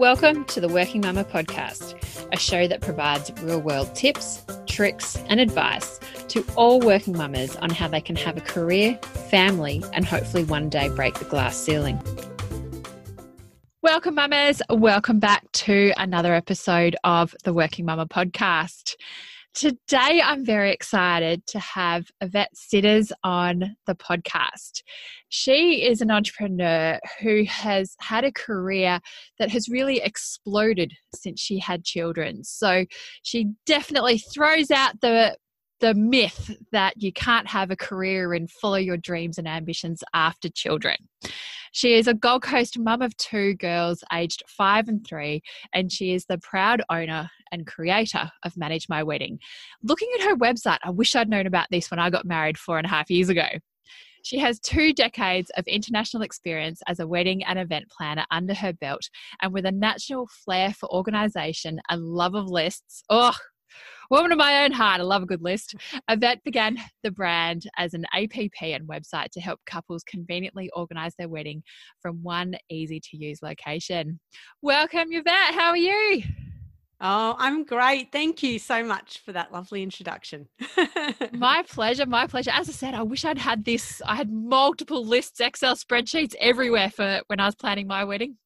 Welcome 0.00 0.46
to 0.46 0.62
the 0.62 0.68
Working 0.68 1.02
Mama 1.02 1.24
podcast, 1.24 1.94
a 2.32 2.38
show 2.38 2.66
that 2.66 2.80
provides 2.80 3.30
real 3.42 3.60
world 3.60 3.94
tips, 3.94 4.42
tricks, 4.66 5.16
and 5.28 5.38
advice 5.38 6.00
to 6.28 6.42
all 6.56 6.80
working 6.80 7.18
mamas 7.18 7.54
on 7.56 7.68
how 7.68 7.86
they 7.86 8.00
can 8.00 8.16
have 8.16 8.38
a 8.38 8.40
career, 8.40 8.96
family, 9.28 9.84
and 9.92 10.06
hopefully 10.06 10.44
one 10.44 10.70
day 10.70 10.88
break 10.88 11.18
the 11.18 11.26
glass 11.26 11.54
ceiling. 11.54 12.00
Welcome, 13.82 14.14
mamas. 14.14 14.62
Welcome 14.70 15.18
back 15.18 15.52
to 15.52 15.92
another 15.98 16.32
episode 16.32 16.96
of 17.04 17.34
the 17.44 17.52
Working 17.52 17.84
Mama 17.84 18.06
podcast. 18.06 18.94
Today, 19.52 20.22
I'm 20.24 20.44
very 20.44 20.70
excited 20.72 21.44
to 21.48 21.58
have 21.58 22.06
Yvette 22.20 22.56
Sitters 22.56 23.12
on 23.24 23.76
the 23.86 23.96
podcast. 23.96 24.82
She 25.28 25.84
is 25.84 26.00
an 26.00 26.10
entrepreneur 26.12 27.00
who 27.20 27.44
has 27.48 27.96
had 27.98 28.24
a 28.24 28.30
career 28.30 29.00
that 29.40 29.50
has 29.50 29.68
really 29.68 30.00
exploded 30.00 30.92
since 31.16 31.40
she 31.40 31.58
had 31.58 31.84
children. 31.84 32.44
So 32.44 32.84
she 33.22 33.48
definitely 33.66 34.18
throws 34.18 34.70
out 34.70 35.00
the 35.00 35.36
the 35.80 35.94
myth 35.94 36.54
that 36.72 36.92
you 36.98 37.10
can't 37.10 37.48
have 37.48 37.70
a 37.70 37.76
career 37.76 38.34
and 38.34 38.50
follow 38.50 38.76
your 38.76 38.98
dreams 38.98 39.38
and 39.38 39.48
ambitions 39.48 40.04
after 40.14 40.48
children. 40.50 40.96
She 41.72 41.94
is 41.94 42.08
a 42.08 42.14
Gold 42.14 42.42
Coast 42.42 42.78
mum 42.78 43.00
of 43.00 43.16
two 43.16 43.54
girls 43.54 44.02
aged 44.12 44.42
five 44.48 44.88
and 44.88 45.06
three, 45.06 45.42
and 45.72 45.90
she 45.92 46.12
is 46.12 46.24
the 46.24 46.38
proud 46.38 46.82
owner 46.90 47.30
and 47.52 47.66
creator 47.66 48.30
of 48.44 48.56
Manage 48.56 48.88
My 48.88 49.02
Wedding. 49.02 49.38
Looking 49.82 50.08
at 50.16 50.24
her 50.24 50.36
website, 50.36 50.78
I 50.82 50.90
wish 50.90 51.14
I'd 51.14 51.28
known 51.28 51.46
about 51.46 51.68
this 51.70 51.90
when 51.90 52.00
I 52.00 52.10
got 52.10 52.24
married 52.24 52.58
four 52.58 52.78
and 52.78 52.86
a 52.86 52.90
half 52.90 53.10
years 53.10 53.28
ago. 53.28 53.46
She 54.22 54.38
has 54.38 54.60
two 54.60 54.92
decades 54.92 55.50
of 55.56 55.66
international 55.66 56.22
experience 56.22 56.82
as 56.86 57.00
a 57.00 57.06
wedding 57.06 57.42
and 57.44 57.58
event 57.58 57.88
planner 57.88 58.26
under 58.30 58.54
her 58.54 58.72
belt, 58.72 59.08
and 59.40 59.52
with 59.52 59.64
a 59.64 59.72
natural 59.72 60.28
flair 60.44 60.74
for 60.74 60.92
organisation 60.92 61.80
and 61.88 62.02
love 62.02 62.34
of 62.34 62.46
lists. 62.48 63.02
Oh, 63.08 63.34
Woman 64.10 64.32
of 64.32 64.38
my 64.38 64.64
own 64.64 64.72
heart, 64.72 65.00
I 65.00 65.04
love 65.04 65.22
a 65.22 65.26
good 65.26 65.42
list. 65.42 65.74
Yvette 66.08 66.42
began 66.44 66.76
the 67.02 67.10
brand 67.10 67.64
as 67.78 67.94
an 67.94 68.04
APP 68.12 68.62
and 68.62 68.88
website 68.88 69.30
to 69.32 69.40
help 69.40 69.60
couples 69.66 70.02
conveniently 70.04 70.70
organise 70.74 71.14
their 71.16 71.28
wedding 71.28 71.62
from 72.02 72.22
one 72.22 72.54
easy 72.70 73.00
to 73.00 73.16
use 73.16 73.40
location. 73.42 74.18
Welcome, 74.62 75.08
Yvette. 75.10 75.54
How 75.54 75.70
are 75.70 75.76
you? 75.76 76.22
Oh, 77.02 77.34
I'm 77.38 77.64
great. 77.64 78.12
Thank 78.12 78.42
you 78.42 78.58
so 78.58 78.84
much 78.84 79.22
for 79.24 79.32
that 79.32 79.52
lovely 79.52 79.82
introduction. 79.82 80.48
my 81.32 81.62
pleasure. 81.62 82.04
My 82.04 82.26
pleasure. 82.26 82.50
As 82.52 82.68
I 82.68 82.72
said, 82.72 82.92
I 82.92 83.02
wish 83.02 83.24
I'd 83.24 83.38
had 83.38 83.64
this. 83.64 84.02
I 84.04 84.16
had 84.16 84.30
multiple 84.30 85.04
lists, 85.04 85.40
Excel 85.40 85.76
spreadsheets 85.76 86.34
everywhere 86.40 86.90
for 86.90 87.22
when 87.28 87.40
I 87.40 87.46
was 87.46 87.54
planning 87.54 87.86
my 87.86 88.04
wedding. 88.04 88.36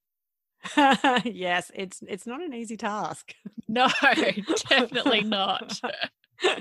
yes, 1.24 1.70
it's 1.74 2.02
it's 2.06 2.26
not 2.26 2.42
an 2.42 2.54
easy 2.54 2.76
task. 2.76 3.34
No, 3.66 3.88
definitely 4.68 5.22
not. 5.22 5.80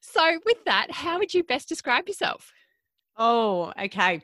so, 0.00 0.38
with 0.46 0.64
that, 0.64 0.90
how 0.90 1.18
would 1.18 1.34
you 1.34 1.44
best 1.44 1.68
describe 1.68 2.08
yourself? 2.08 2.52
Oh, 3.18 3.70
okay. 3.80 4.22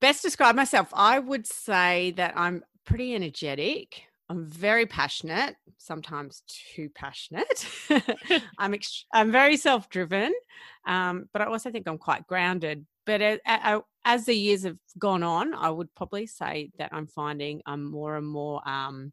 Best 0.00 0.22
describe 0.22 0.56
myself. 0.56 0.88
I 0.94 1.18
would 1.18 1.46
say 1.46 2.12
that 2.12 2.32
I'm 2.36 2.64
pretty 2.86 3.14
energetic. 3.14 4.02
I'm 4.30 4.46
very 4.46 4.86
passionate, 4.86 5.56
sometimes 5.76 6.42
too 6.74 6.88
passionate. 6.94 7.68
I'm 8.58 8.72
ex- 8.72 9.04
I'm 9.12 9.30
very 9.30 9.58
self-driven, 9.58 10.32
um, 10.86 11.28
but 11.34 11.42
I 11.42 11.46
also 11.46 11.70
think 11.70 11.86
I'm 11.86 11.98
quite 11.98 12.26
grounded. 12.26 12.86
But 13.04 13.20
as 14.08 14.24
the 14.24 14.34
years 14.34 14.62
have 14.62 14.78
gone 14.98 15.22
on, 15.22 15.54
I 15.54 15.68
would 15.68 15.94
probably 15.94 16.26
say 16.26 16.70
that 16.78 16.88
I'm 16.94 17.06
finding 17.06 17.60
I'm 17.66 17.84
more 17.84 18.16
and 18.16 18.26
more 18.26 18.66
um, 18.66 19.12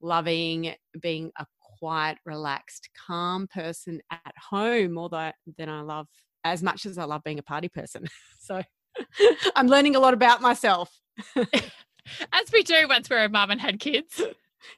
loving 0.00 0.74
being 0.98 1.30
a 1.38 1.46
quiet, 1.60 2.16
relaxed, 2.24 2.88
calm 3.06 3.46
person 3.46 4.00
at 4.10 4.34
home 4.50 4.92
more 4.92 5.10
than 5.10 5.68
I 5.68 5.82
love 5.82 6.06
as 6.44 6.62
much 6.62 6.86
as 6.86 6.96
I 6.96 7.04
love 7.04 7.22
being 7.22 7.40
a 7.40 7.42
party 7.42 7.68
person. 7.68 8.06
so 8.40 8.62
I'm 9.54 9.66
learning 9.66 9.96
a 9.96 10.00
lot 10.00 10.14
about 10.14 10.40
myself. 10.40 10.90
as 11.36 12.52
we 12.54 12.62
do 12.62 12.88
once 12.88 13.10
we're 13.10 13.24
a 13.24 13.28
mum 13.28 13.50
and 13.50 13.60
had 13.60 13.80
kids. 13.80 14.18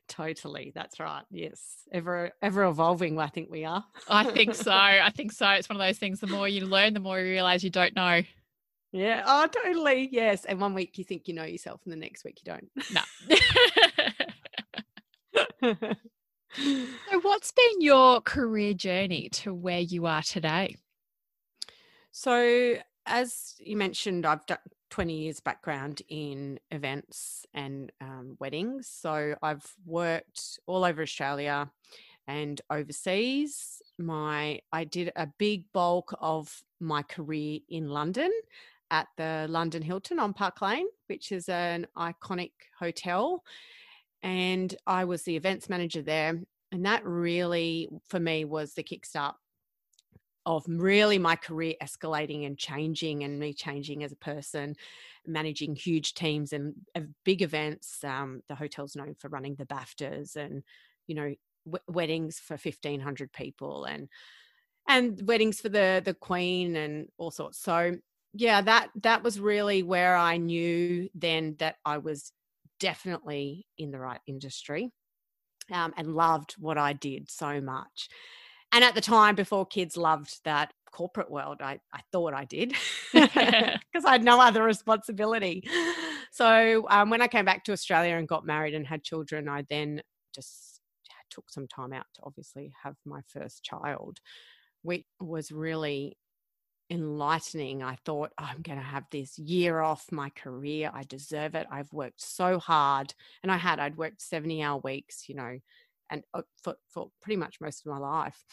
Totally, 0.08 0.72
that's 0.74 0.98
right. 0.98 1.22
Yes, 1.30 1.60
ever 1.92 2.32
ever 2.42 2.64
evolving. 2.64 3.20
I 3.20 3.28
think 3.28 3.50
we 3.50 3.64
are. 3.64 3.84
I 4.08 4.24
think 4.24 4.56
so. 4.56 4.72
I 4.72 5.12
think 5.14 5.30
so. 5.30 5.48
It's 5.50 5.68
one 5.68 5.80
of 5.80 5.86
those 5.86 5.98
things. 5.98 6.18
The 6.18 6.26
more 6.26 6.48
you 6.48 6.66
learn, 6.66 6.92
the 6.92 7.00
more 7.00 7.20
you 7.20 7.26
realize 7.26 7.62
you 7.62 7.70
don't 7.70 7.94
know. 7.94 8.22
Yeah. 8.94 9.24
Oh, 9.26 9.48
totally. 9.48 10.08
Yes. 10.12 10.44
And 10.44 10.60
one 10.60 10.72
week 10.72 10.96
you 10.98 11.04
think 11.04 11.26
you 11.26 11.34
know 11.34 11.42
yourself, 11.42 11.80
and 11.84 11.92
the 11.92 11.96
next 11.96 12.24
week 12.24 12.40
you 12.44 12.52
don't. 12.52 12.70
No. 12.92 13.02
so, 17.10 17.20
what's 17.20 17.50
been 17.50 17.80
your 17.80 18.20
career 18.20 18.72
journey 18.72 19.28
to 19.30 19.52
where 19.52 19.80
you 19.80 20.06
are 20.06 20.22
today? 20.22 20.76
So, 22.12 22.76
as 23.04 23.56
you 23.58 23.76
mentioned, 23.76 24.24
I've 24.24 24.46
done 24.46 24.58
20 24.90 25.12
years 25.12 25.40
background 25.40 26.02
in 26.08 26.60
events 26.70 27.46
and 27.52 27.90
um, 28.00 28.36
weddings. 28.38 28.88
So, 28.88 29.34
I've 29.42 29.68
worked 29.84 30.60
all 30.66 30.84
over 30.84 31.02
Australia 31.02 31.68
and 32.28 32.60
overseas. 32.70 33.82
My 33.98 34.60
I 34.70 34.84
did 34.84 35.10
a 35.16 35.26
big 35.26 35.64
bulk 35.72 36.14
of 36.20 36.62
my 36.78 37.02
career 37.02 37.58
in 37.68 37.88
London 37.88 38.30
at 38.94 39.08
the 39.16 39.46
London 39.50 39.82
Hilton 39.82 40.20
on 40.20 40.32
Park 40.32 40.62
Lane, 40.62 40.86
which 41.08 41.32
is 41.32 41.48
an 41.48 41.84
iconic 41.98 42.52
hotel. 42.78 43.42
And 44.22 44.74
I 44.86 45.04
was 45.04 45.24
the 45.24 45.34
events 45.34 45.68
manager 45.68 46.00
there. 46.00 46.40
And 46.70 46.86
that 46.86 47.04
really, 47.04 47.88
for 48.08 48.20
me, 48.20 48.44
was 48.44 48.74
the 48.74 48.84
kickstart 48.84 49.34
of 50.46 50.64
really 50.68 51.18
my 51.18 51.34
career 51.34 51.74
escalating 51.82 52.46
and 52.46 52.56
changing 52.56 53.24
and 53.24 53.40
me 53.40 53.52
changing 53.52 54.04
as 54.04 54.12
a 54.12 54.16
person, 54.16 54.76
managing 55.26 55.74
huge 55.74 56.14
teams 56.14 56.52
and 56.52 56.74
big 57.24 57.42
events. 57.42 58.04
Um, 58.04 58.42
the 58.48 58.54
hotel's 58.54 58.94
known 58.94 59.16
for 59.18 59.28
running 59.28 59.56
the 59.56 59.66
BAFTAs 59.66 60.36
and, 60.36 60.62
you 61.08 61.16
know, 61.16 61.34
w- 61.64 61.82
weddings 61.88 62.38
for 62.38 62.54
1,500 62.54 63.32
people 63.32 63.84
and 63.86 64.08
and 64.86 65.20
weddings 65.26 65.60
for 65.62 65.70
the 65.70 66.02
the 66.04 66.14
queen 66.14 66.76
and 66.76 67.08
all 67.16 67.30
sorts. 67.30 67.58
So 67.58 67.94
yeah, 68.34 68.60
that 68.62 68.88
that 69.02 69.22
was 69.22 69.40
really 69.40 69.82
where 69.82 70.16
I 70.16 70.36
knew 70.36 71.08
then 71.14 71.56
that 71.60 71.76
I 71.84 71.98
was 71.98 72.32
definitely 72.80 73.66
in 73.78 73.90
the 73.90 73.98
right 73.98 74.20
industry 74.26 74.90
um, 75.72 75.94
and 75.96 76.14
loved 76.14 76.54
what 76.58 76.76
I 76.76 76.92
did 76.92 77.30
so 77.30 77.60
much. 77.60 78.08
And 78.72 78.82
at 78.82 78.96
the 78.96 79.00
time, 79.00 79.36
before 79.36 79.64
kids 79.64 79.96
loved 79.96 80.40
that 80.44 80.72
corporate 80.90 81.30
world, 81.30 81.58
I, 81.60 81.78
I 81.92 82.00
thought 82.10 82.34
I 82.34 82.44
did 82.44 82.74
because 83.12 84.04
I 84.04 84.12
had 84.12 84.24
no 84.24 84.40
other 84.40 84.64
responsibility. 84.64 85.62
So 86.32 86.86
um, 86.90 87.10
when 87.10 87.22
I 87.22 87.28
came 87.28 87.44
back 87.44 87.62
to 87.64 87.72
Australia 87.72 88.16
and 88.16 88.26
got 88.26 88.44
married 88.44 88.74
and 88.74 88.84
had 88.84 89.04
children, 89.04 89.48
I 89.48 89.64
then 89.70 90.02
just 90.34 90.80
took 91.30 91.50
some 91.50 91.66
time 91.66 91.92
out 91.92 92.06
to 92.14 92.22
obviously 92.24 92.72
have 92.82 92.94
my 93.04 93.20
first 93.28 93.64
child, 93.64 94.18
which 94.82 95.04
was 95.20 95.50
really 95.50 96.16
enlightening. 96.90 97.82
I 97.82 97.96
thought, 98.04 98.32
oh, 98.38 98.48
I'm 98.48 98.62
going 98.62 98.78
to 98.78 98.84
have 98.84 99.04
this 99.10 99.38
year 99.38 99.80
off 99.80 100.12
my 100.12 100.30
career. 100.30 100.90
I 100.92 101.04
deserve 101.04 101.54
it. 101.54 101.66
I've 101.70 101.92
worked 101.92 102.20
so 102.20 102.58
hard. 102.58 103.14
And 103.42 103.50
I 103.50 103.56
had, 103.56 103.78
I'd 103.78 103.96
worked 103.96 104.22
70 104.22 104.62
hour 104.62 104.80
weeks, 104.82 105.28
you 105.28 105.34
know, 105.34 105.58
and 106.10 106.22
uh, 106.34 106.42
for, 106.62 106.76
for 106.90 107.10
pretty 107.22 107.36
much 107.36 107.60
most 107.60 107.86
of 107.86 107.92
my 107.92 107.98
life. 107.98 108.44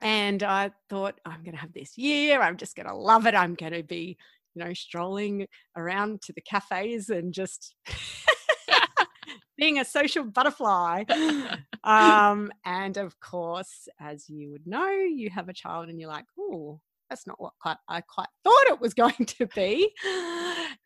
And 0.00 0.42
I 0.42 0.72
thought, 0.90 1.20
I'm 1.24 1.42
going 1.42 1.54
to 1.54 1.60
have 1.60 1.72
this 1.72 1.96
year. 1.96 2.42
I'm 2.42 2.56
just 2.56 2.76
going 2.76 2.88
to 2.88 2.94
love 2.94 3.26
it. 3.26 3.34
I'm 3.34 3.54
going 3.54 3.72
to 3.72 3.82
be, 3.82 4.16
you 4.54 4.64
know, 4.64 4.74
strolling 4.74 5.46
around 5.76 6.22
to 6.22 6.32
the 6.32 6.42
cafes 6.42 7.08
and 7.08 7.32
just 7.32 7.74
being 9.56 9.78
a 9.78 9.84
social 9.84 10.24
butterfly. 10.24 11.04
um, 11.84 12.52
and 12.64 12.96
of 12.98 13.18
course, 13.20 13.88
as 14.00 14.28
you 14.28 14.50
would 14.52 14.66
know, 14.66 14.90
you 14.90 15.30
have 15.30 15.48
a 15.48 15.54
child 15.54 15.88
and 15.88 15.98
you're 15.98 16.10
like, 16.10 16.26
oh, 16.38 16.80
that's 17.08 17.26
not 17.26 17.40
what 17.40 17.52
quite, 17.60 17.76
I 17.88 18.00
quite 18.00 18.28
thought 18.44 18.66
it 18.66 18.80
was 18.80 18.94
going 18.94 19.26
to 19.26 19.46
be. 19.54 19.90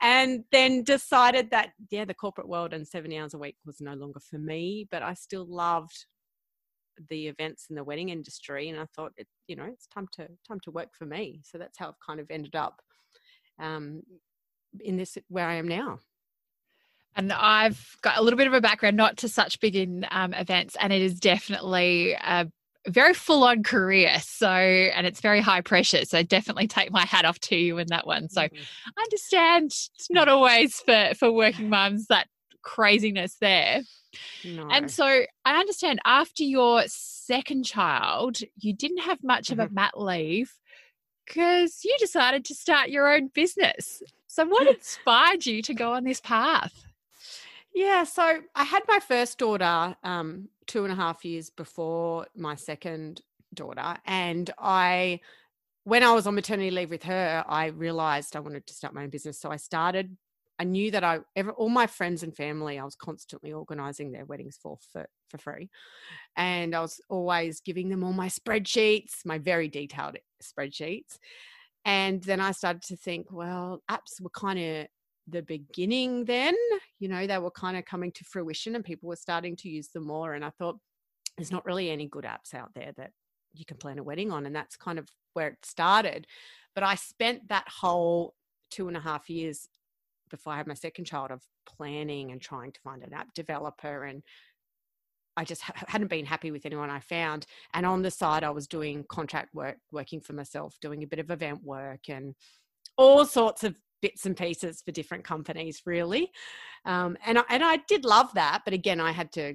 And 0.00 0.44
then 0.52 0.82
decided 0.82 1.50
that, 1.50 1.70
yeah, 1.90 2.05
the 2.05 2.14
corporate 2.14 2.49
world 2.49 2.72
and 2.72 2.87
70 2.87 3.19
hours 3.19 3.34
a 3.34 3.38
week 3.38 3.56
was 3.67 3.81
no 3.81 3.94
longer 3.94 4.20
for 4.20 4.38
me, 4.38 4.87
but 4.90 5.02
I 5.02 5.14
still 5.14 5.46
loved 5.46 6.06
the 7.08 7.28
events 7.28 7.67
in 7.70 7.76
the 7.76 7.84
wedding 7.84 8.11
industry. 8.11 8.69
And 8.69 8.78
I 8.78 8.87
thought, 8.94 9.12
it, 9.17 9.26
you 9.46 9.56
know, 9.56 9.64
it's 9.64 9.87
time 9.87 10.08
to, 10.12 10.28
time 10.46 10.61
to 10.64 10.70
work 10.70 10.90
for 10.99 11.06
me. 11.06 11.40
So 11.44 11.58
that's 11.58 11.78
how 11.78 11.88
I've 11.88 12.06
kind 12.06 12.20
of 12.20 12.31
ended 12.31 12.55
up 12.55 12.81
um, 13.61 14.02
in 14.81 14.96
this, 14.96 15.16
where 15.28 15.46
I 15.46 15.55
am 15.55 15.69
now. 15.69 15.99
And 17.16 17.32
I've 17.32 17.96
got 18.02 18.19
a 18.19 18.23
little 18.23 18.37
bit 18.37 18.46
of 18.46 18.55
a 18.55 18.61
background, 18.61 18.96
not 18.96 19.16
to 19.19 19.28
such 19.28 19.61
big 19.61 19.75
in 19.75 20.06
um, 20.11 20.32
events, 20.32 20.76
and 20.78 20.93
it 20.93 21.02
is 21.02 21.19
definitely 21.19 22.12
a 22.12 22.46
very 22.88 23.15
full 23.15 23.44
on 23.44 23.62
career. 23.62 24.17
So, 24.23 24.49
and 24.49 25.06
it's 25.06 25.21
very 25.21 25.41
high 25.41 25.61
pressure. 25.61 26.05
So, 26.05 26.23
definitely 26.23 26.67
take 26.67 26.91
my 26.91 27.05
hat 27.05 27.25
off 27.25 27.38
to 27.41 27.56
you 27.56 27.79
in 27.79 27.88
that 27.88 28.06
one. 28.06 28.29
So, 28.29 28.43
mm-hmm. 28.43 28.91
I 28.97 29.03
understand 29.03 29.67
it's 29.67 30.11
not 30.11 30.29
always 30.29 30.77
for, 30.81 31.12
for 31.19 31.31
working 31.32 31.69
mums 31.71 32.06
that 32.06 32.29
craziness 32.62 33.37
there. 33.41 33.82
No. 34.44 34.69
And 34.71 34.91
so 34.91 35.05
I 35.44 35.61
understand 35.61 36.00
after 36.05 36.43
your 36.43 36.82
second 36.87 37.65
child, 37.65 38.38
you 38.56 38.73
didn't 38.75 39.03
have 39.03 39.23
much 39.23 39.50
of 39.50 39.59
a 39.59 39.69
Mhm. 39.69 39.73
mat 39.73 39.93
leave 39.99 40.53
because 41.25 41.85
you 41.85 41.94
decided 41.99 42.44
to 42.47 42.55
start 42.55 42.91
your 42.91 43.09
own 43.09 43.29
business. 43.29 44.03
So, 44.26 44.44
what 44.47 44.67
inspired 44.76 45.47
you 45.47 45.62
to 45.62 45.75
go 45.75 45.93
on 45.93 46.05
this 46.05 46.21
path? 46.21 46.87
Yeah, 47.75 48.05
so 48.05 48.41
I 48.55 48.65
had 48.65 48.83
my 48.88 48.99
first 48.99 49.38
daughter 49.38 49.94
um, 50.03 50.49
two 50.70 50.84
and 50.84 50.93
a 50.93 50.96
half 50.96 51.25
years 51.25 51.50
before 51.50 52.26
my 52.37 52.55
second 52.55 53.20
daughter, 53.52 53.96
and 54.06 54.49
I, 54.58 55.20
when 55.84 56.02
I 56.05 56.12
was 56.12 56.26
on 56.26 56.37
maternity 56.37 56.70
leave 56.70 56.90
with 56.90 57.02
her, 57.05 57.44
I 57.49 57.67
realized 57.67 58.37
I 58.37 58.40
wanted 58.40 58.67
to 58.67 58.75
start 58.75 58.94
my 58.94 59.02
own 59.02 59.11
business. 59.11 59.40
So 59.40 59.50
I 59.50 59.56
started. 59.56 60.17
I 60.61 60.64
knew 60.64 60.90
that 60.90 61.02
I, 61.02 61.20
ever, 61.34 61.52
all 61.52 61.70
my 61.70 61.87
friends 61.87 62.22
and 62.22 62.37
family, 62.37 62.78
I 62.78 62.84
was 62.84 62.94
constantly 62.94 63.52
organizing 63.52 64.12
their 64.12 64.26
weddings 64.26 64.58
for, 64.62 64.76
for 64.93 65.06
for 65.31 65.38
free, 65.38 65.70
and 66.37 66.75
I 66.75 66.81
was 66.81 67.00
always 67.08 67.61
giving 67.61 67.88
them 67.88 68.05
all 68.05 68.12
my 68.12 68.28
spreadsheets, 68.28 69.25
my 69.25 69.38
very 69.38 69.69
detailed 69.69 70.19
spreadsheets. 70.43 71.19
And 71.84 72.23
then 72.23 72.40
I 72.40 72.52
started 72.52 72.82
to 72.82 72.96
think, 72.96 73.32
well, 73.32 73.82
apps 73.90 74.20
were 74.20 74.31
kind 74.31 74.58
of 74.58 74.87
the 75.26 75.43
beginning 75.43 76.26
then 76.26 76.56
you 77.00 77.08
know 77.08 77.26
they 77.26 77.38
were 77.38 77.50
kind 77.50 77.76
of 77.76 77.85
coming 77.85 78.12
to 78.12 78.25
fruition 78.25 78.76
and 78.76 78.85
people 78.85 79.08
were 79.08 79.17
starting 79.17 79.56
to 79.56 79.69
use 79.69 79.88
them 79.88 80.06
more 80.06 80.35
and 80.35 80.44
i 80.44 80.50
thought 80.50 80.79
there's 81.37 81.50
not 81.50 81.64
really 81.67 81.91
any 81.91 82.06
good 82.06 82.25
apps 82.25 82.55
out 82.55 82.70
there 82.75 82.93
that 82.97 83.11
you 83.52 83.64
can 83.64 83.76
plan 83.76 83.99
a 83.99 84.02
wedding 84.02 84.31
on 84.31 84.47
and 84.47 84.55
that's 84.55 84.76
kind 84.76 84.99
of 84.99 85.08
where 85.32 85.49
it 85.49 85.64
started 85.64 86.26
but 86.75 86.85
i 86.85 86.94
spent 86.94 87.49
that 87.49 87.67
whole 87.69 88.35
two 88.70 88.87
and 88.87 88.97
a 88.97 89.00
half 89.00 89.29
years 89.29 89.69
before 90.29 90.52
i 90.52 90.56
had 90.56 90.67
my 90.69 90.75
second 90.75 91.05
child 91.05 91.31
of 91.32 91.43
planning 91.67 92.31
and 92.31 92.41
trying 92.41 92.70
to 92.70 92.81
find 92.81 93.02
an 93.02 93.12
app 93.12 93.32
developer 93.35 94.05
and 94.05 94.23
I 95.37 95.44
just 95.44 95.62
ha- 95.62 95.73
hadn't 95.87 96.08
been 96.08 96.26
happy 96.26 96.50
with 96.50 96.67
anyone 96.67 96.91
I 96.91 97.00
found. 97.00 97.47
And 97.73 97.87
on 97.87 98.02
the 98.02 98.11
side, 98.11 98.44
I 98.44 98.50
was 98.50 98.67
doing 98.67 99.05
contract 99.08 99.55
work, 99.55 99.79
working 99.91 100.20
for 100.20 100.32
myself, 100.35 100.76
doing 100.82 101.02
a 101.02 101.06
bit 101.06 101.20
of 101.20 101.31
event 101.31 101.62
work 101.62 102.08
and 102.08 102.35
all 102.99 103.25
sorts 103.25 103.64
of 103.64 103.75
bits 104.02 104.26
and 104.26 104.37
pieces 104.37 104.82
for 104.82 104.93
different 104.93 105.25
companies, 105.25 105.82
really. 105.87 106.31
Um, 106.85 107.17
and 107.25 107.38
I, 107.38 107.43
and 107.50 107.64
I 107.64 107.79
did 107.88 108.05
love 108.05 108.32
that, 108.35 108.62
but 108.64 108.75
again, 108.75 109.00
I 109.00 109.12
had 109.12 109.32
to 109.32 109.55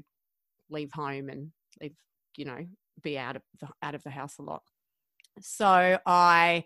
leave 0.69 0.91
home 0.91 1.29
and 1.29 1.51
leave, 1.81 1.95
you 2.37 2.45
know, 2.45 2.65
be 3.01 3.17
out 3.17 3.35
of 3.35 3.41
the, 3.59 3.67
out 3.81 3.95
of 3.95 4.03
the 4.03 4.09
house 4.09 4.37
a 4.39 4.43
lot. 4.43 4.63
So 5.41 5.99
I 6.05 6.63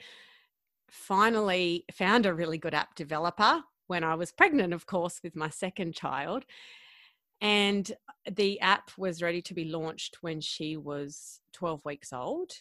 finally 0.90 1.86
found 1.94 2.26
a 2.26 2.34
really 2.34 2.58
good 2.58 2.74
app 2.74 2.96
developer 2.96 3.64
when 3.88 4.04
I 4.04 4.16
was 4.16 4.32
pregnant, 4.32 4.74
of 4.74 4.86
course, 4.86 5.20
with 5.24 5.36
my 5.36 5.50
second 5.50 5.96
child. 5.96 6.46
And 7.42 7.92
the 8.30 8.60
app 8.60 8.92
was 8.98 9.22
ready 9.22 9.42
to 9.44 9.54
be 9.54 9.66
launched 9.66 10.18
when 10.22 10.42
she 10.42 10.78
was 10.78 11.40
12 11.54 11.84
weeks 11.86 12.12
old. 12.14 12.52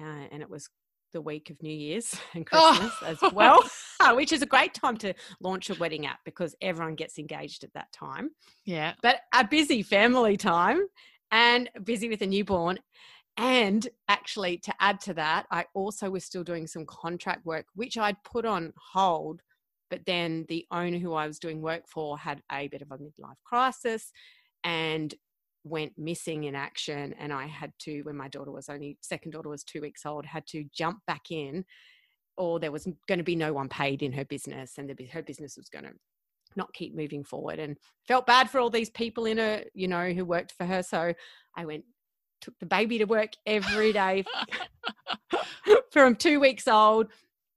Uh, 0.00 0.26
and 0.30 0.42
it 0.42 0.50
was 0.50 0.68
the 1.16 1.22
week 1.22 1.48
of 1.48 1.60
New 1.62 1.72
Year's 1.74 2.14
and 2.34 2.46
oh, 2.52 2.76
Christmas 2.76 2.92
Oh. 3.02 3.26
as 3.26 3.32
well, 3.32 3.64
which 4.16 4.32
is 4.32 4.42
a 4.42 4.46
great 4.46 4.74
time 4.74 4.98
to 4.98 5.14
launch 5.40 5.70
a 5.70 5.74
wedding 5.76 6.04
app 6.04 6.18
because 6.26 6.54
everyone 6.60 6.94
gets 6.94 7.18
engaged 7.18 7.64
at 7.64 7.72
that 7.72 7.90
time. 7.90 8.28
Yeah. 8.66 8.92
But 9.02 9.20
a 9.34 9.48
busy 9.48 9.82
family 9.82 10.36
time 10.36 10.82
and 11.30 11.70
busy 11.84 12.10
with 12.10 12.20
a 12.20 12.26
newborn. 12.26 12.78
And 13.38 13.86
actually, 14.08 14.58
to 14.58 14.74
add 14.78 15.00
to 15.02 15.14
that, 15.14 15.46
I 15.50 15.64
also 15.74 16.10
was 16.10 16.24
still 16.24 16.44
doing 16.44 16.66
some 16.66 16.84
contract 16.84 17.46
work, 17.46 17.64
which 17.74 17.96
I'd 17.96 18.22
put 18.22 18.44
on 18.44 18.74
hold. 18.92 19.40
But 19.88 20.04
then 20.04 20.44
the 20.50 20.66
owner 20.70 20.98
who 20.98 21.14
I 21.14 21.26
was 21.26 21.38
doing 21.38 21.62
work 21.62 21.84
for 21.88 22.18
had 22.18 22.42
a 22.52 22.68
bit 22.68 22.82
of 22.82 22.90
a 22.90 22.98
midlife 22.98 23.40
crisis 23.44 24.12
and 24.64 25.14
went 25.66 25.92
missing 25.98 26.44
in 26.44 26.54
action. 26.54 27.14
And 27.18 27.32
I 27.32 27.46
had 27.46 27.72
to, 27.80 28.02
when 28.02 28.16
my 28.16 28.28
daughter 28.28 28.50
was 28.50 28.68
only, 28.68 28.96
second 29.00 29.32
daughter 29.32 29.48
was 29.48 29.64
two 29.64 29.80
weeks 29.80 30.06
old, 30.06 30.24
had 30.24 30.46
to 30.48 30.64
jump 30.72 31.00
back 31.06 31.30
in, 31.30 31.64
or 32.36 32.60
there 32.60 32.72
was 32.72 32.86
going 33.08 33.18
to 33.18 33.24
be 33.24 33.36
no 33.36 33.52
one 33.52 33.68
paid 33.68 34.02
in 34.02 34.12
her 34.12 34.24
business, 34.24 34.74
and 34.78 34.88
the, 34.88 35.06
her 35.06 35.22
business 35.22 35.56
was 35.56 35.68
going 35.68 35.84
to 35.84 35.92
not 36.54 36.72
keep 36.72 36.94
moving 36.94 37.24
forward. 37.24 37.58
And 37.58 37.76
felt 38.06 38.26
bad 38.26 38.48
for 38.48 38.60
all 38.60 38.70
these 38.70 38.90
people 38.90 39.26
in 39.26 39.38
her, 39.38 39.64
you 39.74 39.88
know, 39.88 40.12
who 40.12 40.24
worked 40.24 40.52
for 40.52 40.64
her. 40.64 40.82
So 40.82 41.12
I 41.56 41.64
went, 41.64 41.84
took 42.40 42.58
the 42.60 42.66
baby 42.66 42.98
to 42.98 43.04
work 43.04 43.30
every 43.46 43.92
day 43.92 44.24
from 45.90 46.14
two 46.14 46.38
weeks 46.38 46.68
old, 46.68 47.08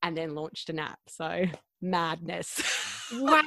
and 0.01 0.17
then 0.17 0.33
launched 0.33 0.69
an 0.69 0.79
app. 0.79 0.99
So 1.07 1.45
madness. 1.81 2.61
wow, 3.13 3.41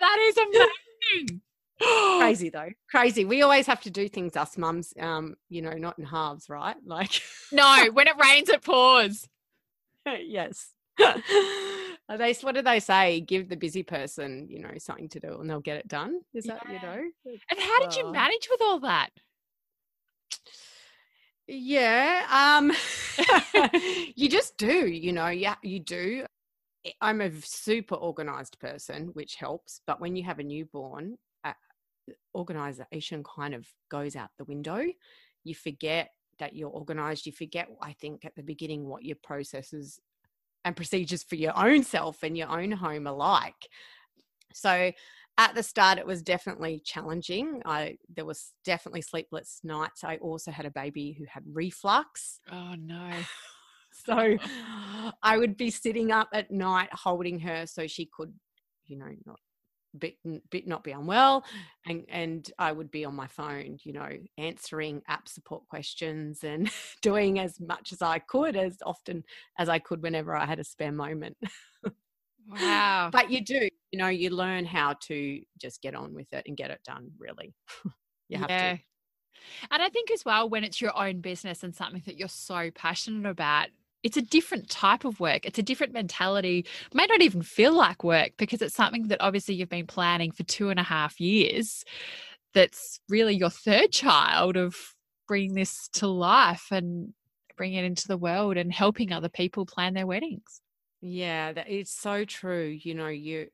that 0.00 0.18
is 0.20 0.36
amazing. 1.16 1.42
crazy 2.18 2.50
though. 2.50 2.70
Crazy. 2.90 3.24
We 3.24 3.42
always 3.42 3.66
have 3.66 3.80
to 3.82 3.90
do 3.90 4.08
things 4.08 4.36
us 4.36 4.58
mums 4.58 4.92
um 5.00 5.36
you 5.48 5.62
know 5.62 5.72
not 5.72 5.98
in 5.98 6.04
halves 6.04 6.48
right? 6.48 6.76
Like 6.86 7.22
No, 7.52 7.88
when 7.92 8.08
it 8.08 8.16
rains, 8.22 8.48
it 8.48 8.62
pours. 8.62 9.28
yes. 10.06 10.72
They 12.16 12.32
what 12.40 12.54
do 12.54 12.62
they 12.62 12.80
say? 12.80 13.20
Give 13.20 13.50
the 13.50 13.56
busy 13.56 13.82
person 13.82 14.46
you 14.48 14.60
know 14.60 14.72
something 14.78 15.10
to 15.10 15.20
do 15.20 15.38
and 15.40 15.48
they'll 15.48 15.60
get 15.60 15.76
it 15.76 15.88
done. 15.88 16.20
Is 16.32 16.46
that 16.46 16.62
you 16.66 16.80
know? 16.80 17.02
And 17.50 17.60
how 17.60 17.80
did 17.80 17.94
you 17.96 18.10
manage 18.12 18.48
with 18.50 18.62
all 18.62 18.80
that? 18.80 19.10
yeah 21.50 22.26
um 22.30 22.70
you 24.14 24.28
just 24.28 24.56
do 24.58 24.86
you 24.86 25.12
know 25.12 25.28
yeah 25.28 25.54
you 25.62 25.80
do. 25.80 26.26
I'm 27.00 27.20
a 27.20 27.30
super 27.42 27.94
organized 27.94 28.58
person 28.58 29.08
which 29.14 29.34
helps 29.36 29.80
but 29.86 30.00
when 30.00 30.16
you 30.16 30.24
have 30.24 30.38
a 30.38 30.44
newborn 30.44 31.16
organization 32.34 33.24
kind 33.24 33.54
of 33.54 33.66
goes 33.90 34.16
out 34.16 34.30
the 34.38 34.44
window. 34.44 34.84
You 35.44 35.54
forget 35.54 36.10
that 36.38 36.54
you're 36.54 36.70
organized. 36.70 37.26
You 37.26 37.32
forget 37.32 37.68
i 37.82 37.92
think 37.92 38.24
at 38.24 38.34
the 38.36 38.42
beginning 38.42 38.86
what 38.86 39.04
your 39.04 39.16
processes 39.22 40.00
and 40.64 40.76
procedures 40.76 41.22
for 41.22 41.36
your 41.36 41.56
own 41.56 41.82
self 41.82 42.22
and 42.22 42.36
your 42.36 42.48
own 42.48 42.72
home 42.72 43.06
are 43.06 43.14
like. 43.14 43.68
So 44.52 44.92
at 45.38 45.54
the 45.54 45.62
start 45.62 45.98
it 45.98 46.06
was 46.06 46.22
definitely 46.22 46.82
challenging. 46.84 47.62
I 47.64 47.98
there 48.14 48.24
was 48.24 48.52
definitely 48.64 49.02
sleepless 49.02 49.60
nights. 49.62 50.04
I 50.04 50.16
also 50.16 50.50
had 50.50 50.66
a 50.66 50.70
baby 50.70 51.12
who 51.18 51.24
had 51.28 51.44
reflux. 51.50 52.40
Oh 52.50 52.74
no. 52.78 53.10
so 53.92 54.36
I 55.22 55.38
would 55.38 55.56
be 55.56 55.70
sitting 55.70 56.12
up 56.12 56.28
at 56.32 56.50
night 56.50 56.88
holding 56.92 57.38
her 57.40 57.66
so 57.66 57.86
she 57.86 58.06
could, 58.06 58.32
you 58.86 58.98
know, 58.98 59.10
not 59.26 59.40
bit, 59.96 60.16
bit 60.50 60.66
not 60.66 60.84
be 60.84 60.92
unwell, 60.92 61.44
and 61.86 62.04
and 62.08 62.50
I 62.58 62.72
would 62.72 62.90
be 62.90 63.04
on 63.04 63.14
my 63.14 63.26
phone, 63.26 63.78
you 63.82 63.92
know, 63.92 64.08
answering 64.36 65.02
app 65.08 65.28
support 65.28 65.66
questions 65.68 66.44
and 66.44 66.70
doing 67.02 67.38
as 67.38 67.60
much 67.60 67.92
as 67.92 68.02
I 68.02 68.18
could, 68.18 68.56
as 68.56 68.78
often 68.84 69.24
as 69.58 69.68
I 69.68 69.78
could 69.78 70.02
whenever 70.02 70.36
I 70.36 70.46
had 70.46 70.58
a 70.58 70.64
spare 70.64 70.92
moment. 70.92 71.36
Wow. 72.48 73.10
But 73.12 73.30
you 73.30 73.44
do, 73.44 73.68
you 73.92 73.98
know, 73.98 74.08
you 74.08 74.30
learn 74.30 74.64
how 74.64 74.94
to 75.02 75.42
just 75.60 75.82
get 75.82 75.94
on 75.94 76.14
with 76.14 76.32
it 76.32 76.44
and 76.46 76.56
get 76.56 76.70
it 76.70 76.80
done. 76.84 77.10
Really, 77.18 77.54
you 78.28 78.38
have 78.38 78.50
yeah. 78.50 78.74
to. 78.74 78.80
And 79.70 79.82
I 79.82 79.88
think 79.88 80.10
as 80.10 80.24
well, 80.24 80.48
when 80.48 80.64
it's 80.64 80.80
your 80.80 80.96
own 80.98 81.20
business 81.20 81.62
and 81.62 81.74
something 81.74 82.02
that 82.06 82.18
you're 82.18 82.28
so 82.28 82.70
passionate 82.74 83.28
about, 83.28 83.68
it's 84.02 84.16
a 84.16 84.22
different 84.22 84.68
type 84.68 85.04
of 85.04 85.20
work. 85.20 85.44
It's 85.44 85.58
a 85.58 85.62
different 85.62 85.92
mentality. 85.92 86.60
It 86.60 86.94
may 86.94 87.06
not 87.06 87.22
even 87.22 87.42
feel 87.42 87.74
like 87.74 88.04
work 88.04 88.32
because 88.36 88.62
it's 88.62 88.74
something 88.74 89.08
that 89.08 89.20
obviously 89.20 89.54
you've 89.54 89.68
been 89.68 89.86
planning 89.86 90.30
for 90.30 90.44
two 90.44 90.70
and 90.70 90.78
a 90.78 90.84
half 90.84 91.20
years. 91.20 91.84
That's 92.54 93.00
really 93.08 93.36
your 93.36 93.50
third 93.50 93.92
child 93.92 94.56
of 94.56 94.76
bringing 95.26 95.54
this 95.54 95.88
to 95.94 96.06
life 96.06 96.66
and 96.70 97.12
bringing 97.56 97.78
it 97.78 97.84
into 97.84 98.08
the 98.08 98.16
world 98.16 98.56
and 98.56 98.72
helping 98.72 99.12
other 99.12 99.28
people 99.28 99.66
plan 99.66 99.94
their 99.94 100.06
weddings. 100.06 100.60
Yeah, 101.00 101.52
that 101.52 101.68
it's 101.68 101.92
so 101.92 102.24
true. 102.24 102.66
You 102.66 102.94
know, 102.94 103.08
you 103.08 103.48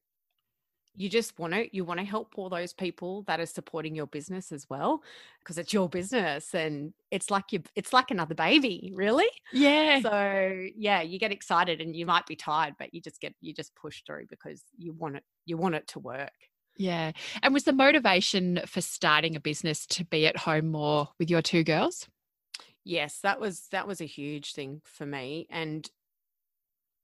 you 0.96 1.08
just 1.08 1.38
want 1.38 1.52
to 1.52 1.74
you 1.74 1.84
want 1.84 1.98
to 1.98 2.06
help 2.06 2.34
all 2.36 2.48
those 2.48 2.72
people 2.72 3.22
that 3.26 3.40
are 3.40 3.46
supporting 3.46 3.94
your 3.94 4.06
business 4.06 4.52
as 4.52 4.68
well 4.70 5.02
because 5.40 5.58
it's 5.58 5.72
your 5.72 5.88
business 5.88 6.54
and 6.54 6.92
it's 7.10 7.30
like 7.30 7.52
you 7.52 7.62
it's 7.74 7.92
like 7.92 8.10
another 8.10 8.34
baby, 8.34 8.92
really. 8.94 9.28
Yeah. 9.52 10.00
So, 10.00 10.66
yeah, 10.76 11.02
you 11.02 11.18
get 11.18 11.32
excited 11.32 11.80
and 11.80 11.96
you 11.96 12.06
might 12.06 12.26
be 12.26 12.36
tired, 12.36 12.74
but 12.78 12.94
you 12.94 13.00
just 13.00 13.20
get 13.20 13.34
you 13.40 13.52
just 13.52 13.74
push 13.74 14.02
through 14.06 14.26
because 14.28 14.62
you 14.76 14.92
want 14.92 15.16
it 15.16 15.24
you 15.46 15.56
want 15.56 15.74
it 15.74 15.88
to 15.88 15.98
work. 15.98 16.32
Yeah. 16.76 17.12
And 17.42 17.54
was 17.54 17.64
the 17.64 17.72
motivation 17.72 18.60
for 18.66 18.80
starting 18.80 19.36
a 19.36 19.40
business 19.40 19.86
to 19.86 20.04
be 20.04 20.26
at 20.26 20.36
home 20.36 20.70
more 20.70 21.08
with 21.18 21.30
your 21.30 21.42
two 21.42 21.64
girls? 21.64 22.08
Yes, 22.84 23.20
that 23.22 23.40
was 23.40 23.66
that 23.72 23.88
was 23.88 24.00
a 24.00 24.06
huge 24.06 24.52
thing 24.52 24.80
for 24.84 25.06
me 25.06 25.46
and 25.50 25.88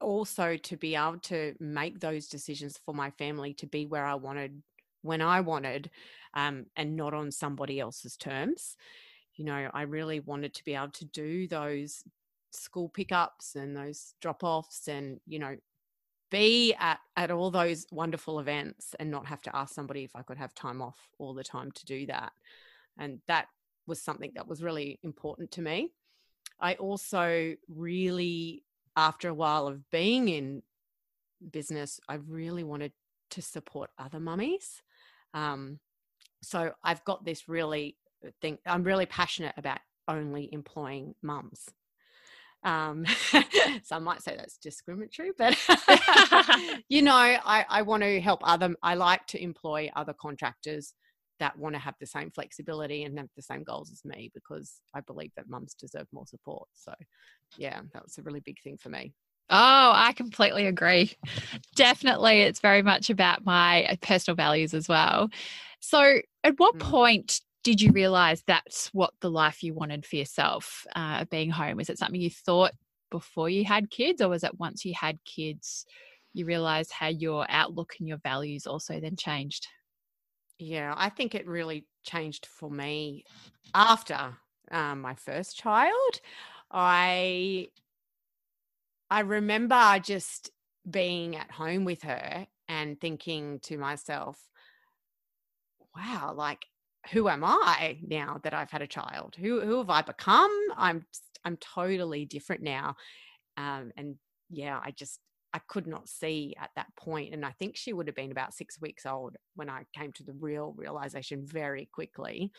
also 0.01 0.57
to 0.57 0.77
be 0.77 0.95
able 0.95 1.19
to 1.19 1.55
make 1.61 2.01
those 2.01 2.29
decisions 2.29 2.79
for 2.85 2.95
my 2.95 3.11
family 3.11 3.55
to 3.55 3.67
be 3.67 3.87
where 3.87 4.05
I 4.05 4.15
wanted 4.15 4.63
when 5.03 5.23
I 5.23 5.41
wanted 5.41 5.91
um, 6.35 6.67
and 6.77 6.97
not 6.97 7.15
on 7.15 7.31
somebody 7.31 7.81
else's 7.81 8.17
terms. 8.17 8.77
You 9.35 9.45
know, 9.45 9.71
I 9.73 9.83
really 9.83 10.21
wanted 10.21 10.55
to 10.55 10.65
be 10.65 10.75
able 10.75 10.91
to 10.91 11.05
do 11.07 11.49
those 11.49 12.05
school 12.51 12.89
pickups 12.89 13.55
and 13.57 13.77
those 13.77 14.15
drop 14.21 14.45
offs 14.45 14.89
and, 14.89 15.21
you 15.27 15.39
know, 15.39 15.57
be 16.31 16.75
at, 16.79 17.01
at 17.17 17.31
all 17.31 17.51
those 17.51 17.87
wonderful 17.91 18.39
events 18.39 18.95
and 19.01 19.11
not 19.11 19.27
have 19.27 19.43
to 19.43 19.57
ask 19.57 19.75
somebody 19.75 20.05
if 20.05 20.15
I 20.15 20.23
could 20.23 20.39
have 20.39 20.55
time 20.55 20.81
off 20.81 20.99
all 21.19 21.35
the 21.35 21.45
time 21.45 21.73
to 21.73 21.87
do 21.87 22.07
that. 22.07 22.33
And 22.99 23.21
that 23.27 23.47
was 23.87 24.01
something 24.01 24.33
that 24.37 24.47
was 24.47 24.63
really 24.63 24.99
important 25.03 25.51
to 25.53 25.63
me. 25.63 25.91
I 26.61 26.75
also 26.75 27.55
really, 27.69 28.65
after 28.97 29.29
a 29.29 29.35
while 29.35 29.67
of 29.67 29.89
being 29.91 30.29
in 30.29 30.63
business, 31.51 32.01
I 32.09 32.15
really 32.15 32.65
wanted 32.65 32.93
to 33.31 33.43
support 33.43 33.91
other 33.99 34.21
mummies. 34.21 34.83
Um, 35.35 35.79
so 36.43 36.73
I've 36.83 37.05
got 37.05 37.25
this 37.25 37.49
really 37.49 37.97
uh, 38.27 38.31
thing, 38.41 38.59
I'm 38.67 38.85
really 38.85 39.07
passionate 39.07 39.55
about 39.57 39.79
only 40.09 40.49
employing 40.53 41.15
mums. 41.23 41.69
Um, 42.63 43.07
some 43.83 44.05
might 44.05 44.23
say 44.23 44.37
that's 44.37 44.59
discriminatory, 44.59 45.31
but 45.39 45.57
you 46.89 47.03
know, 47.03 47.15
I, 47.15 47.65
I 47.69 47.83
want 47.83 48.03
to 48.03 48.21
help 48.21 48.41
other, 48.43 48.75
I 48.83 48.95
like 48.95 49.27
to 49.29 49.43
employ 49.43 49.91
other 49.97 50.13
contractors 50.13 50.95
that 51.41 51.59
want 51.59 51.75
to 51.75 51.81
have 51.81 51.95
the 51.99 52.07
same 52.07 52.31
flexibility 52.31 53.03
and 53.03 53.19
have 53.19 53.29
the 53.35 53.43
same 53.43 53.65
goals 53.65 53.91
as 53.91 54.05
me 54.05 54.31
because 54.33 54.81
I 54.95 55.01
believe 55.01 55.33
that 55.37 55.49
mums 55.49 55.75
deserve 55.75 56.07
more 56.13 56.27
support. 56.27 56.69
So, 56.75 56.95
yeah, 57.59 57.81
that 57.93 58.05
was 58.05 58.17
a 58.19 58.23
really 58.23 58.41
big 58.41 58.61
thing 58.63 58.79
for 58.79 58.91
me. 58.91 59.13
Oh, 59.53 59.93
I 59.93 60.13
completely 60.13 60.67
agree. 60.67 61.13
Definitely, 61.75 62.43
it's 62.43 62.61
very 62.61 62.83
much 62.83 63.11
about 63.11 63.45
my 63.45 63.85
uh, 63.85 63.97
personal 64.01 64.37
values 64.37 64.75
as 64.75 64.89
well. 64.89 65.29
So, 65.81 66.21
at 66.45 66.59
what 66.59 66.77
mm. 66.77 66.81
point 66.81 67.41
did 67.65 67.81
you 67.81 67.91
realize 67.91 68.43
that's 68.47 68.89
what 68.95 69.13
the 69.21 69.31
life 69.31 69.63
you 69.63 69.75
wanted 69.75 70.07
for 70.07 70.17
yourself, 70.17 70.87
uh, 70.95 71.25
being 71.31 71.51
home? 71.51 71.77
Was 71.77 71.91
it 71.91 71.99
something 71.99 72.21
you 72.21 72.31
thought 72.31 72.73
before 73.11 73.49
you 73.49 73.65
had 73.65 73.91
kids, 73.91 74.23
or 74.23 74.29
was 74.29 74.45
it 74.45 74.59
once 74.59 74.85
you 74.85 74.95
had 74.99 75.19
kids, 75.25 75.85
you 76.33 76.47
realized 76.47 76.93
how 76.93 77.09
your 77.09 77.45
outlook 77.49 77.95
and 77.99 78.09
your 78.09 78.19
values 78.19 78.67
also 78.67 79.01
then 79.01 79.17
changed? 79.17 79.67
Yeah, 80.61 80.95
I 80.97 81.09
think 81.09 81.35
it 81.35 81.47
really 81.49 81.87
changed 82.03 82.45
for 82.45 82.71
me 82.71 83.25
after 83.75 84.37
um, 84.71 85.01
my 85.01 85.15
first 85.15 85.57
child. 85.57 86.21
I 86.71 87.69
I 89.11 89.21
remember 89.21 89.99
just 90.03 90.51
being 90.89 91.37
at 91.37 91.51
home 91.51 91.85
with 91.85 92.03
her 92.03 92.47
and 92.69 93.01
thinking 93.01 93.61
to 93.61 93.79
myself, 93.79 94.49
wow, 95.97 96.35
like 96.37 96.67
who 97.13 97.29
am 97.29 97.43
I 97.45 97.99
now 98.03 98.39
that 98.43 98.55
I've 98.55 98.71
had 98.71 98.83
a 98.83 98.87
child? 98.87 99.35
Who 99.37 99.61
who 99.61 99.79
have 99.79 99.91
I 99.91 100.03
become? 100.03 100.53
I'm 100.77 101.07
I'm 101.45 101.57
totally 101.57 102.27
different 102.27 102.63
now. 102.63 102.97
Um, 103.57 103.93
and 103.97 104.17
yeah, 104.51 104.81
I 104.83 104.93
just 104.93 105.21
I 105.53 105.61
could 105.67 105.87
not 105.87 106.09
see 106.09 106.55
at 106.61 106.71
that 106.77 106.95
point. 106.97 107.35
And 107.35 107.45
I 107.45 107.53
think 107.53 107.77
she 107.77 107.93
would 107.93 108.07
have 108.07 108.17
been 108.17 108.31
about 108.31 108.55
six 108.55 108.81
weeks 108.81 109.05
old 109.05 109.37
when 109.55 109.69
I 109.69 109.85
came 109.97 110.13
to 110.13 110.23
the 110.23 110.35
real 110.35 110.75
realization 110.77 111.45
very 111.45 111.89
quickly 111.93 112.53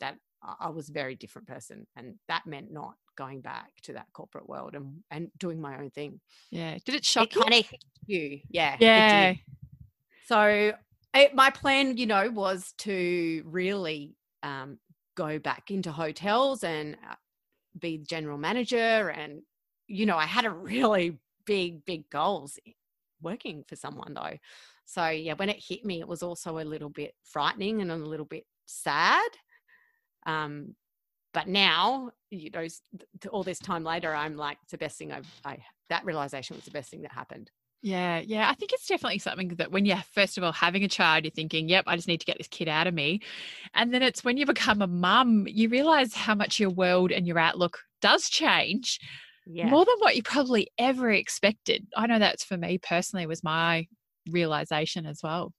that 0.00 0.16
I 0.42 0.68
was 0.68 0.88
a 0.88 0.92
very 0.92 1.14
different 1.14 1.48
person. 1.48 1.86
And 1.96 2.16
that 2.28 2.46
meant 2.46 2.72
not 2.72 2.94
going 3.16 3.40
back 3.40 3.72
to 3.84 3.94
that 3.94 4.06
corporate 4.12 4.48
world 4.48 4.74
and, 4.74 5.02
and 5.10 5.30
doing 5.38 5.60
my 5.60 5.78
own 5.78 5.90
thing. 5.90 6.20
Yeah. 6.50 6.76
Did 6.84 6.94
it 6.94 7.04
shock 7.04 7.28
it 7.28 7.36
you? 7.36 7.40
Kind 7.40 7.54
of 7.54 7.70
you. 8.06 8.40
Yeah. 8.50 8.76
Yeah. 8.78 9.34
So 10.26 10.72
it, 11.14 11.34
my 11.34 11.50
plan, 11.50 11.96
you 11.96 12.06
know, 12.06 12.30
was 12.30 12.74
to 12.78 13.42
really 13.46 14.14
um, 14.42 14.78
go 15.16 15.38
back 15.38 15.70
into 15.70 15.90
hotels 15.90 16.62
and 16.62 16.96
uh, 17.10 17.14
be 17.78 17.96
the 17.98 18.04
general 18.04 18.38
manager. 18.38 19.08
And, 19.08 19.42
you 19.86 20.04
know, 20.04 20.16
I 20.16 20.26
had 20.26 20.44
a 20.44 20.50
really 20.50 21.18
big, 21.46 21.84
big 21.84 22.08
goals 22.10 22.58
working 23.22 23.64
for 23.66 23.76
someone 23.76 24.14
though. 24.14 24.36
So 24.84 25.08
yeah, 25.08 25.34
when 25.34 25.48
it 25.48 25.62
hit 25.66 25.84
me, 25.84 26.00
it 26.00 26.08
was 26.08 26.22
also 26.22 26.58
a 26.58 26.60
little 26.60 26.90
bit 26.90 27.14
frightening 27.24 27.80
and 27.80 27.90
a 27.90 27.96
little 27.96 28.26
bit 28.26 28.44
sad. 28.66 29.28
Um, 30.26 30.74
but 31.32 31.48
now, 31.48 32.10
you 32.30 32.50
know, 32.50 32.66
all 33.30 33.42
this 33.42 33.58
time 33.58 33.84
later, 33.84 34.14
I'm 34.14 34.36
like, 34.36 34.58
it's 34.62 34.72
the 34.72 34.78
best 34.78 34.96
thing 34.96 35.12
I've, 35.12 35.28
I, 35.44 35.58
that 35.90 36.04
realization 36.04 36.56
was 36.56 36.64
the 36.64 36.70
best 36.70 36.90
thing 36.90 37.02
that 37.02 37.12
happened. 37.12 37.50
Yeah, 37.82 38.20
yeah. 38.20 38.48
I 38.50 38.54
think 38.54 38.72
it's 38.72 38.86
definitely 38.86 39.18
something 39.18 39.48
that 39.58 39.70
when 39.70 39.84
you're 39.84 40.02
first 40.12 40.38
of 40.38 40.44
all 40.44 40.52
having 40.52 40.82
a 40.82 40.88
child, 40.88 41.24
you're 41.24 41.30
thinking, 41.30 41.68
yep, 41.68 41.84
I 41.86 41.94
just 41.94 42.08
need 42.08 42.20
to 42.20 42.26
get 42.26 42.38
this 42.38 42.48
kid 42.48 42.68
out 42.68 42.86
of 42.86 42.94
me. 42.94 43.20
And 43.74 43.92
then 43.92 44.02
it's 44.02 44.24
when 44.24 44.36
you 44.36 44.46
become 44.46 44.82
a 44.82 44.86
mum, 44.86 45.46
you 45.46 45.68
realize 45.68 46.14
how 46.14 46.34
much 46.34 46.58
your 46.58 46.70
world 46.70 47.12
and 47.12 47.26
your 47.26 47.38
outlook 47.38 47.80
does 48.00 48.28
change 48.28 48.98
yeah. 49.46 49.68
more 49.68 49.84
than 49.84 49.96
what 49.98 50.16
you 50.16 50.22
probably 50.22 50.68
ever 50.78 51.10
expected. 51.10 51.86
I 51.96 52.06
know 52.06 52.18
that's 52.18 52.44
for 52.44 52.56
me 52.56 52.78
personally 52.78 53.26
was 53.26 53.44
my 53.44 53.86
realization 54.30 55.06
as 55.06 55.20
well. 55.22 55.52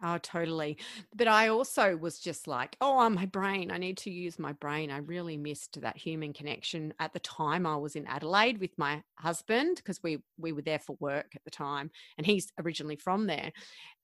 Oh, 0.00 0.18
totally. 0.18 0.78
But 1.14 1.26
I 1.26 1.48
also 1.48 1.96
was 1.96 2.20
just 2.20 2.46
like, 2.46 2.76
oh, 2.80 3.08
my 3.10 3.26
brain. 3.26 3.72
I 3.72 3.78
need 3.78 3.96
to 3.98 4.10
use 4.10 4.38
my 4.38 4.52
brain. 4.52 4.92
I 4.92 4.98
really 4.98 5.36
missed 5.36 5.80
that 5.80 5.96
human 5.96 6.32
connection. 6.32 6.94
At 7.00 7.12
the 7.12 7.18
time, 7.18 7.66
I 7.66 7.76
was 7.76 7.96
in 7.96 8.06
Adelaide 8.06 8.58
with 8.58 8.70
my 8.78 9.02
husband 9.18 9.76
because 9.76 10.00
we 10.02 10.18
we 10.36 10.52
were 10.52 10.62
there 10.62 10.78
for 10.78 10.96
work 11.00 11.32
at 11.34 11.42
the 11.44 11.50
time, 11.50 11.90
and 12.16 12.24
he's 12.24 12.52
originally 12.60 12.94
from 12.94 13.26
there. 13.26 13.50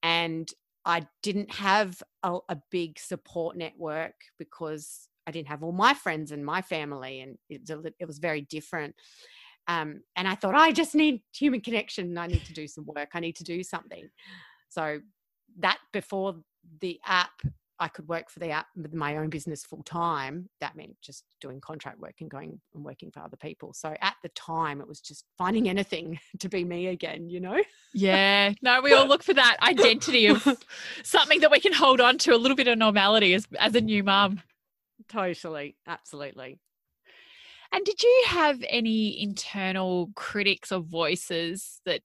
And 0.02 0.52
I 0.84 1.06
didn't 1.22 1.52
have 1.52 2.02
a, 2.24 2.38
a 2.48 2.58
big 2.70 2.98
support 2.98 3.56
network 3.56 4.14
because 4.36 5.08
I 5.26 5.31
didn't 5.31 5.49
have 5.49 5.62
all 5.62 5.73
my 5.73 5.95
friends 5.95 6.33
and 6.33 6.45
my 6.45 6.62
family, 6.62 7.21
and 7.21 7.38
it 7.49 7.62
was, 7.69 7.87
it 7.99 8.07
was 8.07 8.19
very 8.19 8.43
different. 8.43 8.95
Um, 9.66 10.02
and 10.16 10.28
I 10.28 10.35
thought, 10.35 10.54
I 10.54 10.73
just 10.73 10.95
need 10.95 11.23
human 11.35 11.61
connection. 11.61 12.19
I 12.19 12.26
need 12.26 12.45
to 12.45 12.52
do 12.52 12.69
some 12.69 12.85
work. 12.87 13.11
I 13.14 13.21
need 13.21 13.37
to 13.37 13.45
do 13.45 13.62
something. 13.62 14.09
So 14.69 15.00
that 15.59 15.78
before 15.93 16.37
the 16.81 17.00
app, 17.07 17.33
I 17.81 17.88
could 17.88 18.09
work 18.09 18.31
for 18.31 18.38
the 18.38 18.50
app 18.50 18.66
with 18.76 18.95
my 18.95 19.16
own 19.16 19.31
business 19.31 19.64
full 19.64 19.83
time. 19.83 20.49
That 20.61 20.76
meant 20.76 20.97
just 21.02 21.25
doing 21.40 21.61
contract 21.61 21.99
work 21.99 22.14
and 22.21 22.31
going 22.31 22.61
and 22.75 22.85
working 22.85 23.11
for 23.11 23.21
other 23.21 23.37
people. 23.37 23.73
So 23.73 23.95
at 24.00 24.14
the 24.23 24.28
time, 24.31 24.81
it 24.81 24.87
was 24.87 25.00
just 25.00 25.25
finding 25.37 25.69
anything 25.69 26.21
to 26.38 26.49
be 26.49 26.64
me 26.64 26.88
again, 26.88 27.28
you 27.28 27.40
know? 27.40 27.62
Yeah. 27.93 28.52
No, 28.62 28.81
we 28.81 28.93
all 28.93 29.07
look 29.07 29.23
for 29.23 29.35
that 29.35 29.57
identity 29.62 30.26
of 30.26 30.47
something 31.02 31.40
that 31.40 31.50
we 31.50 31.61
can 31.61 31.73
hold 31.73 32.00
on 32.00 32.19
to, 32.19 32.35
a 32.35 32.37
little 32.38 32.57
bit 32.57 32.69
of 32.69 32.78
normality 32.78 33.35
as, 33.35 33.47
as 33.59 33.75
a 33.75 33.81
new 33.81 34.04
mum. 34.04 34.40
Totally. 35.14 35.76
Absolutely. 35.87 36.59
And 37.73 37.85
did 37.85 38.02
you 38.02 38.25
have 38.26 38.64
any 38.68 39.21
internal 39.23 40.11
critics 40.16 40.73
or 40.73 40.80
voices 40.80 41.80
that 41.87 42.00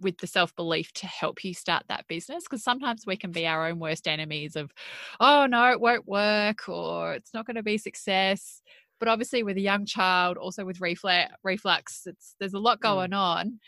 with 0.00 0.18
the 0.18 0.26
self 0.26 0.54
belief 0.54 0.92
to 0.94 1.06
help 1.06 1.42
you 1.42 1.54
start 1.54 1.84
that 1.88 2.06
business? 2.06 2.44
Because 2.44 2.62
sometimes 2.62 3.04
we 3.06 3.16
can 3.16 3.32
be 3.32 3.46
our 3.46 3.66
own 3.66 3.78
worst 3.78 4.06
enemies 4.06 4.56
of, 4.56 4.72
oh 5.20 5.46
no, 5.46 5.70
it 5.72 5.80
won't 5.80 6.06
work 6.06 6.68
or 6.68 7.14
it's 7.14 7.32
not 7.32 7.46
going 7.46 7.56
to 7.56 7.62
be 7.62 7.78
success. 7.78 8.60
But 8.98 9.08
obviously, 9.08 9.42
with 9.42 9.56
a 9.56 9.62
young 9.62 9.86
child, 9.86 10.36
also 10.36 10.64
with 10.64 10.80
reflux, 10.80 11.32
reflux, 11.42 12.02
it's 12.04 12.34
there's 12.38 12.54
a 12.54 12.58
lot 12.58 12.78
mm. 12.78 12.82
going 12.82 13.10
mm. 13.12 13.18
on. 13.18 13.60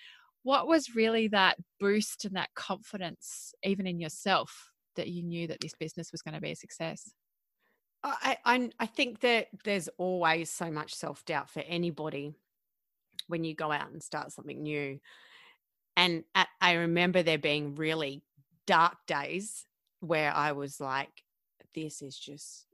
What 0.42 0.66
was 0.66 0.94
really 0.94 1.28
that 1.28 1.56
boost 1.78 2.24
and 2.26 2.36
that 2.36 2.50
confidence, 2.54 3.54
even 3.62 3.86
in 3.86 4.00
yourself, 4.00 4.70
that 4.96 5.08
you 5.08 5.22
knew 5.22 5.46
that 5.46 5.60
this 5.60 5.74
business 5.78 6.12
was 6.12 6.22
going 6.22 6.34
to 6.34 6.40
be 6.40 6.52
a 6.52 6.56
success? 6.56 7.10
I, 8.02 8.38
I, 8.44 8.70
I 8.78 8.86
think 8.86 9.20
that 9.20 9.48
there's 9.64 9.88
always 9.98 10.50
so 10.50 10.70
much 10.70 10.94
self 10.94 11.24
doubt 11.24 11.50
for 11.50 11.60
anybody 11.60 12.34
when 13.28 13.44
you 13.44 13.54
go 13.54 13.70
out 13.70 13.90
and 13.90 14.02
start 14.02 14.32
something 14.32 14.62
new. 14.62 15.00
And 15.96 16.24
at, 16.34 16.48
I 16.60 16.72
remember 16.74 17.22
there 17.22 17.38
being 17.38 17.74
really 17.74 18.22
dark 18.66 18.96
days 19.06 19.66
where 20.00 20.32
I 20.32 20.52
was 20.52 20.80
like, 20.80 21.24
this 21.74 22.02
is 22.02 22.18
just 22.18 22.66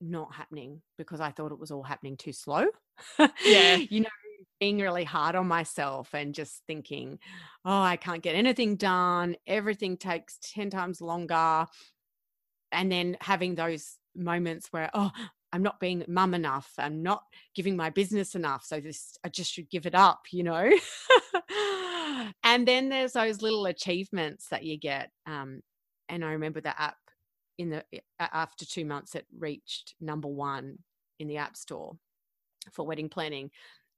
not 0.00 0.34
happening 0.34 0.82
because 0.96 1.20
I 1.20 1.30
thought 1.30 1.52
it 1.52 1.58
was 1.58 1.70
all 1.70 1.82
happening 1.82 2.16
too 2.16 2.32
slow. 2.32 2.66
Yeah. 3.44 3.76
you 3.90 4.00
know, 4.00 4.08
being 4.60 4.78
really 4.78 5.04
hard 5.04 5.34
on 5.34 5.46
myself 5.46 6.14
and 6.14 6.34
just 6.34 6.62
thinking, 6.66 7.18
oh, 7.64 7.80
I 7.80 7.96
can't 7.96 8.22
get 8.22 8.34
anything 8.34 8.76
done. 8.76 9.36
Everything 9.46 9.96
takes 9.96 10.38
10 10.42 10.70
times 10.70 11.00
longer. 11.00 11.66
And 12.72 12.92
then 12.92 13.16
having 13.20 13.54
those 13.54 13.97
moments 14.18 14.68
where 14.70 14.90
oh 14.94 15.10
i'm 15.52 15.62
not 15.62 15.80
being 15.80 16.04
mum 16.08 16.34
enough 16.34 16.72
i'm 16.78 17.02
not 17.02 17.22
giving 17.54 17.76
my 17.76 17.90
business 17.90 18.34
enough 18.34 18.64
so 18.64 18.80
this 18.80 19.16
i 19.24 19.28
just 19.28 19.52
should 19.52 19.70
give 19.70 19.86
it 19.86 19.94
up 19.94 20.20
you 20.30 20.42
know 20.42 20.70
and 22.44 22.66
then 22.66 22.88
there's 22.88 23.12
those 23.12 23.42
little 23.42 23.66
achievements 23.66 24.48
that 24.48 24.64
you 24.64 24.78
get 24.78 25.10
um, 25.26 25.60
and 26.08 26.24
i 26.24 26.32
remember 26.32 26.60
the 26.60 26.80
app 26.80 26.96
in 27.58 27.70
the 27.70 27.84
after 28.20 28.64
two 28.64 28.84
months 28.84 29.14
it 29.14 29.26
reached 29.38 29.94
number 30.00 30.28
one 30.28 30.78
in 31.18 31.28
the 31.28 31.36
app 31.36 31.56
store 31.56 31.96
for 32.72 32.86
wedding 32.86 33.08
planning 33.08 33.50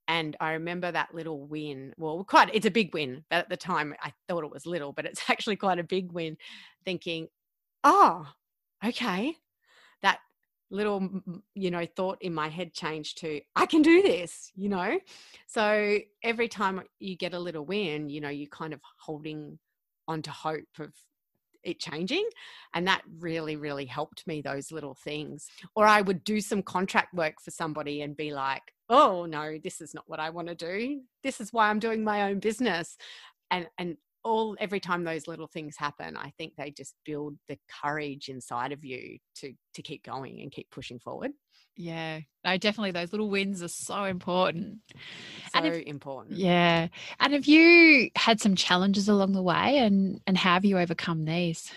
and 0.07 0.35
I 0.41 0.53
remember 0.53 0.91
that 0.91 1.13
little 1.13 1.45
win. 1.45 1.93
Well, 1.97 2.25
quite 2.25 2.53
it's 2.53 2.65
a 2.65 2.71
big 2.71 2.93
win, 2.93 3.23
but 3.29 3.37
at 3.37 3.49
the 3.49 3.55
time 3.55 3.95
I 4.01 4.11
thought 4.27 4.43
it 4.43 4.51
was 4.51 4.65
little, 4.65 4.91
but 4.91 5.05
it's 5.05 5.21
actually 5.29 5.55
quite 5.55 5.79
a 5.79 5.83
big 5.83 6.11
win. 6.11 6.35
Thinking, 6.83 7.27
oh, 7.83 8.27
okay, 8.85 9.35
little 10.71 11.21
you 11.53 11.69
know 11.69 11.85
thought 11.85 12.17
in 12.21 12.33
my 12.33 12.47
head 12.47 12.73
changed 12.73 13.19
to 13.19 13.41
i 13.55 13.65
can 13.65 13.81
do 13.81 14.01
this 14.01 14.51
you 14.55 14.69
know? 14.69 14.99
So 15.47 15.97
every 16.23 16.47
time 16.47 16.81
you 16.99 17.15
get 17.15 17.33
a 17.33 17.39
little 17.39 17.65
win 17.65 18.09
you 18.09 18.21
know 18.21 18.29
you 18.29 18.47
kind 18.47 18.73
of 18.73 18.79
holding 18.97 19.59
on 20.07 20.21
to 20.23 20.31
hope 20.31 20.63
of 20.79 20.93
it 21.63 21.79
changing 21.79 22.27
and 22.73 22.87
that 22.87 23.03
really 23.19 23.55
really 23.55 23.85
helped 23.85 24.25
me 24.25 24.41
those 24.41 24.71
little 24.71 24.95
things. 24.95 25.47
Or 25.75 25.85
i 25.85 26.01
would 26.01 26.23
do 26.23 26.41
some 26.41 26.63
contract 26.63 27.13
work 27.13 27.35
for 27.41 27.51
somebody 27.51 28.01
and 28.01 28.17
be 28.17 28.33
like 28.33 28.63
oh 28.89 29.25
no 29.25 29.57
this 29.63 29.79
is 29.79 29.93
not 29.93 30.05
what 30.07 30.19
i 30.19 30.29
want 30.29 30.47
to 30.47 30.55
do. 30.55 31.01
This 31.23 31.39
is 31.39 31.53
why 31.53 31.69
i'm 31.69 31.79
doing 31.79 32.03
my 32.03 32.23
own 32.23 32.39
business 32.39 32.97
and 33.51 33.67
and 33.77 33.97
all 34.23 34.55
every 34.59 34.79
time 34.79 35.03
those 35.03 35.27
little 35.27 35.47
things 35.47 35.75
happen 35.77 36.15
i 36.17 36.31
think 36.37 36.53
they 36.55 36.71
just 36.71 36.95
build 37.05 37.35
the 37.47 37.57
courage 37.81 38.29
inside 38.29 38.71
of 38.71 38.83
you 38.83 39.17
to 39.35 39.53
to 39.73 39.81
keep 39.81 40.03
going 40.03 40.41
and 40.41 40.51
keep 40.51 40.69
pushing 40.69 40.99
forward 40.99 41.31
yeah 41.75 42.19
no 42.45 42.57
definitely 42.57 42.91
those 42.91 43.11
little 43.11 43.29
wins 43.29 43.63
are 43.63 43.67
so 43.67 44.03
important 44.03 44.79
so 45.53 45.59
and 45.59 45.65
if, 45.67 45.85
important 45.85 46.37
yeah 46.37 46.87
and 47.19 47.33
have 47.33 47.45
you 47.45 48.09
had 48.15 48.39
some 48.39 48.55
challenges 48.55 49.07
along 49.07 49.31
the 49.31 49.41
way 49.41 49.77
and 49.77 50.19
and 50.27 50.37
how 50.37 50.53
have 50.53 50.65
you 50.65 50.77
overcome 50.77 51.25
these 51.25 51.71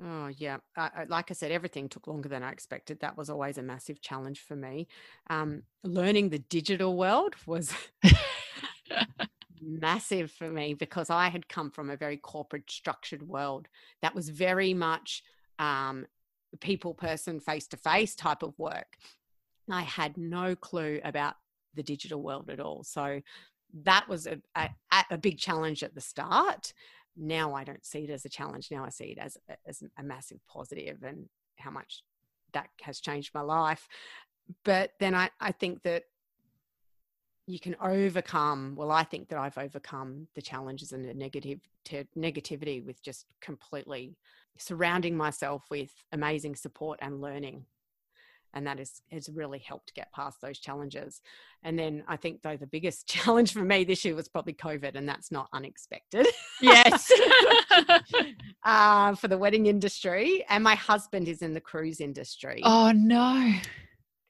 Oh, 0.00 0.28
yeah. 0.36 0.58
Uh, 0.76 0.90
like 1.08 1.30
I 1.30 1.34
said, 1.34 1.50
everything 1.50 1.88
took 1.88 2.06
longer 2.06 2.28
than 2.28 2.42
I 2.42 2.52
expected. 2.52 3.00
That 3.00 3.16
was 3.16 3.28
always 3.30 3.58
a 3.58 3.62
massive 3.62 4.00
challenge 4.00 4.40
for 4.40 4.54
me. 4.54 4.86
Um, 5.28 5.62
learning 5.82 6.28
the 6.28 6.38
digital 6.38 6.96
world 6.96 7.34
was 7.46 7.74
massive 9.62 10.30
for 10.30 10.50
me 10.50 10.74
because 10.74 11.10
I 11.10 11.28
had 11.28 11.48
come 11.48 11.70
from 11.70 11.90
a 11.90 11.96
very 11.96 12.16
corporate 12.16 12.70
structured 12.70 13.22
world 13.22 13.68
that 14.02 14.14
was 14.14 14.28
very 14.28 14.74
much 14.74 15.22
um, 15.58 16.06
people 16.60 16.94
person 16.94 17.40
face 17.40 17.66
to 17.68 17.76
face 17.76 18.14
type 18.14 18.42
of 18.42 18.58
work. 18.58 18.96
I 19.70 19.82
had 19.82 20.16
no 20.16 20.56
clue 20.56 21.00
about 21.04 21.34
the 21.74 21.82
digital 21.82 22.22
world 22.22 22.50
at 22.50 22.60
all. 22.60 22.84
So 22.84 23.20
that 23.84 24.08
was 24.08 24.26
a, 24.26 24.40
a, 24.54 24.70
a 25.10 25.18
big 25.18 25.38
challenge 25.38 25.82
at 25.82 25.94
the 25.94 26.00
start. 26.00 26.72
Now 27.16 27.54
I 27.54 27.64
don't 27.64 27.84
see 27.84 28.04
it 28.04 28.10
as 28.10 28.24
a 28.24 28.30
challenge. 28.30 28.68
Now 28.70 28.84
I 28.84 28.90
see 28.90 29.16
it 29.16 29.18
as, 29.18 29.36
as 29.66 29.82
a 29.98 30.02
massive 30.02 30.38
positive 30.48 31.02
and 31.02 31.28
how 31.56 31.70
much 31.70 32.02
that 32.52 32.68
has 32.82 33.00
changed 33.00 33.34
my 33.34 33.42
life. 33.42 33.88
But 34.64 34.92
then 35.00 35.14
I, 35.14 35.30
I 35.40 35.52
think 35.52 35.82
that 35.82 36.04
you 37.48 37.58
can 37.58 37.74
overcome 37.80 38.74
well 38.76 38.90
i 38.90 39.02
think 39.02 39.28
that 39.28 39.38
i've 39.38 39.56
overcome 39.56 40.28
the 40.34 40.42
challenges 40.42 40.92
and 40.92 41.04
the 41.04 41.14
negative 41.14 41.60
negativity 42.16 42.84
with 42.84 43.02
just 43.02 43.24
completely 43.40 44.16
surrounding 44.58 45.16
myself 45.16 45.64
with 45.70 45.90
amazing 46.12 46.54
support 46.54 46.98
and 47.02 47.20
learning. 47.20 47.64
And 48.54 48.66
that 48.66 48.80
is, 48.80 49.02
has 49.12 49.28
really 49.28 49.58
helped 49.58 49.94
get 49.94 50.10
past 50.12 50.40
those 50.40 50.58
challenges. 50.58 51.20
And 51.62 51.78
then 51.78 52.02
i 52.08 52.16
think 52.16 52.42
though 52.42 52.56
the 52.56 52.66
biggest 52.66 53.06
challenge 53.14 53.52
for 53.52 53.64
me 53.64 53.84
this 53.84 54.04
year 54.04 54.14
was 54.14 54.28
probably 54.28 54.54
covid 54.54 54.94
and 54.94 55.08
that's 55.08 55.30
not 55.30 55.48
unexpected. 55.52 56.26
Yes. 56.60 57.10
Uh, 58.64 59.14
for 59.14 59.28
the 59.28 59.38
wedding 59.38 59.66
industry 59.66 60.44
and 60.50 60.62
my 60.62 60.74
husband 60.74 61.28
is 61.28 61.40
in 61.40 61.54
the 61.54 61.60
cruise 61.60 62.00
industry. 62.00 62.60
Oh 62.64 62.92
no 62.92 63.54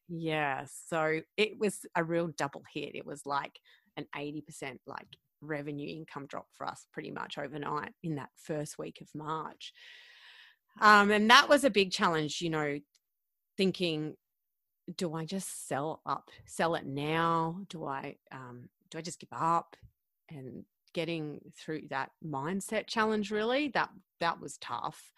yeah. 0.09 0.65
So 0.89 1.21
it 1.37 1.59
was 1.59 1.81
a 1.95 2.03
real 2.03 2.29
double 2.29 2.63
hit. 2.73 2.95
It 2.95 3.07
was 3.07 3.27
like 3.27 3.61
an 3.97 4.07
80% 4.17 4.79
like 4.87 5.07
revenue 5.41 5.89
income 5.89 6.27
drop 6.27 6.47
for 6.55 6.67
us 6.67 6.87
pretty 6.93 7.11
much 7.11 7.39
overnight 7.39 7.93
in 8.03 8.17
that 8.17 8.31
first 8.37 8.79
week 8.79 9.01
of 9.01 9.09
March. 9.15 9.73
Um, 10.81 11.11
and 11.11 11.31
that 11.31 11.49
was 11.49 11.65
a 11.65 11.71
big 11.71 11.91
challenge, 11.91 12.41
you 12.41 12.51
know, 12.51 12.79
thinking, 13.57 14.15
do 14.97 15.15
I 15.15 15.25
just 15.25 15.69
sell 15.69 16.01
up, 16.07 16.31
sell 16.47 16.75
it 16.75 16.87
now? 16.87 17.61
Do 17.69 17.85
I, 17.85 18.17
um, 18.33 18.69
do 18.91 18.99
I 18.99 19.03
just 19.03 19.21
give 19.21 19.33
up? 19.33 19.77
And 20.31 20.65
getting 20.95 21.41
through 21.57 21.83
that 21.91 22.11
mindset 22.25 22.87
challenge, 22.87 23.31
really, 23.31 23.69
that, 23.69 23.91
that 24.21 24.41
was 24.41 24.57
tough. 24.59 25.11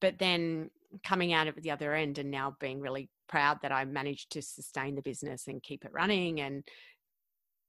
But 0.00 0.18
then 0.18 0.70
coming 1.02 1.32
out 1.32 1.48
of 1.48 1.60
the 1.60 1.70
other 1.70 1.94
end 1.94 2.18
and 2.18 2.30
now 2.30 2.56
being 2.60 2.80
really 2.80 3.10
proud 3.28 3.58
that 3.62 3.72
I 3.72 3.84
managed 3.84 4.32
to 4.32 4.42
sustain 4.42 4.94
the 4.94 5.02
business 5.02 5.46
and 5.46 5.62
keep 5.62 5.84
it 5.84 5.92
running 5.92 6.40
and 6.40 6.64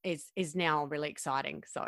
is 0.04 0.26
is 0.36 0.56
now 0.56 0.86
really 0.86 1.10
exciting. 1.10 1.64
So 1.68 1.88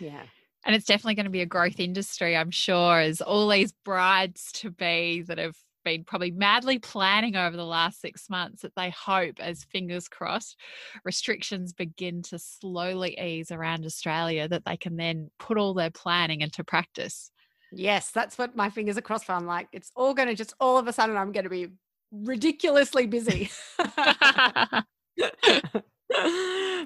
yeah. 0.00 0.22
And 0.64 0.74
it's 0.74 0.86
definitely 0.86 1.14
going 1.14 1.24
to 1.24 1.30
be 1.30 1.42
a 1.42 1.46
growth 1.46 1.78
industry, 1.78 2.36
I'm 2.36 2.50
sure, 2.50 2.98
as 2.98 3.20
all 3.20 3.48
these 3.48 3.72
brides 3.84 4.50
to 4.54 4.70
be 4.70 5.22
that 5.28 5.38
have 5.38 5.54
been 5.84 6.02
probably 6.02 6.32
madly 6.32 6.80
planning 6.80 7.36
over 7.36 7.56
the 7.56 7.64
last 7.64 8.00
six 8.00 8.28
months 8.28 8.62
that 8.62 8.74
they 8.76 8.90
hope, 8.90 9.38
as 9.38 9.64
fingers 9.64 10.08
crossed, 10.08 10.58
restrictions 11.04 11.72
begin 11.72 12.20
to 12.22 12.38
slowly 12.40 13.16
ease 13.16 13.52
around 13.52 13.86
Australia, 13.86 14.48
that 14.48 14.64
they 14.64 14.76
can 14.76 14.96
then 14.96 15.30
put 15.38 15.56
all 15.56 15.72
their 15.72 15.90
planning 15.90 16.40
into 16.40 16.64
practice. 16.64 17.30
Yes, 17.72 18.10
that's 18.10 18.36
what 18.36 18.56
my 18.56 18.68
fingers 18.68 18.98
are 18.98 19.02
crossed 19.02 19.26
for. 19.26 19.32
I'm 19.32 19.46
like, 19.46 19.68
it's 19.72 19.92
all 19.94 20.14
going 20.14 20.28
to 20.28 20.34
just 20.34 20.54
all 20.58 20.78
of 20.78 20.88
a 20.88 20.92
sudden, 20.92 21.16
I'm 21.16 21.30
going 21.30 21.44
to 21.44 21.50
be 21.50 21.68
ridiculously 22.10 23.06
busy. 23.06 23.50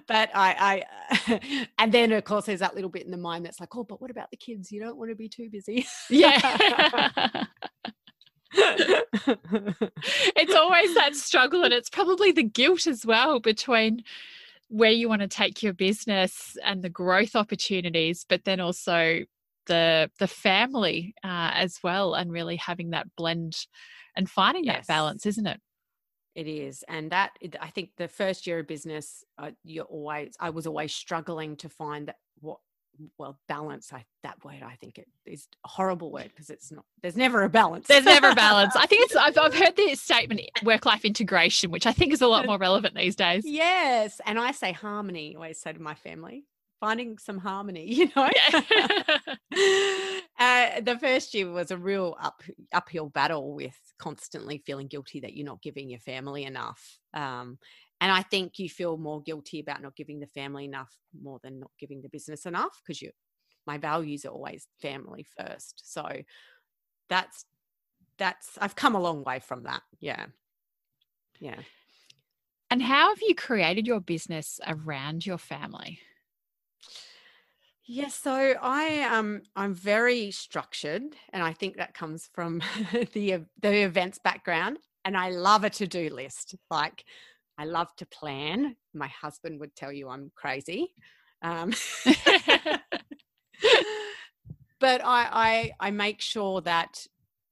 but 0.07 0.31
I, 0.35 0.85
I, 1.15 1.71
and 1.79 1.93
then 1.93 2.13
of 2.13 2.25
course 2.25 2.47
there's 2.47 2.61
that 2.61 2.75
little 2.75 2.91
bit 2.91 3.05
in 3.05 3.11
the 3.11 3.17
mind 3.17 3.45
that's 3.45 3.61
like, 3.61 3.75
oh, 3.77 3.85
but 3.85 4.01
what 4.01 4.11
about 4.11 4.31
the 4.31 4.37
kids? 4.37 4.73
You 4.73 4.81
don't 4.81 4.97
want 4.97 5.11
to 5.11 5.17
be 5.17 5.29
too 5.29 5.49
busy. 5.51 5.87
yeah. 6.09 7.45
it's 10.35 10.55
always 10.55 10.95
that 10.95 11.15
struggle, 11.15 11.63
and 11.63 11.73
it's 11.73 11.91
probably 11.91 12.33
the 12.33 12.43
guilt 12.43 12.87
as 12.87 13.07
well 13.07 13.39
between 13.41 14.03
where 14.69 14.91
you 14.91 15.09
want 15.09 15.23
to 15.23 15.29
take 15.29 15.63
your 15.63 15.73
business 15.73 16.57
and 16.65 16.83
the 16.83 16.89
growth 16.89 17.37
opportunities, 17.37 18.25
but 18.29 18.45
then 18.45 18.61
also 18.61 19.21
the 19.71 20.11
the 20.19 20.27
family 20.27 21.15
uh, 21.25 21.53
as 21.55 21.79
well, 21.83 22.15
and 22.15 22.33
really 22.33 22.57
having 22.57 22.91
that 22.91 23.07
blend 23.17 23.57
and 24.17 24.29
finding 24.29 24.65
yes. 24.65 24.87
that 24.87 24.93
balance, 24.93 25.25
isn't 25.25 25.47
it? 25.47 25.61
It 26.35 26.49
is, 26.49 26.85
and 26.89 27.11
that 27.13 27.31
I 27.61 27.69
think 27.69 27.91
the 27.97 28.09
first 28.09 28.47
year 28.47 28.59
of 28.59 28.67
business, 28.67 29.25
uh, 29.39 29.53
you're 29.63 29.85
always 29.85 30.35
I 30.41 30.51
was 30.51 30.67
always 30.67 30.93
struggling 30.93 31.57
to 31.57 31.69
find 31.69 32.09
that 32.09 32.17
what 32.41 32.59
well 33.17 33.39
balance 33.49 33.93
i 33.95 34.05
that 34.25 34.45
word 34.45 34.63
i 34.63 34.75
think 34.75 34.99
it 34.99 35.07
is 35.25 35.47
a 35.65 35.69
horrible 35.69 36.13
word 36.13 36.29
because 36.29 36.51
it's 36.51 36.71
not 36.71 36.85
there's 37.01 37.17
never 37.17 37.45
a 37.45 37.49
balance 37.49 37.87
there's 37.87 38.05
never 38.05 38.29
a 38.29 38.35
balance 38.35 38.77
i 38.77 38.85
think 38.85 39.05
it's 39.05 39.17
I've, 39.17 39.39
I've 39.39 39.55
heard 39.55 39.75
the 39.77 39.95
statement 39.95 40.43
work 40.65 40.85
life 40.85 41.05
integration 41.05 41.71
which 41.71 41.87
i 41.87 41.93
think 41.93 42.13
is 42.13 42.21
a 42.21 42.27
lot 42.27 42.45
more 42.45 42.59
relevant 42.59 42.95
these 42.95 43.17
days 43.17 43.45
yes 43.47 44.21
and 44.27 44.39
i 44.39 44.51
say 44.51 44.73
harmony 44.73 45.35
I 45.35 45.37
always 45.37 45.61
say 45.61 45.73
to 45.73 45.81
my 45.81 45.95
family 45.95 46.45
finding 46.81 47.19
some 47.19 47.39
harmony, 47.39 47.85
you 47.93 48.11
know. 48.17 48.23
uh, 50.39 50.81
the 50.81 50.99
first 51.01 51.35
year 51.35 51.51
was 51.51 51.71
a 51.71 51.77
real 51.77 52.17
up 52.21 52.43
uphill 52.73 53.09
battle 53.09 53.55
with 53.55 53.79
constantly 53.99 54.63
feeling 54.67 54.89
guilty 54.89 55.21
that 55.21 55.35
you're 55.35 55.47
not 55.47 55.63
giving 55.63 55.91
your 55.91 56.01
family 56.01 56.45
enough. 56.45 56.99
Um, 57.15 57.59
and 58.01 58.11
I 58.11 58.23
think 58.23 58.59
you 58.59 58.69
feel 58.69 58.97
more 58.97 59.21
guilty 59.23 59.61
about 59.61 59.83
not 59.83 59.95
giving 59.95 60.21
the 60.21 60.27
family 60.27 60.65
enough 60.65 60.97
more 61.23 61.39
than 61.43 61.61
not 61.61 61.71
giving 61.79 62.01
the 62.01 62.09
business 62.09 62.47
enough 62.47 62.81
because 62.83 63.03
you 63.03 63.11
my 63.67 63.77
values 63.77 64.25
are 64.25 64.31
always 64.31 64.67
family 64.81 65.27
first. 65.37 65.83
So 65.85 66.09
that's 67.09 67.45
that's 68.17 68.59
I've 68.59 68.77
come 68.77 68.95
a 68.95 69.01
long 69.01 69.23
way 69.23 69.41
from 69.41 69.65
that. 69.65 69.83
Yeah. 70.01 70.27
Yeah. 71.39 71.61
And 72.71 72.81
how 72.81 73.09
have 73.09 73.19
you 73.21 73.35
created 73.35 73.87
your 73.87 74.01
business 74.01 74.61
around 74.67 75.27
your 75.27 75.39
family? 75.39 76.01
Yes, 77.93 78.15
so 78.15 78.55
I 78.63 79.01
um 79.03 79.43
I'm 79.57 79.75
very 79.75 80.31
structured, 80.31 81.03
and 81.33 81.43
I 81.43 81.53
think 81.53 81.77
that 81.77 81.93
comes 81.93 82.31
from 82.33 82.63
the 83.15 83.45
the 83.61 83.83
events 83.83 84.21
background. 84.23 84.79
And 85.05 85.17
I 85.17 85.31
love 85.31 85.65
a 85.65 85.71
to 85.71 85.89
do 85.89 86.09
list. 86.11 86.55
Like 86.71 87.05
I 87.59 87.65
love 87.65 87.89
to 87.97 88.07
plan. 88.07 88.77
My 88.95 89.09
husband 89.09 89.59
would 89.59 89.75
tell 89.75 89.91
you 89.91 90.09
I'm 90.09 90.31
crazy, 90.37 90.95
um, 91.43 91.73
but 94.81 95.01
I, 95.05 95.73
I 95.81 95.89
I 95.89 95.91
make 95.91 96.21
sure 96.21 96.61
that 96.63 97.05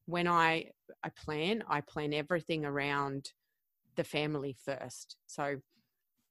when 0.06 0.28
I 0.28 0.70
I 1.02 1.10
plan, 1.10 1.64
I 1.68 1.80
plan 1.80 2.12
everything 2.12 2.64
around 2.64 3.32
the 3.96 4.04
family 4.04 4.56
first. 4.64 5.16
So 5.26 5.56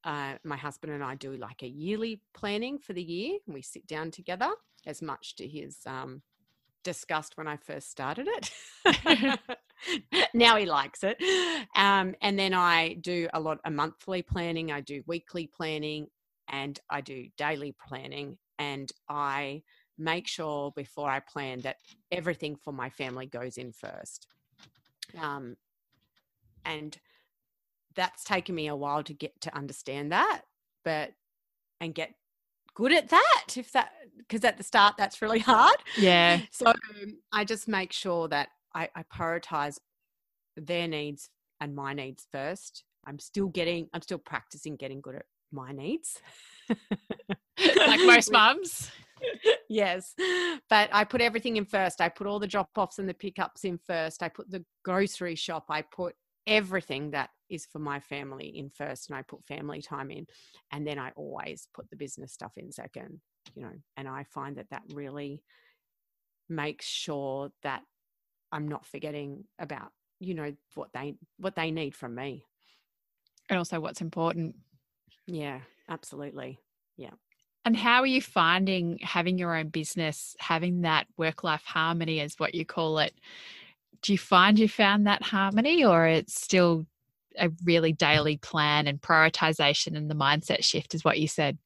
uh, 0.08 0.36
my 0.46 0.56
husband 0.56 0.94
and 0.94 1.04
I 1.04 1.16
do 1.16 1.36
like 1.36 1.64
a 1.64 1.68
yearly 1.68 2.22
planning 2.34 2.80
for 2.80 2.94
the 2.94 3.04
year. 3.04 3.40
We 3.46 3.62
sit 3.62 3.86
down 3.86 4.10
together, 4.10 4.50
as 4.86 5.02
much 5.02 5.36
to 5.36 5.46
his 5.46 5.80
um, 5.86 6.22
disgust 6.86 7.36
when 7.36 7.46
I 7.46 7.58
first 7.58 7.92
started 7.92 8.28
it. 8.30 8.52
now 10.34 10.56
he 10.56 10.66
likes 10.66 11.04
it. 11.04 11.22
Um, 11.76 12.16
and 12.22 12.40
then 12.40 12.54
I 12.54 12.94
do 13.02 13.28
a 13.34 13.40
lot 13.40 13.60
of 13.66 13.74
monthly 13.74 14.22
planning, 14.22 14.72
I 14.72 14.80
do 14.80 15.04
weekly 15.08 15.46
planning, 15.46 16.08
and 16.48 16.80
I 16.90 17.02
do 17.02 17.26
daily 17.38 17.76
planning. 17.86 18.38
And 18.60 18.90
I 19.10 19.64
make 19.98 20.26
sure 20.26 20.72
before 20.72 21.10
I 21.10 21.20
plan 21.20 21.60
that 21.62 21.78
everything 22.14 22.56
for 22.56 22.72
my 22.72 22.90
family 22.90 23.26
goes 23.26 23.58
in 23.58 23.74
first. 23.74 24.28
Um, 25.20 25.58
and 26.64 26.98
that's 27.98 28.24
taken 28.24 28.56
me 28.56 28.68
a 28.68 28.76
while 28.76 29.04
to 29.04 29.14
get 29.14 29.34
to 29.42 29.54
understand 29.56 30.12
that 30.14 30.44
but 30.86 31.12
and 31.82 31.94
get 31.94 32.14
good 32.76 32.94
at 32.94 33.10
that 33.10 33.46
if 33.58 33.72
that 33.74 33.92
because 34.18 34.44
at 34.46 34.58
the 34.58 34.64
start 34.64 34.96
that's 34.98 35.22
really 35.22 35.40
hard. 35.40 35.78
Yeah. 35.98 36.42
so 36.52 36.68
um, 36.68 36.76
i 37.34 37.44
just 37.44 37.68
make 37.68 37.92
sure 37.92 38.28
that 38.30 38.50
I, 38.74 38.88
I 38.96 39.04
prioritize 39.04 39.78
their 40.56 40.88
needs 40.88 41.30
and 41.60 41.76
my 41.76 41.94
needs 41.94 42.28
first. 42.32 42.84
I'm 43.06 43.20
still 43.20 43.48
getting 43.48 43.90
i'm 43.94 44.02
still 44.02 44.20
practicing 44.20 44.76
getting 44.76 45.02
good 45.02 45.16
at 45.16 45.26
my 45.52 45.72
needs. 45.72 46.22
Like 47.78 48.02
most 48.02 48.32
mums. 48.32 48.92
yes. 49.70 50.14
But 50.70 50.90
i 50.94 51.04
put 51.04 51.22
everything 51.22 51.58
in 51.58 51.66
first. 51.66 52.02
I 52.02 52.10
put 52.10 52.28
all 52.28 52.40
the 52.40 52.46
drop 52.46 52.70
offs 52.78 53.00
and 53.00 53.10
the 53.10 53.16
pickups 53.16 53.64
in 53.64 53.80
first. 53.80 54.22
I 54.22 54.30
put 54.30 54.52
the 54.52 54.64
grocery 54.86 55.34
shop. 55.36 55.66
I 55.70 55.82
put 55.82 56.14
everything 56.46 57.12
that 57.12 57.32
is 57.50 57.66
for 57.66 57.80
my 57.80 58.00
family 58.00 58.48
in 58.48 58.70
first 58.70 59.10
and 59.10 59.18
i 59.18 59.22
put 59.22 59.46
family 59.46 59.82
time 59.82 60.12
in 60.12 60.26
and 60.72 60.86
then 60.86 61.00
i 61.00 61.12
always 61.16 61.68
put 61.74 61.90
the 61.90 61.96
business 61.96 62.34
stuff 62.34 62.52
in 62.58 62.72
second 62.72 63.20
you 63.56 63.62
know 63.62 63.72
and 63.96 64.08
i 64.08 64.24
find 64.24 64.58
that 64.58 64.70
that 64.70 64.84
really 64.94 65.42
makes 66.50 66.86
sure 66.86 67.50
that 67.64 67.82
i'm 68.52 68.68
not 68.68 68.86
forgetting 68.86 69.44
about 69.60 69.92
you 70.20 70.34
know 70.34 70.54
what 70.76 70.90
they 70.94 71.16
what 71.38 71.56
they 71.56 71.72
need 71.72 71.96
from 71.96 72.16
me 72.16 72.44
And 73.50 73.58
also 73.58 73.80
what's 73.80 74.02
important. 74.02 74.56
yeah 75.28 75.60
absolutely 75.90 76.60
Yeah. 76.98 77.12
And 77.66 77.76
how 77.76 78.00
are 78.00 78.06
you 78.08 78.22
finding 78.22 78.98
having 79.02 79.38
your 79.38 79.54
own 79.54 79.68
business, 79.68 80.36
having 80.40 80.82
that 80.82 81.06
work 81.18 81.44
life 81.44 81.64
harmony, 81.66 82.22
as 82.22 82.36
what 82.38 82.56
you 82.56 82.66
call 82.66 83.00
it? 83.00 83.14
Do 84.02 84.14
you 84.14 84.18
find 84.18 84.58
you 84.58 84.70
found 84.70 85.06
that 85.06 85.22
harmony, 85.22 85.84
or 85.84 86.08
it's 86.08 86.42
still 86.42 86.86
a 87.40 87.50
really 87.64 87.94
daily 87.94 88.38
plan 88.38 88.88
and 88.88 89.02
prioritization 89.02 89.96
and 89.96 90.10
the 90.10 90.16
mindset 90.16 90.64
shift, 90.64 90.94
is 90.96 91.04
what 91.04 91.20
you 91.20 91.28
said? 91.28 91.58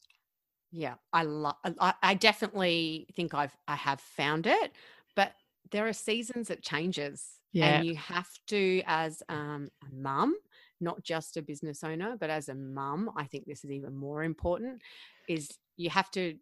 Yeah, 0.72 0.96
I 1.12 1.24
love. 1.24 1.56
I, 1.64 1.94
I 2.02 2.14
definitely 2.14 3.08
think 3.16 3.34
I've 3.34 3.56
I 3.68 3.76
have 3.76 4.00
found 4.00 4.48
it, 4.48 4.72
but 5.16 5.34
there 5.72 5.88
are 5.88 5.94
seasons 5.94 6.50
it 6.50 6.64
changes, 6.64 7.26
Yeah. 7.52 7.78
and 7.78 7.86
you 7.86 7.96
have 7.96 8.30
to, 8.48 8.82
as 8.86 9.22
um, 9.28 9.70
a 9.84 9.94
mum, 9.94 10.36
not 10.80 11.04
just 11.04 11.36
a 11.36 11.42
business 11.42 11.84
owner, 11.84 12.16
but 12.18 12.30
as 12.30 12.48
a 12.48 12.56
mum, 12.56 13.12
I 13.18 13.26
think 13.26 13.46
this 13.46 13.66
is 13.66 13.72
even 13.72 13.96
more 13.96 14.24
important. 14.24 14.82
Is 15.28 15.50
you 15.76 15.90
have 15.90 16.10
to 16.12 16.38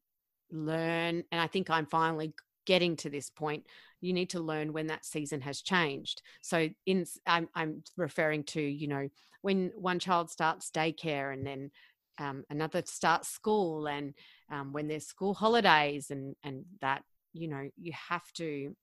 learn, 0.51 1.23
and 1.31 1.41
I 1.41 1.47
think 1.47 1.69
I'm 1.69 1.87
finally 1.87 2.33
getting 2.65 2.95
to 2.97 3.09
this 3.09 3.31
point. 3.31 3.65
You 4.01 4.13
need 4.13 4.29
to 4.31 4.39
learn 4.39 4.73
when 4.73 4.87
that 4.87 5.05
season 5.05 5.41
has 5.41 5.61
changed. 5.61 6.21
So, 6.41 6.69
in 6.85 7.05
I'm 7.25 7.49
I'm 7.55 7.83
referring 7.97 8.43
to 8.45 8.61
you 8.61 8.87
know 8.87 9.09
when 9.41 9.71
one 9.75 9.99
child 9.99 10.29
starts 10.29 10.71
daycare 10.71 11.33
and 11.33 11.45
then 11.45 11.71
um, 12.19 12.43
another 12.49 12.83
starts 12.85 13.29
school 13.29 13.87
and 13.87 14.13
um, 14.51 14.73
when 14.73 14.87
there's 14.87 15.05
school 15.05 15.33
holidays 15.33 16.11
and 16.11 16.35
and 16.43 16.65
that 16.81 17.03
you 17.33 17.47
know 17.47 17.69
you 17.77 17.93
have 18.09 18.29
to 18.33 18.73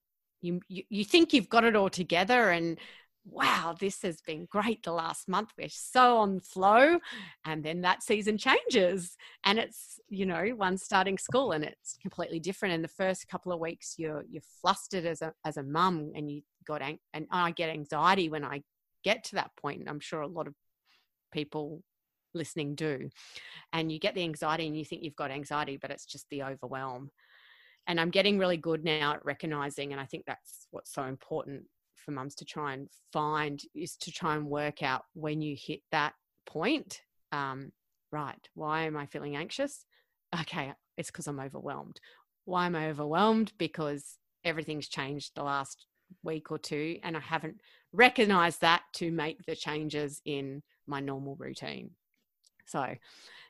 you, 0.41 0.61
you 0.69 0.83
you 0.89 1.05
think 1.05 1.33
you've 1.33 1.49
got 1.49 1.65
it 1.65 1.77
all 1.77 1.91
together 1.91 2.51
and 2.51 2.79
wow 3.29 3.75
this 3.79 4.03
has 4.03 4.21
been 4.21 4.47
great 4.51 4.83
the 4.85 4.93
last 4.93 5.29
month 5.29 5.51
we're 5.59 5.69
so 5.69 6.19
on 6.19 6.39
flow 6.41 6.99
and 7.45 7.65
then 7.65 7.81
that 7.81 8.03
season 8.03 8.39
changes 8.39 9.17
and 9.45 9.59
it's 9.59 9.99
you 10.09 10.25
know 10.25 10.45
one 10.57 10.79
starting 10.79 11.19
school 11.19 11.53
and 11.53 11.65
it's 11.65 11.97
completely 12.01 12.39
different 12.39 12.75
and 12.75 12.85
the 12.85 12.89
first 12.89 13.27
couple 13.29 13.53
of 13.53 13.59
weeks 13.59 13.95
you're 13.99 14.25
you're 14.29 14.43
flustered 14.61 15.05
as 15.05 15.23
a 15.23 15.33
as 15.45 15.57
a 15.57 15.62
mum 15.62 16.12
and 16.15 16.31
you 16.31 16.43
got 16.67 16.83
ang- 16.83 16.99
and 17.15 17.27
I 17.31 17.51
get 17.51 17.71
anxiety 17.71 18.29
when 18.29 18.45
I 18.45 18.62
get 19.05 19.25
to 19.25 19.37
that 19.37 19.51
point 19.57 19.81
and 19.81 19.89
I'm 19.89 20.01
sure 20.01 20.21
a 20.21 20.29
lot 20.29 20.47
of 20.47 20.55
people 21.33 21.83
listening 22.35 22.75
do 22.75 23.09
and 23.73 23.91
you 23.91 23.99
get 23.99 24.15
the 24.15 24.23
anxiety 24.23 24.67
and 24.67 24.77
you 24.77 24.85
think 24.85 25.03
you've 25.03 25.17
got 25.17 25.31
anxiety 25.31 25.77
but 25.77 25.91
it's 25.91 26.07
just 26.07 26.27
the 26.31 26.43
overwhelm 26.43 27.11
and 27.87 27.99
i'm 27.99 28.11
getting 28.11 28.39
really 28.39 28.59
good 28.59 28.85
now 28.85 29.15
at 29.15 29.25
recognizing 29.25 29.93
and 29.93 30.01
i 30.01 30.05
think 30.05 30.25
that's 30.27 30.67
what's 30.71 30.93
so 30.93 31.05
important 31.05 31.62
for 32.07 32.12
mums 32.12 32.35
to 32.37 32.45
try 32.45 32.73
and 32.73 32.88
find 33.12 33.61
is 33.75 33.97
to 33.97 34.11
try 34.11 34.37
and 34.37 34.47
work 34.47 34.83
out 34.83 35.03
when 35.12 35.42
you 35.42 35.57
hit 35.59 35.81
that 35.90 36.14
point 36.47 37.03
um, 37.33 37.73
right 38.12 38.49
why 38.55 38.85
am 38.85 38.97
i 38.97 39.05
feeling 39.05 39.37
anxious? 39.37 39.85
Okay 40.40 40.73
it's 40.97 41.11
because 41.11 41.27
i'm 41.27 41.40
overwhelmed. 41.40 42.01
Why 42.45 42.66
am 42.66 42.77
i 42.77 42.88
overwhelmed? 42.88 43.53
Because 43.59 44.19
everything's 44.45 44.88
changed 44.88 45.33
the 45.35 45.42
last 45.42 45.87
week 46.23 46.53
or 46.53 46.59
two 46.59 46.99
and 47.03 47.16
i 47.16 47.21
haven't 47.21 47.61
recognized 47.92 48.61
that 48.61 48.83
to 48.95 49.11
make 49.11 49.45
the 49.45 49.57
changes 49.57 50.23
in 50.25 50.62
my 50.87 51.01
normal 51.01 51.35
routine. 51.37 51.90
So 52.64 52.95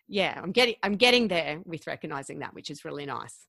yeah 0.09 0.39
i'm 0.43 0.53
getting 0.53 0.75
i'm 0.83 0.97
getting 0.97 1.29
there 1.29 1.61
with 1.65 1.87
recognizing 1.87 2.39
that 2.39 2.55
which 2.55 2.71
is 2.71 2.85
really 2.85 3.07
nice 3.07 3.47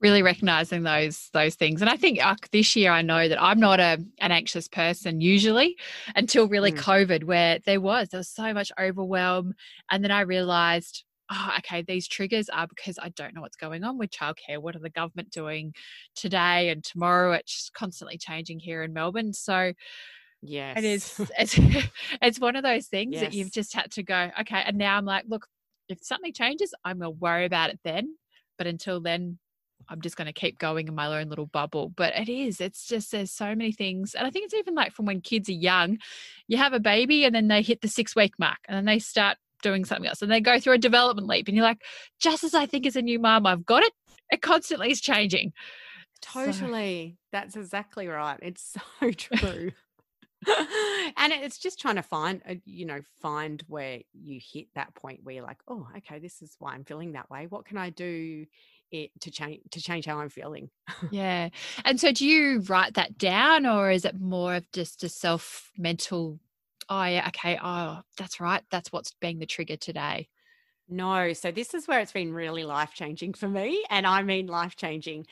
really 0.00 0.22
recognizing 0.22 0.82
those 0.82 1.30
those 1.32 1.54
things. 1.54 1.80
And 1.80 1.88
i 1.90 1.96
think 1.96 2.24
uh, 2.24 2.36
this 2.52 2.76
year 2.76 2.90
i 2.92 3.02
know 3.02 3.28
that 3.28 3.42
i'm 3.42 3.58
not 3.58 3.80
a 3.80 3.98
an 4.18 4.30
anxious 4.32 4.68
person 4.68 5.20
usually 5.20 5.76
until 6.14 6.48
really 6.48 6.72
Mm. 6.72 6.78
covid 6.78 7.24
where 7.24 7.58
there 7.64 7.80
was 7.80 8.08
there 8.10 8.18
was 8.20 8.28
so 8.28 8.52
much 8.52 8.70
overwhelm. 8.78 9.54
And 9.90 10.04
then 10.04 10.10
i 10.10 10.20
realized 10.20 11.04
oh 11.30 11.54
okay 11.58 11.82
these 11.82 12.06
triggers 12.06 12.48
are 12.50 12.66
because 12.68 12.98
i 13.02 13.08
don't 13.10 13.34
know 13.34 13.40
what's 13.40 13.56
going 13.56 13.84
on 13.84 13.98
with 13.98 14.10
childcare. 14.10 14.60
What 14.60 14.76
are 14.76 14.80
the 14.80 14.90
government 14.90 15.30
doing 15.30 15.74
today 16.14 16.68
and 16.68 16.84
tomorrow? 16.84 17.32
It's 17.32 17.70
constantly 17.74 18.18
changing 18.18 18.60
here 18.60 18.82
in 18.82 18.92
melbourne. 18.92 19.32
So 19.32 19.72
yes 20.42 20.76
it 20.78 20.84
is 20.84 21.30
it's, 21.38 21.58
it's 22.22 22.38
one 22.40 22.54
of 22.54 22.62
those 22.62 22.86
things 22.86 23.18
that 23.20 23.32
you've 23.32 23.50
just 23.52 23.74
had 23.74 23.90
to 23.92 24.02
go 24.02 24.30
okay. 24.40 24.62
And 24.66 24.76
now 24.76 24.96
i'm 24.98 25.04
like 25.06 25.24
look 25.26 25.46
if 25.88 25.98
something 26.02 26.32
changes 26.32 26.74
i'm 26.84 26.98
going 26.98 27.12
to 27.14 27.18
worry 27.18 27.46
about 27.46 27.70
it 27.70 27.80
then. 27.82 28.16
But 28.58 28.66
until 28.66 29.00
then 29.00 29.38
i'm 29.88 30.00
just 30.00 30.16
going 30.16 30.26
to 30.26 30.32
keep 30.32 30.58
going 30.58 30.88
in 30.88 30.94
my 30.94 31.06
own 31.20 31.28
little 31.28 31.46
bubble 31.46 31.92
but 31.96 32.14
it 32.16 32.28
is 32.28 32.60
it's 32.60 32.86
just 32.86 33.12
there's 33.12 33.30
so 33.30 33.46
many 33.54 33.72
things 33.72 34.14
and 34.14 34.26
i 34.26 34.30
think 34.30 34.44
it's 34.44 34.54
even 34.54 34.74
like 34.74 34.92
from 34.92 35.06
when 35.06 35.20
kids 35.20 35.48
are 35.48 35.52
young 35.52 35.98
you 36.48 36.56
have 36.56 36.72
a 36.72 36.80
baby 36.80 37.24
and 37.24 37.34
then 37.34 37.48
they 37.48 37.62
hit 37.62 37.80
the 37.80 37.88
six 37.88 38.14
week 38.16 38.32
mark 38.38 38.58
and 38.68 38.76
then 38.76 38.84
they 38.84 38.98
start 38.98 39.36
doing 39.62 39.84
something 39.84 40.06
else 40.06 40.22
and 40.22 40.30
they 40.30 40.40
go 40.40 40.58
through 40.60 40.74
a 40.74 40.78
development 40.78 41.26
leap 41.26 41.48
and 41.48 41.56
you're 41.56 41.64
like 41.64 41.82
just 42.20 42.44
as 42.44 42.54
i 42.54 42.66
think 42.66 42.86
as 42.86 42.96
a 42.96 43.02
new 43.02 43.18
mom 43.18 43.46
i've 43.46 43.64
got 43.66 43.82
it 43.82 43.92
it 44.30 44.42
constantly 44.42 44.90
is 44.90 45.00
changing 45.00 45.52
So- 46.24 46.44
Totally. 46.46 47.18
That's 47.30 47.56
exactly 47.56 48.08
right. 48.08 48.38
It's 48.42 48.74
so 49.00 49.10
true. 49.16 49.72
and 51.16 51.32
it's 51.32 51.58
just 51.58 51.78
trying 51.80 51.96
to 51.96 52.02
find, 52.02 52.40
uh, 52.48 52.54
you 52.64 52.86
know, 52.86 53.00
find 53.20 53.62
where 53.68 54.00
you 54.14 54.40
hit 54.42 54.68
that 54.74 54.94
point 54.94 55.20
where 55.22 55.34
you're 55.34 55.44
like, 55.44 55.60
oh, 55.68 55.86
okay, 55.98 56.18
this 56.18 56.40
is 56.42 56.56
why 56.58 56.72
I'm 56.72 56.84
feeling 56.84 57.12
that 57.12 57.28
way. 57.30 57.46
What 57.48 57.66
can 57.66 57.76
I 57.78 57.90
do 57.90 58.46
it 58.90 59.10
to 59.20 59.30
change 59.30 59.60
to 59.72 59.80
change 59.80 60.06
how 60.06 60.18
I'm 60.18 60.28
feeling? 60.28 60.70
Yeah. 61.10 61.50
And 61.84 62.00
so 62.00 62.12
do 62.12 62.26
you 62.26 62.60
write 62.60 62.94
that 62.94 63.18
down 63.18 63.66
or 63.66 63.90
is 63.90 64.04
it 64.04 64.18
more 64.18 64.54
of 64.56 64.70
just 64.72 65.04
a 65.04 65.08
self 65.08 65.70
mental, 65.76 66.38
oh, 66.88 67.04
yeah, 67.04 67.28
okay, 67.28 67.58
oh, 67.62 68.00
that's 68.16 68.40
right. 68.40 68.62
That's 68.70 68.92
what's 68.92 69.12
being 69.20 69.38
the 69.38 69.46
trigger 69.46 69.76
today. 69.76 70.28
No. 70.88 71.32
So 71.32 71.50
this 71.50 71.74
is 71.74 71.88
where 71.88 72.00
it's 72.00 72.12
been 72.12 72.32
really 72.32 72.64
life 72.64 72.92
changing 72.94 73.34
for 73.34 73.48
me. 73.48 73.84
And 73.90 74.06
I 74.06 74.22
mean 74.22 74.46
life 74.46 74.76
changing. 74.76 75.26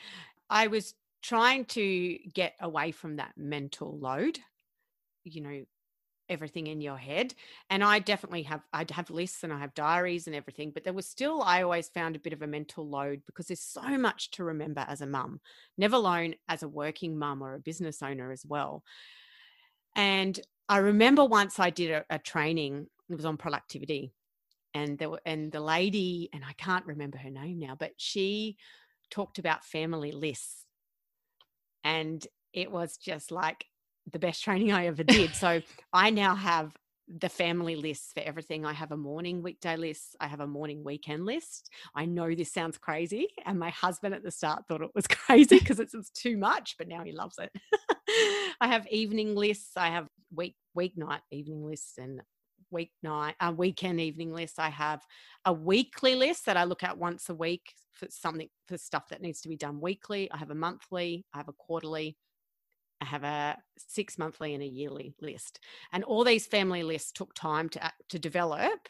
I 0.49 0.67
was 0.67 0.93
trying 1.21 1.65
to 1.65 2.17
get 2.33 2.53
away 2.59 2.91
from 2.91 3.15
that 3.15 3.33
mental 3.35 3.97
load, 3.97 4.37
you 5.23 5.41
know, 5.41 5.65
everything 6.29 6.67
in 6.67 6.81
your 6.81 6.97
head. 6.97 7.33
And 7.69 7.83
I 7.83 7.99
definitely 7.99 8.43
have, 8.43 8.61
I'd 8.73 8.91
have 8.91 9.09
lists 9.09 9.43
and 9.43 9.53
I 9.53 9.59
have 9.59 9.73
diaries 9.73 10.27
and 10.27 10.35
everything, 10.35 10.71
but 10.71 10.83
there 10.83 10.93
was 10.93 11.05
still, 11.05 11.41
I 11.41 11.61
always 11.61 11.89
found 11.89 12.15
a 12.15 12.19
bit 12.19 12.33
of 12.33 12.41
a 12.41 12.47
mental 12.47 12.87
load 12.87 13.21
because 13.25 13.47
there's 13.47 13.61
so 13.61 13.97
much 13.97 14.31
to 14.31 14.43
remember 14.43 14.85
as 14.87 15.01
a 15.01 15.07
mum, 15.07 15.39
never 15.77 15.95
alone 15.95 16.35
as 16.49 16.63
a 16.63 16.67
working 16.67 17.17
mum 17.17 17.43
or 17.43 17.53
a 17.53 17.59
business 17.59 18.01
owner 18.01 18.31
as 18.31 18.45
well. 18.45 18.83
And 19.95 20.39
I 20.67 20.77
remember 20.77 21.25
once 21.25 21.59
I 21.59 21.69
did 21.69 21.91
a, 21.91 22.05
a 22.09 22.19
training, 22.19 22.87
it 23.09 23.15
was 23.15 23.25
on 23.25 23.37
productivity 23.37 24.11
and 24.75 24.97
there 24.97 25.09
were 25.09 25.21
and 25.25 25.51
the 25.51 25.59
lady 25.59 26.29
and 26.33 26.43
i 26.43 26.53
can't 26.53 26.85
remember 26.85 27.17
her 27.17 27.31
name 27.31 27.57
now 27.57 27.75
but 27.79 27.91
she 27.97 28.57
talked 29.09 29.39
about 29.39 29.63
family 29.63 30.11
lists 30.11 30.65
and 31.83 32.27
it 32.53 32.71
was 32.71 32.97
just 32.97 33.31
like 33.31 33.65
the 34.11 34.19
best 34.19 34.43
training 34.43 34.71
i 34.71 34.87
ever 34.87 35.03
did. 35.03 35.35
So 35.35 35.61
i 35.93 36.09
now 36.09 36.35
have 36.35 36.71
the 37.19 37.29
family 37.29 37.75
lists 37.75 38.11
for 38.13 38.21
everything. 38.21 38.65
I 38.65 38.73
have 38.73 38.91
a 38.91 38.97
morning 38.97 39.41
weekday 39.41 39.77
list 39.77 40.15
i 40.19 40.27
have 40.27 40.39
a 40.39 40.47
morning 40.47 40.83
weekend 40.83 41.25
list. 41.25 41.69
I 41.95 42.05
know 42.05 42.33
this 42.33 42.51
sounds 42.51 42.77
crazy 42.77 43.27
and 43.45 43.59
my 43.59 43.69
husband 43.69 44.13
at 44.15 44.23
the 44.23 44.31
start 44.31 44.63
thought 44.67 44.81
it 44.81 44.95
was 44.95 45.07
crazy 45.09 45.59
because 45.59 45.79
it's, 45.79 45.93
it's 45.93 46.09
too 46.11 46.37
much 46.37 46.75
but 46.77 46.87
now 46.87 47.03
he 47.03 47.11
loves 47.11 47.37
it. 47.39 47.51
I 48.61 48.67
have 48.67 48.87
evening 48.87 49.35
lists 49.35 49.71
i 49.77 49.87
have 49.87 50.07
week 50.33 50.55
weeknight 50.77 51.21
evening 51.31 51.63
lists 51.65 51.97
and 51.97 52.21
weeknight 52.73 53.33
uh, 53.39 53.53
weekend 53.55 53.99
evening 54.01 54.33
list 54.33 54.59
i 54.59 54.69
have 54.69 55.01
a 55.45 55.53
weekly 55.53 56.15
list 56.15 56.45
that 56.45 56.57
i 56.57 56.63
look 56.63 56.83
at 56.83 56.97
once 56.97 57.29
a 57.29 57.35
week 57.35 57.73
for 57.95 58.07
something 58.09 58.49
for 58.67 58.77
stuff 58.77 59.07
that 59.09 59.21
needs 59.21 59.41
to 59.41 59.49
be 59.49 59.55
done 59.55 59.79
weekly. 59.79 60.29
I 60.31 60.37
have 60.37 60.51
a 60.51 60.55
monthly 60.55 61.25
i 61.33 61.37
have 61.37 61.47
a 61.47 61.53
quarterly 61.53 62.17
I 63.01 63.05
have 63.05 63.23
a 63.23 63.57
six 63.77 64.17
monthly 64.17 64.53
and 64.53 64.63
a 64.63 64.67
yearly 64.67 65.15
list. 65.21 65.59
And 65.91 66.03
all 66.03 66.23
these 66.23 66.47
family 66.47 66.83
lists 66.83 67.11
took 67.11 67.33
time 67.33 67.69
to, 67.69 67.91
to 68.09 68.19
develop, 68.19 68.89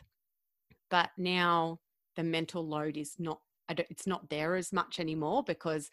but 0.90 1.10
now 1.18 1.80
the 2.16 2.24
mental 2.24 2.66
load 2.66 2.98
is 2.98 3.16
not, 3.20 3.40
it's 3.70 4.08
not 4.08 4.30
there 4.30 4.56
as 4.56 4.72
much 4.72 5.00
anymore 5.00 5.44
because 5.44 5.90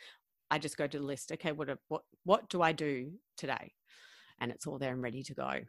I 0.51 0.59
just 0.59 0.77
go 0.77 0.87
to 0.87 0.99
the 0.99 1.05
list. 1.05 1.33
Okay, 1.33 1.53
what, 1.53 1.71
what, 1.89 2.03
what 2.25 2.49
do 2.49 2.61
I 2.61 2.73
do 2.73 3.13
today? 3.37 3.73
And 4.39 4.51
it's 4.53 4.67
all 4.67 4.79
there 4.79 4.93
and 4.93 5.03
ready 5.03 5.23
to 5.23 5.35
go. 5.35 5.61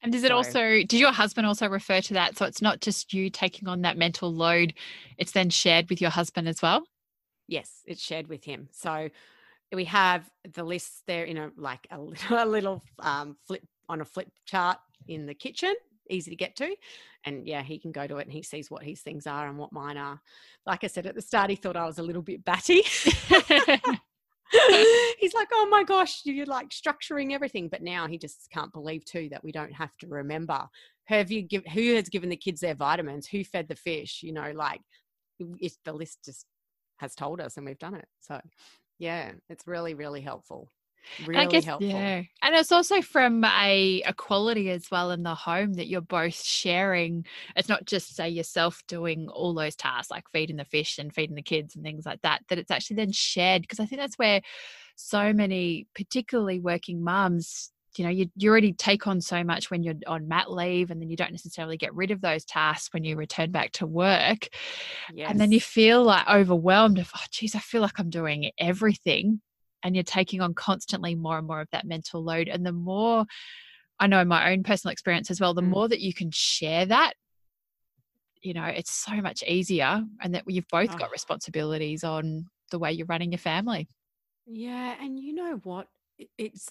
And 0.00 0.12
does 0.12 0.22
it 0.22 0.28
so, 0.28 0.36
also, 0.36 0.82
does 0.84 1.00
your 1.00 1.12
husband 1.12 1.46
also 1.46 1.68
refer 1.68 2.00
to 2.00 2.14
that? 2.14 2.38
So 2.38 2.46
it's 2.46 2.62
not 2.62 2.80
just 2.80 3.12
you 3.12 3.30
taking 3.30 3.68
on 3.68 3.82
that 3.82 3.98
mental 3.98 4.32
load, 4.32 4.74
it's 5.18 5.32
then 5.32 5.50
shared 5.50 5.90
with 5.90 6.00
your 6.00 6.10
husband 6.10 6.48
as 6.48 6.62
well? 6.62 6.84
Yes, 7.48 7.82
it's 7.84 8.00
shared 8.00 8.28
with 8.28 8.44
him. 8.44 8.68
So 8.70 9.10
we 9.72 9.84
have 9.84 10.28
the 10.54 10.64
lists 10.64 11.02
there 11.06 11.24
in 11.24 11.36
a 11.36 11.50
like 11.56 11.86
a 11.90 12.00
little, 12.00 12.38
a 12.38 12.46
little 12.46 12.82
um, 13.00 13.36
flip 13.46 13.62
on 13.88 14.00
a 14.00 14.04
flip 14.04 14.30
chart 14.46 14.78
in 15.06 15.26
the 15.26 15.34
kitchen 15.34 15.74
easy 16.10 16.30
to 16.30 16.36
get 16.36 16.56
to. 16.56 16.74
And 17.24 17.46
yeah 17.46 17.62
he 17.62 17.78
can 17.78 17.92
go 17.92 18.06
to 18.06 18.16
it 18.18 18.26
and 18.26 18.32
he 18.32 18.42
sees 18.42 18.70
what 18.70 18.82
his 18.82 19.00
things 19.00 19.26
are 19.26 19.48
and 19.48 19.58
what 19.58 19.72
mine 19.72 19.96
are. 19.96 20.20
Like 20.66 20.84
i 20.84 20.86
said 20.86 21.06
at 21.06 21.14
the 21.14 21.22
start 21.22 21.50
he 21.50 21.56
thought 21.56 21.76
i 21.76 21.84
was 21.84 21.98
a 21.98 22.02
little 22.02 22.22
bit 22.22 22.44
batty. 22.44 22.82
He's 25.18 25.34
like 25.34 25.48
oh 25.52 25.68
my 25.70 25.84
gosh 25.84 26.22
you're 26.24 26.46
like 26.46 26.70
structuring 26.70 27.32
everything. 27.32 27.68
But 27.68 27.82
now 27.82 28.06
he 28.06 28.18
just 28.18 28.48
can't 28.50 28.72
believe 28.72 29.04
too 29.04 29.28
that 29.30 29.44
we 29.44 29.52
don't 29.52 29.72
have 29.72 29.96
to 29.98 30.06
remember. 30.08 30.66
Have 31.04 31.30
you 31.30 31.42
give 31.42 31.64
who 31.66 31.94
has 31.94 32.08
given 32.08 32.28
the 32.28 32.36
kids 32.36 32.60
their 32.60 32.74
vitamins? 32.74 33.26
Who 33.26 33.44
fed 33.44 33.68
the 33.68 33.76
fish? 33.76 34.20
You 34.22 34.32
know 34.32 34.52
like 34.54 34.80
if 35.38 35.76
the 35.84 35.92
list 35.92 36.24
just 36.24 36.46
has 36.98 37.14
told 37.14 37.40
us 37.40 37.56
and 37.56 37.66
we've 37.66 37.78
done 37.78 37.94
it. 37.94 38.08
So 38.20 38.40
yeah, 38.98 39.32
it's 39.48 39.66
really, 39.66 39.94
really 39.94 40.20
helpful. 40.20 40.70
Really 41.26 41.46
guess, 41.46 41.64
helpful. 41.64 41.88
Yeah. 41.88 42.22
And 42.42 42.54
it's 42.54 42.72
also 42.72 43.00
from 43.00 43.42
a 43.44 44.02
equality 44.06 44.70
as 44.70 44.90
well 44.90 45.10
in 45.10 45.22
the 45.22 45.34
home 45.34 45.74
that 45.74 45.88
you're 45.88 46.00
both 46.00 46.42
sharing. 46.42 47.24
It's 47.56 47.68
not 47.68 47.86
just 47.86 48.14
say 48.14 48.28
yourself 48.28 48.82
doing 48.88 49.28
all 49.28 49.54
those 49.54 49.74
tasks 49.76 50.10
like 50.10 50.24
feeding 50.32 50.56
the 50.56 50.64
fish 50.64 50.98
and 50.98 51.14
feeding 51.14 51.36
the 51.36 51.42
kids 51.42 51.74
and 51.74 51.84
things 51.84 52.04
like 52.04 52.20
that, 52.22 52.42
that 52.48 52.58
it's 52.58 52.70
actually 52.70 52.96
then 52.96 53.12
shared. 53.12 53.62
Because 53.62 53.80
I 53.80 53.86
think 53.86 54.00
that's 54.00 54.18
where 54.18 54.42
so 54.96 55.32
many, 55.32 55.86
particularly 55.94 56.60
working 56.60 57.02
mums, 57.02 57.72
you 57.98 58.04
know 58.04 58.10
you, 58.10 58.30
you 58.36 58.50
already 58.50 58.72
take 58.72 59.06
on 59.06 59.20
so 59.20 59.42
much 59.42 59.70
when 59.70 59.82
you're 59.82 59.94
on 60.06 60.28
mat 60.28 60.50
leave 60.50 60.90
and 60.90 61.00
then 61.00 61.10
you 61.10 61.16
don't 61.16 61.32
necessarily 61.32 61.76
get 61.76 61.94
rid 61.94 62.10
of 62.10 62.20
those 62.20 62.44
tasks 62.44 62.92
when 62.92 63.04
you 63.04 63.16
return 63.16 63.50
back 63.50 63.72
to 63.72 63.86
work 63.86 64.48
yes. 65.12 65.30
and 65.30 65.40
then 65.40 65.52
you 65.52 65.60
feel 65.60 66.02
like 66.02 66.26
overwhelmed 66.28 66.98
of 66.98 67.10
oh 67.16 67.24
geez 67.30 67.54
i 67.54 67.58
feel 67.58 67.82
like 67.82 67.98
i'm 67.98 68.10
doing 68.10 68.50
everything 68.58 69.40
and 69.82 69.94
you're 69.94 70.04
taking 70.04 70.40
on 70.40 70.54
constantly 70.54 71.14
more 71.14 71.38
and 71.38 71.46
more 71.46 71.60
of 71.60 71.68
that 71.72 71.86
mental 71.86 72.22
load 72.22 72.48
and 72.48 72.64
the 72.64 72.72
more 72.72 73.24
i 73.98 74.06
know 74.06 74.20
in 74.20 74.28
my 74.28 74.52
own 74.52 74.62
personal 74.62 74.92
experience 74.92 75.30
as 75.30 75.40
well 75.40 75.54
the 75.54 75.62
mm. 75.62 75.68
more 75.68 75.88
that 75.88 76.00
you 76.00 76.14
can 76.14 76.30
share 76.30 76.86
that 76.86 77.12
you 78.42 78.54
know 78.54 78.64
it's 78.64 78.92
so 78.92 79.16
much 79.16 79.42
easier 79.42 80.02
and 80.22 80.34
that 80.34 80.44
you've 80.46 80.68
both 80.68 80.94
oh. 80.94 80.98
got 80.98 81.10
responsibilities 81.10 82.04
on 82.04 82.46
the 82.70 82.78
way 82.78 82.92
you're 82.92 83.06
running 83.06 83.32
your 83.32 83.38
family 83.38 83.88
yeah 84.46 84.94
and 85.00 85.18
you 85.18 85.34
know 85.34 85.60
what 85.64 85.88
it's 86.36 86.68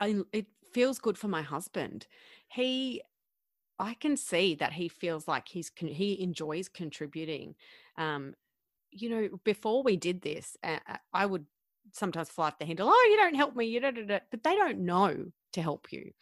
I, 0.00 0.16
it 0.32 0.46
feels 0.72 0.98
good 0.98 1.18
for 1.18 1.28
my 1.28 1.42
husband. 1.42 2.06
He, 2.48 3.02
I 3.78 3.94
can 3.94 4.16
see 4.16 4.54
that 4.56 4.72
he 4.72 4.88
feels 4.88 5.28
like 5.28 5.48
he's 5.48 5.70
he 5.76 6.20
enjoys 6.22 6.68
contributing. 6.68 7.54
Um, 7.98 8.34
you 8.90 9.10
know, 9.10 9.28
before 9.44 9.82
we 9.82 9.96
did 9.96 10.22
this, 10.22 10.56
uh, 10.64 10.78
I 11.12 11.26
would 11.26 11.46
sometimes 11.92 12.30
fly 12.30 12.48
off 12.48 12.58
the 12.58 12.66
handle. 12.66 12.88
Oh, 12.90 13.08
you 13.10 13.16
don't 13.16 13.34
help 13.34 13.56
me. 13.56 13.66
You 13.66 13.80
don't, 13.80 14.08
but 14.08 14.42
they 14.44 14.56
don't 14.56 14.80
know 14.80 15.26
to 15.52 15.62
help 15.62 15.92
you. 15.92 16.12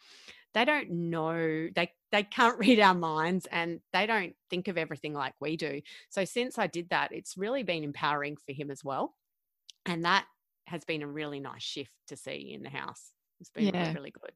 They 0.53 0.65
don't 0.65 0.89
know. 0.91 1.69
They 1.75 1.91
they 2.11 2.23
can't 2.23 2.59
read 2.65 2.79
our 2.79 2.95
minds, 2.95 3.47
and 3.51 3.81
they 3.93 4.05
don't 4.05 4.35
think 4.49 4.67
of 4.67 4.77
everything 4.77 5.13
like 5.13 5.33
we 5.39 5.57
do. 5.57 5.81
So 6.09 6.25
since 6.25 6.57
I 6.57 6.67
did 6.67 6.89
that, 6.89 7.11
it's 7.11 7.37
really 7.37 7.63
been 7.63 7.83
empowering 7.83 8.37
for 8.37 8.53
him 8.53 8.71
as 8.71 8.83
well, 8.83 9.15
and 9.85 10.05
that 10.05 10.25
has 10.67 10.85
been 10.85 11.03
a 11.03 11.07
really 11.07 11.39
nice 11.39 11.63
shift 11.63 11.93
to 12.07 12.17
see 12.17 12.53
in 12.53 12.63
the 12.63 12.69
house. 12.69 13.14
It's 13.39 13.49
been 13.49 13.65
yeah. 13.65 13.81
really, 13.81 13.95
really 13.95 14.11
good. 14.11 14.31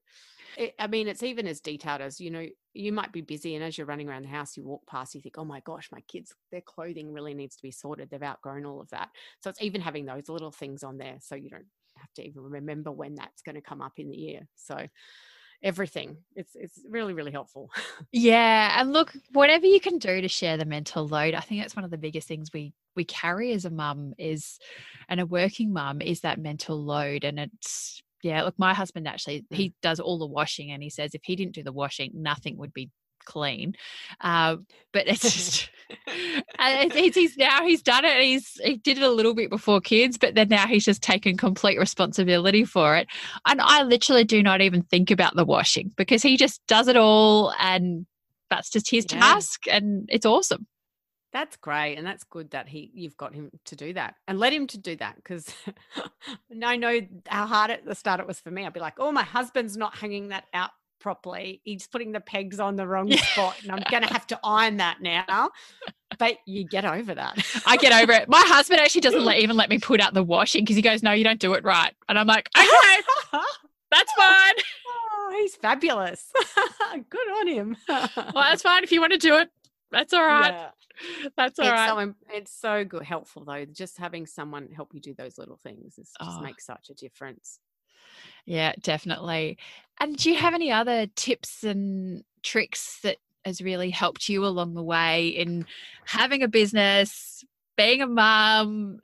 It, 0.58 0.76
I 0.80 0.88
mean, 0.88 1.08
it's 1.08 1.24
even 1.24 1.48
as 1.48 1.62
detailed 1.62 2.02
as 2.02 2.20
you 2.20 2.32
know, 2.32 2.46
you 2.74 2.92
might 2.92 3.12
be 3.12 3.22
busy, 3.22 3.56
and 3.56 3.64
as 3.64 3.78
you're 3.78 3.88
running 3.88 4.10
around 4.10 4.24
the 4.24 4.30
house, 4.30 4.58
you 4.58 4.64
walk 4.64 4.86
past, 4.88 5.16
you 5.16 5.22
think, 5.22 5.38
oh 5.38 5.46
my 5.46 5.62
gosh, 5.62 5.90
my 5.92 6.02
kids, 6.02 6.34
their 6.52 6.62
clothing 6.62 7.14
really 7.14 7.34
needs 7.34 7.56
to 7.56 7.62
be 7.62 7.72
sorted. 7.72 8.10
They've 8.10 8.22
outgrown 8.22 8.66
all 8.66 8.82
of 8.82 8.90
that. 8.90 9.10
So 9.42 9.50
it's 9.50 9.62
even 9.62 9.82
having 9.82 10.06
those 10.06 10.30
little 10.30 10.52
things 10.52 10.84
on 10.84 10.98
there 10.98 11.18
so 11.22 11.36
you 11.36 11.50
don't 11.50 11.66
have 11.98 12.14
to 12.16 12.26
even 12.26 12.42
remember 12.42 12.92
when 12.92 13.16
that's 13.16 13.42
going 13.42 13.56
to 13.56 13.62
come 13.62 13.82
up 13.82 13.94
in 13.98 14.10
the 14.10 14.18
year. 14.18 14.48
So 14.56 14.88
everything 15.62 16.16
it's 16.36 16.56
it's 16.56 16.80
really 16.90 17.14
really 17.14 17.32
helpful 17.32 17.70
yeah 18.14 18.80
and 18.80 18.94
look 18.94 19.12
whatever 19.34 19.66
you 19.66 19.80
can 19.80 19.98
do 19.98 20.22
to 20.22 20.28
share 20.28 20.56
the 20.56 20.64
mental 20.64 21.06
load 21.06 21.34
i 21.34 21.42
think 21.42 21.62
that's 21.62 21.76
one 21.76 21.84
of 21.84 21.92
the 21.92 21.98
biggest 21.98 22.28
things 22.28 22.50
we 22.54 22.74
we 22.96 23.04
carry 23.04 23.52
as 23.52 23.66
a 23.66 23.70
mum 23.70 24.14
is 24.18 24.58
and 25.10 25.20
a 25.20 25.26
working 25.26 25.74
mum 25.74 26.02
is 26.02 26.22
that 26.22 26.40
mental 26.40 26.82
load 26.82 27.26
and 27.26 27.40
it's 27.40 28.02
yeah 28.24 28.44
look 28.44 28.58
my 28.58 28.74
husband 28.74 29.08
actually 29.08 29.42
mm. 29.42 29.56
he 29.56 29.74
does 29.82 30.00
all 30.00 30.20
the 30.20 30.26
washing 30.26 30.72
and 30.72 30.84
he 30.84 30.90
says 30.90 31.14
if 31.14 31.22
he 31.24 31.36
didn't 31.36 31.54
do 31.54 31.64
the 31.64 31.72
washing 31.72 32.12
nothing 32.14 32.58
would 32.58 32.74
be 32.74 32.90
clean 33.26 33.76
uh, 34.22 34.56
but 34.92 35.08
it's 35.08 35.22
just 35.22 35.70
it's, 36.60 37.16
he's 37.16 37.38
now 37.38 37.64
he's 37.64 37.82
done 37.82 38.06
it 38.06 38.22
he's 38.22 38.60
he 38.64 38.78
did 38.78 38.98
it 38.98 39.04
a 39.04 39.10
little 39.10 39.34
bit 39.34 39.50
before 39.50 39.82
kids 39.82 40.18
but 40.18 40.36
then 40.36 40.50
now 40.50 40.66
he's 40.66 40.86
just 40.86 41.02
taken 41.02 41.38
complete 41.38 41.78
responsibility 41.78 42.64
for 42.64 42.96
it 42.96 43.08
and 43.46 43.62
i 43.62 43.84
literally 43.84 44.24
do 44.24 44.42
not 44.42 44.62
even 44.62 44.82
think 44.84 45.12
about 45.12 45.36
the 45.36 45.46
washing 45.46 45.92
because 45.98 46.24
he 46.24 46.38
just 46.38 46.62
does 46.68 46.88
it 46.88 46.96
all 46.98 47.54
and 47.60 48.06
that's 48.50 48.70
just 48.70 48.90
his 48.90 49.06
yeah. 49.10 49.20
task 49.20 49.68
and 49.68 50.08
it's 50.12 50.26
awesome 50.26 50.66
that's 51.32 51.56
great, 51.58 51.96
and 51.96 52.06
that's 52.06 52.24
good 52.24 52.52
that 52.52 52.68
he 52.68 52.92
you've 52.94 53.18
got 53.18 53.34
him 53.34 53.52
to 53.66 53.76
do 53.76 53.94
that, 53.94 54.16
and 54.28 54.40
let 54.40 54.54
him 54.54 54.68
to 54.68 54.78
do 54.78 54.96
that 54.98 55.16
because 55.16 55.54
I 56.64 56.76
know 56.76 57.00
how 57.28 57.46
hard 57.46 57.72
at 57.72 57.86
the 57.86 57.96
start 57.96 58.20
it 58.20 58.28
was 58.28 58.40
for 58.40 58.52
me. 58.52 58.66
I'd 58.66 58.74
be 58.74 58.80
like, 58.80 59.00
"Oh, 59.00 59.12
my 59.12 59.24
husband's 59.24 59.78
not 59.78 59.96
hanging 59.96 60.30
that 60.30 60.46
out 60.54 60.72
properly. 61.00 61.62
He's 61.64 61.88
putting 61.88 62.12
the 62.12 62.20
pegs 62.20 62.60
on 62.60 62.76
the 62.76 62.88
wrong 62.88 63.12
spot, 63.12 63.58
and 63.62 63.72
I'm 63.72 63.84
going 63.92 64.04
to 64.04 64.10
have 64.10 64.26
to 64.28 64.40
iron 64.44 64.78
that 64.78 65.02
now." 65.02 65.52
But 66.18 66.38
you 66.46 66.64
get 66.64 66.86
over 66.86 67.14
that. 67.14 67.38
I 67.66 67.78
get 67.78 67.94
over 67.94 68.12
it. 68.12 68.28
My 68.28 68.44
husband 68.46 68.80
actually 68.80 69.02
doesn't 69.02 69.24
let, 69.24 69.38
even 69.38 69.56
let 69.56 69.70
me 69.70 69.78
put 69.78 70.02
out 70.02 70.14
the 70.14 70.24
washing 70.24 70.64
because 70.64 70.76
he 70.76 70.82
goes, 70.82 71.04
"No, 71.04 71.12
you 71.12 71.24
don't 71.24 71.40
do 71.40 71.54
it 71.54 71.64
right," 71.64 71.94
and 72.08 72.18
I'm 72.18 72.28
like, 72.28 72.50
"Okay, 72.58 73.02
that's 73.92 74.12
fine." 74.14 74.54
Oh, 74.88 75.38
he's 75.40 75.56
fabulous. 75.56 76.32
good 77.10 77.32
on 77.40 77.48
him. 77.48 77.78
well, 77.88 78.32
that's 78.34 78.64
fine 78.64 78.84
if 78.84 78.92
you 78.92 79.00
want 79.00 79.14
to 79.14 79.20
do 79.20 79.36
it. 79.36 79.52
That's 79.92 80.14
all 80.14 80.26
right. 80.26 80.54
Yeah. 80.54 80.70
That's 81.38 81.60
all 81.60 81.66
it's 81.66 81.72
right. 81.72 81.90
So, 81.90 82.14
it's 82.30 82.52
so 82.52 82.86
good, 82.86 83.04
helpful 83.04 83.46
though. 83.46 83.66
Just 83.66 83.98
having 83.98 84.26
someone 84.26 84.70
help 84.76 84.94
you 84.94 85.00
do 85.00 85.14
those 85.14 85.38
little 85.38 85.58
things 85.58 85.98
is, 85.98 86.12
just 86.22 86.38
oh. 86.38 86.42
makes 86.42 86.66
such 86.66 86.90
a 86.90 86.94
difference. 86.94 87.60
Yeah, 88.46 88.74
definitely. 88.82 89.58
And 90.00 90.18
do 90.18 90.30
you 90.30 90.38
have 90.38 90.54
any 90.54 90.72
other 90.72 91.08
tips 91.16 91.64
and 91.64 92.24
tricks 92.44 93.00
that 93.04 93.18
has 93.46 93.62
really 93.62 93.90
helped 93.90 94.30
you 94.30 94.46
along 94.46 94.74
the 94.74 94.84
way 94.84 95.28
in 95.28 95.66
having 96.06 96.44
a 96.44 96.48
business, 96.48 97.44
being 97.78 98.02
a 98.02 98.08
mum, 98.08 99.00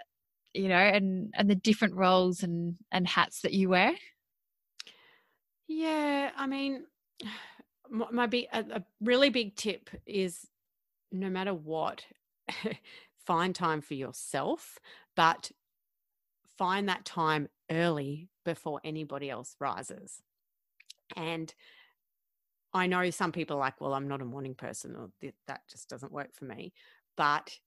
you 0.53 0.67
know, 0.67 0.75
and 0.75 1.33
and 1.35 1.49
the 1.49 1.55
different 1.55 1.95
roles 1.95 2.43
and 2.43 2.75
and 2.91 3.07
hats 3.07 3.41
that 3.41 3.53
you 3.53 3.69
wear? 3.69 3.93
Yeah, 5.67 6.31
I 6.35 6.47
mean, 6.47 6.85
my 7.89 8.27
big 8.27 8.47
a, 8.51 8.59
a 8.59 8.83
really 9.01 9.29
big 9.29 9.55
tip 9.55 9.89
is 10.05 10.47
no 11.19 11.29
matter 11.29 11.53
what, 11.53 12.05
find 13.25 13.55
time 13.55 13.81
for 13.81 13.93
yourself, 13.93 14.77
but 15.15 15.51
find 16.57 16.89
that 16.89 17.05
time 17.05 17.49
early 17.71 18.29
before 18.43 18.79
anybody 18.83 19.29
else 19.29 19.55
rises. 19.59 20.21
And 21.15 21.53
I 22.73 22.87
know 22.87 23.09
some 23.09 23.31
people 23.31 23.57
are 23.57 23.59
like, 23.59 23.79
well, 23.79 23.93
I'm 23.93 24.07
not 24.07 24.21
a 24.21 24.25
morning 24.25 24.55
person, 24.55 24.95
or 24.95 25.09
that 25.47 25.61
just 25.69 25.89
doesn't 25.89 26.11
work 26.11 26.33
for 26.33 26.45
me. 26.45 26.73
But 27.15 27.57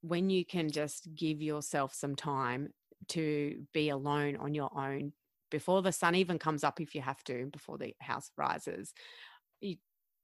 when 0.00 0.30
you 0.30 0.44
can 0.44 0.70
just 0.70 1.08
give 1.14 1.42
yourself 1.42 1.94
some 1.94 2.16
time 2.16 2.72
to 3.08 3.64
be 3.72 3.88
alone 3.90 4.36
on 4.36 4.54
your 4.54 4.70
own 4.76 5.12
before 5.50 5.82
the 5.82 5.92
sun 5.92 6.14
even 6.14 6.38
comes 6.38 6.64
up, 6.64 6.80
if 6.80 6.94
you 6.94 7.02
have 7.02 7.22
to, 7.24 7.46
before 7.52 7.76
the 7.76 7.94
house 8.00 8.30
rises, 8.38 8.94
you 9.60 9.76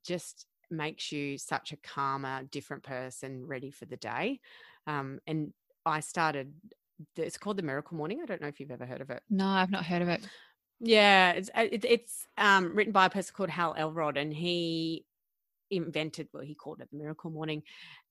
just 0.05 0.47
makes 0.71 1.13
you 1.13 1.39
such 1.39 1.73
a 1.73 1.77
calmer, 1.77 2.43
different 2.51 2.83
person, 2.83 3.47
ready 3.47 3.71
for 3.71 3.87
the 3.87 3.97
day. 3.97 4.41
Um, 4.87 5.21
and 5.27 5.53
I 5.85 6.01
started. 6.01 6.53
It's 7.17 7.39
called 7.39 7.57
the 7.57 7.63
Miracle 7.63 7.97
Morning. 7.97 8.21
I 8.23 8.27
don't 8.27 8.41
know 8.41 8.49
if 8.49 8.59
you've 8.59 8.71
ever 8.71 8.87
heard 8.87 9.01
of 9.01 9.11
it. 9.11 9.23
No, 9.31 9.47
I've 9.47 9.71
not 9.71 9.85
heard 9.85 10.03
of 10.03 10.09
it. 10.09 10.27
Yeah, 10.81 11.33
it's 11.33 11.51
uh, 11.55 11.67
it, 11.71 11.85
it's 11.85 12.27
um, 12.37 12.75
written 12.75 12.93
by 12.93 13.07
a 13.07 13.11
person 13.11 13.35
called 13.37 13.51
Hal 13.51 13.75
Elrod, 13.77 14.17
and 14.17 14.33
he 14.33 15.05
invented 15.71 16.29
well 16.33 16.43
he 16.43 16.55
called 16.55 16.81
it 16.81 16.89
the 16.91 16.97
miracle 16.97 17.31
morning 17.31 17.63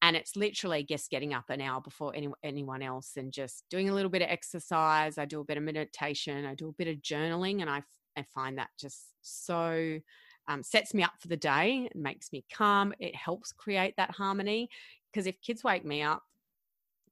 and 0.02 0.16
it's 0.16 0.36
literally 0.36 0.84
just 0.84 1.10
getting 1.10 1.34
up 1.34 1.50
an 1.50 1.62
hour 1.62 1.82
before 1.82 2.16
any, 2.16 2.30
anyone 2.44 2.82
else 2.82 3.14
and 3.18 3.32
just 3.32 3.64
doing 3.70 3.90
a 3.90 3.94
little 3.94 4.12
bit 4.12 4.22
of 4.22 4.30
exercise 4.30 5.18
i 5.18 5.26
do 5.26 5.40
a 5.40 5.44
bit 5.44 5.58
of 5.58 5.64
meditation 5.64 6.46
i 6.46 6.54
do 6.54 6.70
a 6.70 6.74
bit 6.74 6.88
of 6.88 6.98
journaling 6.98 7.62
and 7.62 7.70
i, 7.70 7.82
I 8.16 8.24
find 8.34 8.58
that 8.58 8.70
just 8.80 9.08
so 9.22 10.00
um, 10.48 10.64
sets 10.64 10.94
me 10.94 11.04
up 11.04 11.14
for 11.20 11.28
the 11.28 11.38
day 11.38 11.88
it 11.92 11.96
makes 11.96 12.32
me 12.32 12.44
calm 12.54 12.94
it 13.00 13.16
helps 13.16 13.52
create 13.52 13.96
that 13.98 14.12
harmony 14.12 14.70
because 15.12 15.28
if 15.28 15.42
kids 15.42 15.64
wake 15.64 15.86
me 15.86 16.02
up 16.02 16.24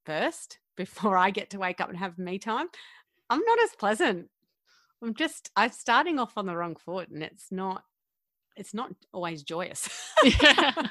first 0.06 0.60
before 0.76 1.18
i 1.18 1.30
get 1.30 1.50
to 1.50 1.60
wake 1.60 1.80
up 1.80 1.90
and 1.90 1.98
have 1.98 2.18
me 2.18 2.38
time 2.38 2.68
i'm 3.30 3.42
not 3.46 3.64
as 3.64 3.72
pleasant 3.78 4.28
i'm 5.02 5.14
just 5.14 5.50
i'm 5.56 5.72
starting 5.72 6.20
off 6.20 6.38
on 6.38 6.46
the 6.46 6.56
wrong 6.56 6.76
foot 6.76 7.10
and 7.10 7.24
it's 7.24 7.52
not 7.52 7.84
it's 8.56 8.74
not 8.74 8.92
always 9.14 9.44
joyous. 9.44 9.90
Yeah. 10.24 10.72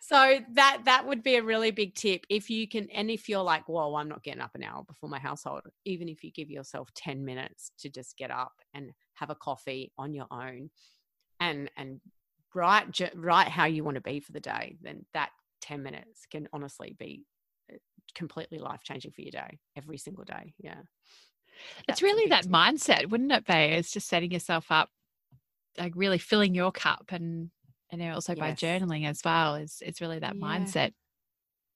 so 0.00 0.38
that 0.54 0.82
that 0.84 1.06
would 1.06 1.22
be 1.22 1.36
a 1.36 1.42
really 1.42 1.70
big 1.70 1.94
tip 1.94 2.24
if 2.28 2.48
you 2.48 2.68
can 2.68 2.88
and 2.90 3.10
if 3.10 3.28
you're 3.28 3.42
like 3.42 3.66
whoa 3.68 3.96
i'm 3.96 4.08
not 4.08 4.22
getting 4.22 4.42
up 4.42 4.54
an 4.54 4.62
hour 4.62 4.84
before 4.84 5.08
my 5.08 5.18
household 5.18 5.62
even 5.84 6.08
if 6.08 6.22
you 6.22 6.30
give 6.30 6.48
yourself 6.50 6.88
10 6.94 7.24
minutes 7.24 7.72
to 7.78 7.88
just 7.88 8.16
get 8.16 8.30
up 8.30 8.52
and 8.74 8.92
have 9.14 9.30
a 9.30 9.34
coffee 9.34 9.90
on 9.98 10.14
your 10.14 10.26
own 10.30 10.70
and 11.40 11.70
and 11.76 12.00
write 12.54 13.00
write 13.14 13.48
how 13.48 13.66
you 13.66 13.84
want 13.84 13.96
to 13.96 14.00
be 14.00 14.20
for 14.20 14.32
the 14.32 14.40
day 14.40 14.76
then 14.82 15.04
that 15.12 15.30
10 15.60 15.82
minutes 15.82 16.26
can 16.30 16.48
honestly 16.52 16.96
be 16.98 17.24
uh, 17.72 17.76
completely 18.14 18.58
life 18.58 18.82
changing 18.82 19.10
for 19.10 19.20
your 19.20 19.32
day 19.32 19.58
every 19.76 19.98
single 19.98 20.24
day 20.24 20.54
yeah. 20.58 20.80
It's 21.88 22.02
really 22.02 22.28
that 22.28 22.46
mindset 22.46 23.08
wouldn't 23.08 23.32
it 23.32 23.46
be? 23.46 23.54
It's 23.54 23.92
just 23.92 24.08
setting 24.08 24.30
yourself 24.30 24.66
up 24.70 24.90
like 25.78 25.92
really 25.94 26.18
filling 26.18 26.54
your 26.54 26.72
cup 26.72 27.06
and 27.10 27.50
and 27.90 28.02
also 28.12 28.34
yes. 28.34 28.40
by 28.40 28.52
journaling 28.52 29.06
as 29.06 29.20
well 29.24 29.54
is 29.56 29.78
it's 29.84 30.00
really 30.00 30.18
that 30.18 30.36
yeah. 30.36 30.42
mindset. 30.42 30.92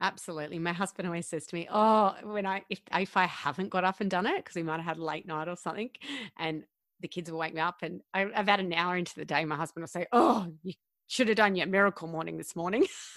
Absolutely. 0.01 0.59
My 0.59 0.73
husband 0.73 1.07
always 1.07 1.27
says 1.27 1.47
to 1.47 1.55
me 1.55 1.69
oh 1.71 2.15
when 2.23 2.47
i 2.47 2.63
if, 2.71 2.81
if 2.93 3.17
i 3.17 3.27
haven't 3.27 3.71
got 3.71 3.85
up 3.85 4.01
and 4.01 4.11
done 4.11 4.27
it 4.27 4.37
because 4.37 4.55
we 4.57 4.63
might 4.63 4.77
have 4.81 4.97
had 4.97 4.99
a 4.99 5.05
late 5.05 5.27
night 5.27 5.49
or 5.49 5.57
something 5.57 5.91
and 6.39 6.65
the 7.01 7.09
kids 7.09 7.31
will 7.31 7.39
wake 7.39 7.55
me 7.55 7.61
up 7.61 7.77
and 7.83 8.01
I, 8.15 8.23
about 8.35 8.61
an 8.61 8.73
hour 8.73 8.97
into 8.97 9.15
the 9.15 9.25
day 9.25 9.45
my 9.45 9.57
husband 9.57 9.83
will 9.83 9.89
say 9.89 10.07
oh 10.13 10.53
you 10.63 10.75
should 11.07 11.29
have 11.29 11.37
done 11.37 11.57
your 11.57 11.67
miracle 11.67 12.09
morning 12.09 12.37
this 12.37 12.55
morning 12.55 12.87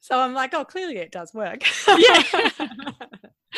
so 0.00 0.18
i'm 0.18 0.34
like 0.34 0.54
oh 0.54 0.64
clearly 0.64 0.96
it 0.96 1.12
does 1.12 1.32
work 1.34 1.62
yeah 1.86 2.22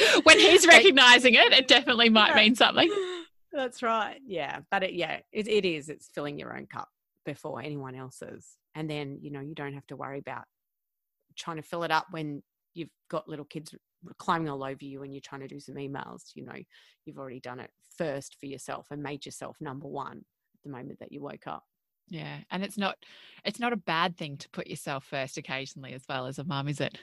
when 0.22 0.38
he's 0.38 0.66
recognizing 0.66 1.34
it, 1.34 1.52
it 1.52 1.68
definitely 1.68 2.08
might 2.08 2.30
yeah. 2.30 2.36
mean 2.36 2.54
something. 2.54 2.90
That's 3.52 3.82
right. 3.82 4.18
Yeah. 4.26 4.60
But 4.70 4.84
it, 4.84 4.94
yeah, 4.94 5.20
it, 5.32 5.48
it 5.48 5.64
is. 5.64 5.88
It's 5.88 6.08
filling 6.08 6.38
your 6.38 6.56
own 6.56 6.66
cup 6.66 6.88
before 7.24 7.60
anyone 7.60 7.94
else's. 7.94 8.56
And 8.74 8.88
then, 8.88 9.18
you 9.20 9.30
know, 9.30 9.40
you 9.40 9.54
don't 9.54 9.74
have 9.74 9.86
to 9.88 9.96
worry 9.96 10.18
about 10.18 10.44
trying 11.36 11.56
to 11.56 11.62
fill 11.62 11.82
it 11.82 11.90
up 11.90 12.06
when 12.10 12.42
you've 12.74 12.90
got 13.10 13.28
little 13.28 13.44
kids 13.44 13.74
climbing 14.18 14.48
all 14.48 14.64
over 14.64 14.84
you 14.84 15.02
and 15.02 15.12
you're 15.12 15.20
trying 15.20 15.42
to 15.42 15.48
do 15.48 15.60
some 15.60 15.76
emails. 15.76 16.30
You 16.34 16.44
know, 16.44 16.56
you've 17.04 17.18
already 17.18 17.40
done 17.40 17.60
it 17.60 17.70
first 17.96 18.36
for 18.38 18.46
yourself 18.46 18.88
and 18.90 19.02
made 19.02 19.26
yourself 19.26 19.56
number 19.60 19.88
one 19.88 20.18
at 20.18 20.62
the 20.64 20.70
moment 20.70 20.98
that 21.00 21.12
you 21.12 21.22
woke 21.22 21.46
up. 21.46 21.64
Yeah. 22.08 22.38
And 22.50 22.62
it's 22.64 22.76
not 22.76 22.96
it's 23.44 23.60
not 23.60 23.72
a 23.72 23.76
bad 23.76 24.16
thing 24.16 24.36
to 24.38 24.48
put 24.50 24.66
yourself 24.66 25.04
first 25.04 25.38
occasionally 25.38 25.92
as 25.94 26.04
well 26.08 26.26
as 26.26 26.38
a 26.38 26.44
mum, 26.44 26.68
is 26.68 26.80
it? 26.80 26.98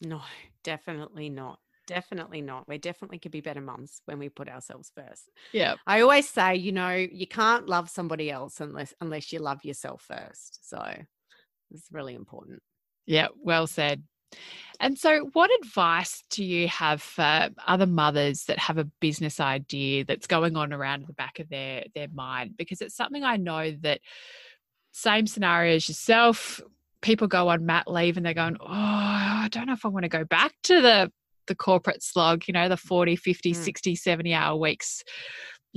No, 0.00 0.20
definitely 0.62 1.30
not. 1.30 1.58
Definitely 1.86 2.42
not. 2.42 2.66
We 2.68 2.78
definitely 2.78 3.18
could 3.18 3.30
be 3.30 3.40
better 3.40 3.60
mums 3.60 4.02
when 4.06 4.18
we 4.18 4.28
put 4.28 4.48
ourselves 4.48 4.90
first. 4.94 5.30
Yeah. 5.52 5.76
I 5.86 6.00
always 6.00 6.28
say, 6.28 6.56
you 6.56 6.72
know, 6.72 6.90
you 6.90 7.28
can't 7.28 7.68
love 7.68 7.88
somebody 7.88 8.30
else 8.30 8.60
unless 8.60 8.92
unless 9.00 9.32
you 9.32 9.38
love 9.38 9.64
yourself 9.64 10.02
first. 10.02 10.68
So 10.68 10.82
it's 11.70 11.86
really 11.92 12.14
important. 12.14 12.60
Yeah, 13.06 13.28
well 13.40 13.66
said. 13.66 14.02
And 14.78 14.98
so, 14.98 15.30
what 15.32 15.50
advice 15.62 16.22
do 16.30 16.44
you 16.44 16.68
have 16.68 17.00
for 17.00 17.48
other 17.66 17.86
mothers 17.86 18.44
that 18.44 18.58
have 18.58 18.78
a 18.78 18.84
business 19.00 19.40
idea 19.40 20.04
that's 20.04 20.26
going 20.26 20.56
on 20.56 20.72
around 20.72 21.06
the 21.06 21.14
back 21.14 21.38
of 21.38 21.48
their 21.48 21.84
their 21.94 22.08
mind? 22.12 22.56
Because 22.56 22.80
it's 22.80 22.96
something 22.96 23.24
I 23.24 23.36
know 23.36 23.72
that 23.82 24.00
same 24.92 25.26
scenario 25.26 25.76
as 25.76 25.88
yourself. 25.88 26.60
People 27.00 27.28
go 27.28 27.48
on 27.48 27.66
mat 27.66 27.90
leave 27.90 28.16
and 28.16 28.26
they're 28.26 28.34
going, 28.34 28.56
"Oh, 28.60 28.66
I 28.66 29.48
don't 29.50 29.66
know 29.66 29.72
if 29.72 29.84
I 29.84 29.88
want 29.88 30.04
to 30.04 30.08
go 30.08 30.24
back 30.24 30.52
to 30.64 30.80
the 30.82 31.12
the 31.46 31.54
corporate 31.54 32.02
slog, 32.02 32.44
you 32.46 32.52
know, 32.52 32.68
the 32.68 32.76
40, 32.76 33.16
50, 33.16 33.52
mm. 33.52 33.56
60, 33.56 33.94
70 33.94 34.34
hour 34.34 34.56
weeks. 34.56 35.02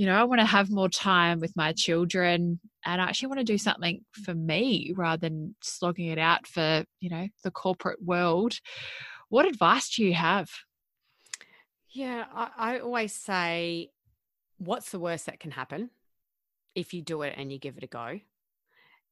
You 0.00 0.06
know, 0.06 0.14
I 0.14 0.24
want 0.24 0.40
to 0.40 0.46
have 0.46 0.70
more 0.70 0.88
time 0.88 1.40
with 1.40 1.54
my 1.56 1.74
children 1.74 2.58
and 2.86 3.02
I 3.02 3.04
actually 3.04 3.28
want 3.28 3.40
to 3.40 3.44
do 3.44 3.58
something 3.58 4.00
for 4.24 4.34
me 4.34 4.94
rather 4.96 5.20
than 5.20 5.54
slogging 5.62 6.06
it 6.06 6.18
out 6.18 6.46
for, 6.46 6.86
you 7.00 7.10
know, 7.10 7.28
the 7.44 7.50
corporate 7.50 8.02
world. 8.02 8.60
What 9.28 9.44
advice 9.44 9.94
do 9.94 10.02
you 10.02 10.14
have? 10.14 10.48
Yeah, 11.90 12.24
I, 12.34 12.48
I 12.56 12.78
always 12.78 13.12
say, 13.12 13.90
what's 14.56 14.90
the 14.90 14.98
worst 14.98 15.26
that 15.26 15.38
can 15.38 15.50
happen 15.50 15.90
if 16.74 16.94
you 16.94 17.02
do 17.02 17.20
it 17.20 17.34
and 17.36 17.52
you 17.52 17.58
give 17.58 17.76
it 17.76 17.84
a 17.84 17.86
go? 17.86 18.20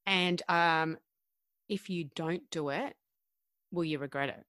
And 0.06 0.42
um, 0.48 0.96
if 1.68 1.90
you 1.90 2.08
don't 2.14 2.48
do 2.50 2.70
it, 2.70 2.94
will 3.70 3.84
you 3.84 3.98
regret 3.98 4.30
it? 4.30 4.42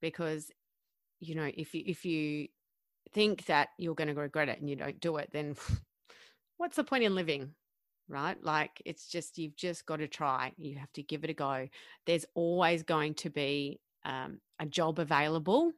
Because 0.00 0.52
you 1.18 1.34
know 1.34 1.50
if 1.52 1.74
you 1.74 1.82
if 1.86 2.04
you 2.04 2.46
think 3.12 3.44
that 3.46 3.68
you're 3.78 3.94
going 3.94 4.08
to 4.08 4.20
regret 4.20 4.48
it 4.48 4.60
and 4.60 4.68
you 4.68 4.76
don't 4.76 5.00
do 5.00 5.16
it 5.16 5.28
then 5.32 5.54
what's 6.56 6.76
the 6.76 6.84
point 6.84 7.04
in 7.04 7.14
living 7.14 7.54
right? 8.08 8.36
Like 8.42 8.82
it's 8.84 9.08
just 9.08 9.38
you've 9.38 9.56
just 9.56 9.86
got 9.86 9.96
to 9.96 10.06
try. 10.08 10.52
You 10.56 10.76
have 10.78 10.92
to 10.92 11.02
give 11.02 11.24
it 11.24 11.30
a 11.30 11.34
go. 11.34 11.68
There's 12.06 12.26
always 12.34 12.82
going 12.82 13.14
to 13.14 13.30
be 13.30 13.80
um, 14.04 14.40
a 14.58 14.66
job 14.66 14.98
available 14.98 15.72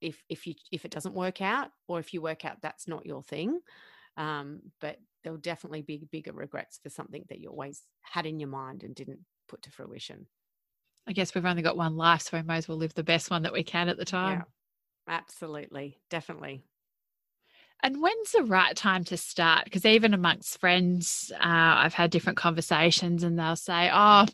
if 0.00 0.22
if 0.28 0.46
you 0.46 0.54
if 0.72 0.84
it 0.84 0.90
doesn't 0.90 1.14
work 1.14 1.42
out 1.42 1.68
or 1.86 1.98
if 1.98 2.14
you 2.14 2.22
work 2.22 2.44
out 2.46 2.56
that's 2.62 2.88
not 2.88 3.04
your 3.04 3.22
thing 3.22 3.60
um, 4.16 4.60
but 4.80 4.96
there'll 5.22 5.38
definitely 5.38 5.82
be 5.82 6.08
bigger 6.10 6.32
regrets 6.32 6.80
for 6.82 6.88
something 6.88 7.22
that 7.28 7.38
you 7.38 7.50
always 7.50 7.82
had 8.00 8.24
in 8.24 8.40
your 8.40 8.48
mind 8.48 8.82
and 8.82 8.94
didn't 8.94 9.20
put 9.46 9.60
to 9.62 9.70
fruition. 9.70 10.26
I 11.06 11.12
guess 11.12 11.34
we've 11.34 11.44
only 11.44 11.62
got 11.62 11.76
one 11.76 11.96
life, 11.96 12.22
so 12.22 12.38
we 12.38 12.42
may 12.42 12.56
as 12.56 12.66
well 12.66 12.78
live 12.78 12.94
the 12.94 13.02
best 13.02 13.30
one 13.30 13.42
that 13.42 13.52
we 13.52 13.62
can 13.62 13.88
at 13.88 13.98
the 13.98 14.04
time. 14.04 14.44
Absolutely. 15.10 15.98
Definitely. 16.08 16.62
And 17.82 18.02
when's 18.02 18.32
the 18.32 18.42
right 18.44 18.76
time 18.76 19.04
to 19.04 19.16
start? 19.16 19.64
Because 19.64 19.86
even 19.86 20.12
amongst 20.12 20.60
friends, 20.60 21.32
uh, 21.34 21.38
I've 21.42 21.94
had 21.94 22.10
different 22.10 22.36
conversations 22.36 23.22
and 23.22 23.38
they'll 23.38 23.56
say, 23.56 23.90
Oh, 23.92 24.26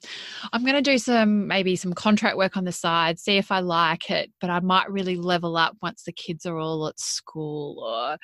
I'm 0.52 0.62
going 0.64 0.74
to 0.74 0.82
do 0.82 0.98
some 0.98 1.46
maybe 1.46 1.76
some 1.76 1.92
contract 1.92 2.36
work 2.36 2.56
on 2.56 2.64
the 2.64 2.72
side, 2.72 3.20
see 3.20 3.36
if 3.36 3.52
I 3.52 3.60
like 3.60 4.10
it, 4.10 4.32
but 4.40 4.50
I 4.50 4.58
might 4.60 4.90
really 4.90 5.16
level 5.16 5.56
up 5.56 5.76
once 5.80 6.02
the 6.02 6.12
kids 6.12 6.44
are 6.44 6.58
all 6.58 6.88
at 6.88 6.98
school. 6.98 7.84
Or, 7.86 8.18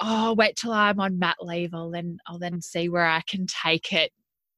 Oh, 0.00 0.34
wait 0.34 0.56
till 0.56 0.72
I'm 0.72 1.00
on 1.00 1.18
mat 1.18 1.36
leave. 1.40 1.72
I'll 1.74 1.90
then, 1.90 2.18
I'll 2.26 2.38
then 2.38 2.60
see 2.60 2.88
where 2.88 3.06
I 3.06 3.22
can 3.26 3.46
take 3.46 3.92
it 3.92 4.12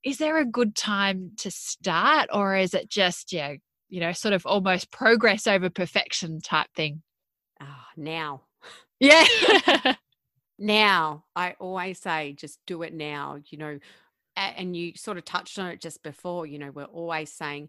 is 0.05 0.19
there 0.19 0.39
a 0.39 0.45
good 0.47 0.77
time 0.77 1.33
to 1.39 1.51
start 1.51 2.29
or 2.33 2.57
is 2.57 2.75
it 2.75 2.89
just 2.89 3.33
yeah 3.33 3.55
you 3.89 4.01
know 4.01 4.13
sort 4.13 4.35
of 4.35 4.47
almost 4.47 4.91
progress 4.93 5.47
over 5.49 5.69
perfection 5.71 6.41
type 6.41 6.69
thing 6.77 7.03
oh, 7.61 7.85
now 7.97 8.43
yeah 9.01 9.25
now 10.59 11.25
i 11.35 11.55
always 11.59 11.99
say 11.99 12.33
just 12.33 12.59
do 12.67 12.83
it 12.83 12.95
now 12.95 13.39
you 13.51 13.59
know 13.59 13.79
and 14.37 14.77
you 14.77 14.93
sort 14.97 15.17
of 15.17 15.25
touched 15.25 15.59
on 15.59 15.67
it 15.67 15.81
just 15.81 16.03
before 16.03 16.47
you 16.47 16.59
know 16.59 16.71
we're 16.71 16.85
always 16.85 17.33
saying 17.33 17.69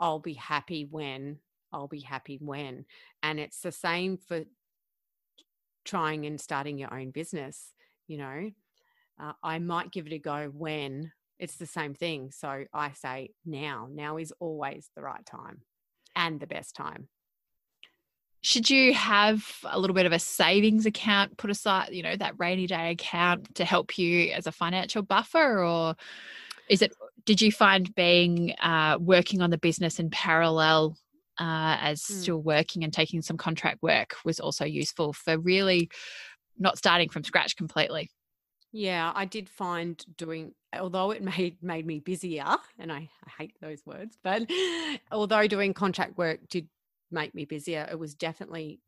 i'll 0.00 0.18
be 0.18 0.34
happy 0.34 0.84
when 0.84 1.38
i'll 1.72 1.88
be 1.88 2.00
happy 2.00 2.38
when 2.40 2.84
and 3.22 3.40
it's 3.40 3.60
the 3.60 3.72
same 3.72 4.16
for 4.16 4.44
trying 5.84 6.26
and 6.26 6.40
starting 6.40 6.78
your 6.78 6.92
own 6.92 7.10
business 7.10 7.72
you 8.06 8.18
know 8.18 8.50
uh, 9.20 9.32
i 9.42 9.58
might 9.58 9.90
give 9.90 10.06
it 10.06 10.12
a 10.12 10.18
go 10.18 10.50
when 10.52 11.12
it's 11.38 11.56
the 11.56 11.66
same 11.66 11.94
thing. 11.94 12.30
So 12.30 12.64
I 12.72 12.92
say 12.92 13.30
now. 13.44 13.88
Now 13.90 14.16
is 14.16 14.32
always 14.40 14.90
the 14.94 15.02
right 15.02 15.24
time 15.24 15.62
and 16.16 16.40
the 16.40 16.46
best 16.46 16.74
time. 16.74 17.08
Should 18.40 18.70
you 18.70 18.94
have 18.94 19.44
a 19.64 19.78
little 19.78 19.94
bit 19.94 20.06
of 20.06 20.12
a 20.12 20.18
savings 20.18 20.86
account 20.86 21.36
put 21.36 21.50
aside, 21.50 21.90
you 21.92 22.02
know, 22.02 22.16
that 22.16 22.38
rainy 22.38 22.66
day 22.66 22.92
account 22.92 23.54
to 23.56 23.64
help 23.64 23.98
you 23.98 24.30
as 24.30 24.46
a 24.46 24.52
financial 24.52 25.02
buffer? 25.02 25.64
Or 25.64 25.96
is 26.68 26.82
it, 26.82 26.92
did 27.24 27.40
you 27.40 27.50
find 27.50 27.92
being 27.94 28.54
uh, 28.60 28.98
working 29.00 29.42
on 29.42 29.50
the 29.50 29.58
business 29.58 29.98
in 29.98 30.10
parallel 30.10 30.96
uh, 31.38 31.78
as 31.80 32.00
mm. 32.00 32.20
still 32.20 32.38
working 32.38 32.84
and 32.84 32.92
taking 32.92 33.22
some 33.22 33.36
contract 33.36 33.82
work 33.82 34.14
was 34.24 34.40
also 34.40 34.64
useful 34.64 35.12
for 35.12 35.38
really 35.38 35.90
not 36.58 36.78
starting 36.78 37.08
from 37.08 37.24
scratch 37.24 37.56
completely? 37.56 38.10
Yeah, 38.72 39.12
I 39.14 39.24
did 39.24 39.48
find 39.48 40.04
doing 40.16 40.52
although 40.78 41.10
it 41.10 41.22
made 41.22 41.56
made 41.62 41.86
me 41.86 42.00
busier, 42.00 42.56
and 42.78 42.92
I, 42.92 43.08
I 43.24 43.30
hate 43.38 43.56
those 43.60 43.80
words, 43.86 44.18
but 44.22 44.42
although 45.10 45.46
doing 45.46 45.72
contract 45.72 46.18
work 46.18 46.40
did 46.48 46.68
make 47.10 47.34
me 47.34 47.44
busier, 47.44 47.88
it 47.90 47.98
was 47.98 48.14
definitely 48.14 48.80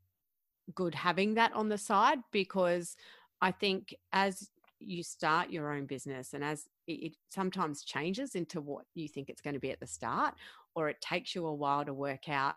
good 0.75 0.95
having 0.95 1.35
that 1.35 1.53
on 1.53 1.68
the 1.68 1.79
side 1.79 2.18
because 2.33 2.97
I 3.41 3.51
think 3.51 3.95
as 4.12 4.51
you 4.79 5.03
start 5.03 5.51
your 5.51 5.73
own 5.73 5.87
business 5.87 6.33
and 6.33 6.43
as 6.43 6.64
it, 6.87 7.14
sometimes 7.31 7.85
changes 7.85 8.35
into 8.35 8.61
what 8.61 8.85
you 8.95 9.09
think 9.09 9.29
it's 9.29 9.43
going 9.43 9.55
to 9.55 9.61
be 9.61 9.71
at 9.71 9.81
the 9.81 9.87
start 9.87 10.35
or 10.75 10.89
it 10.89 11.01
takes 11.01 11.35
you 11.35 11.47
a 11.47 11.55
while 11.55 11.85
to 11.85 11.93
work 11.93 12.29
out 12.29 12.55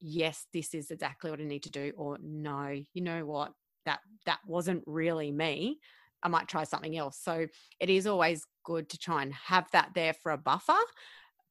yes 0.00 0.46
this 0.54 0.72
is 0.72 0.90
exactly 0.90 1.30
what 1.30 1.40
i 1.40 1.44
need 1.44 1.62
to 1.62 1.70
do 1.70 1.92
or 1.96 2.16
no 2.22 2.80
you 2.94 3.02
know 3.02 3.26
what? 3.26 3.52
That 3.84 4.00
that 4.26 4.40
wasn't 4.46 4.84
really 4.86 5.32
me. 5.32 5.78
I 6.22 6.28
might 6.28 6.48
try 6.48 6.64
something 6.64 6.96
else. 6.98 7.18
So 7.18 7.46
it 7.78 7.90
is 7.90 8.06
always 8.06 8.46
good 8.64 8.90
to 8.90 8.98
try 8.98 9.22
and 9.22 9.32
have 9.32 9.70
that 9.72 9.90
there 9.94 10.12
for 10.12 10.32
a 10.32 10.38
buffer 10.38 10.72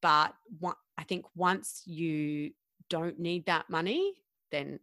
but 0.02 0.34
i 0.97 1.04
think 1.04 1.26
once 1.36 1.82
you 1.86 2.52
don't 2.89 3.19
need 3.19 3.45
that 3.45 3.69
money 3.69 4.13
then 4.51 4.79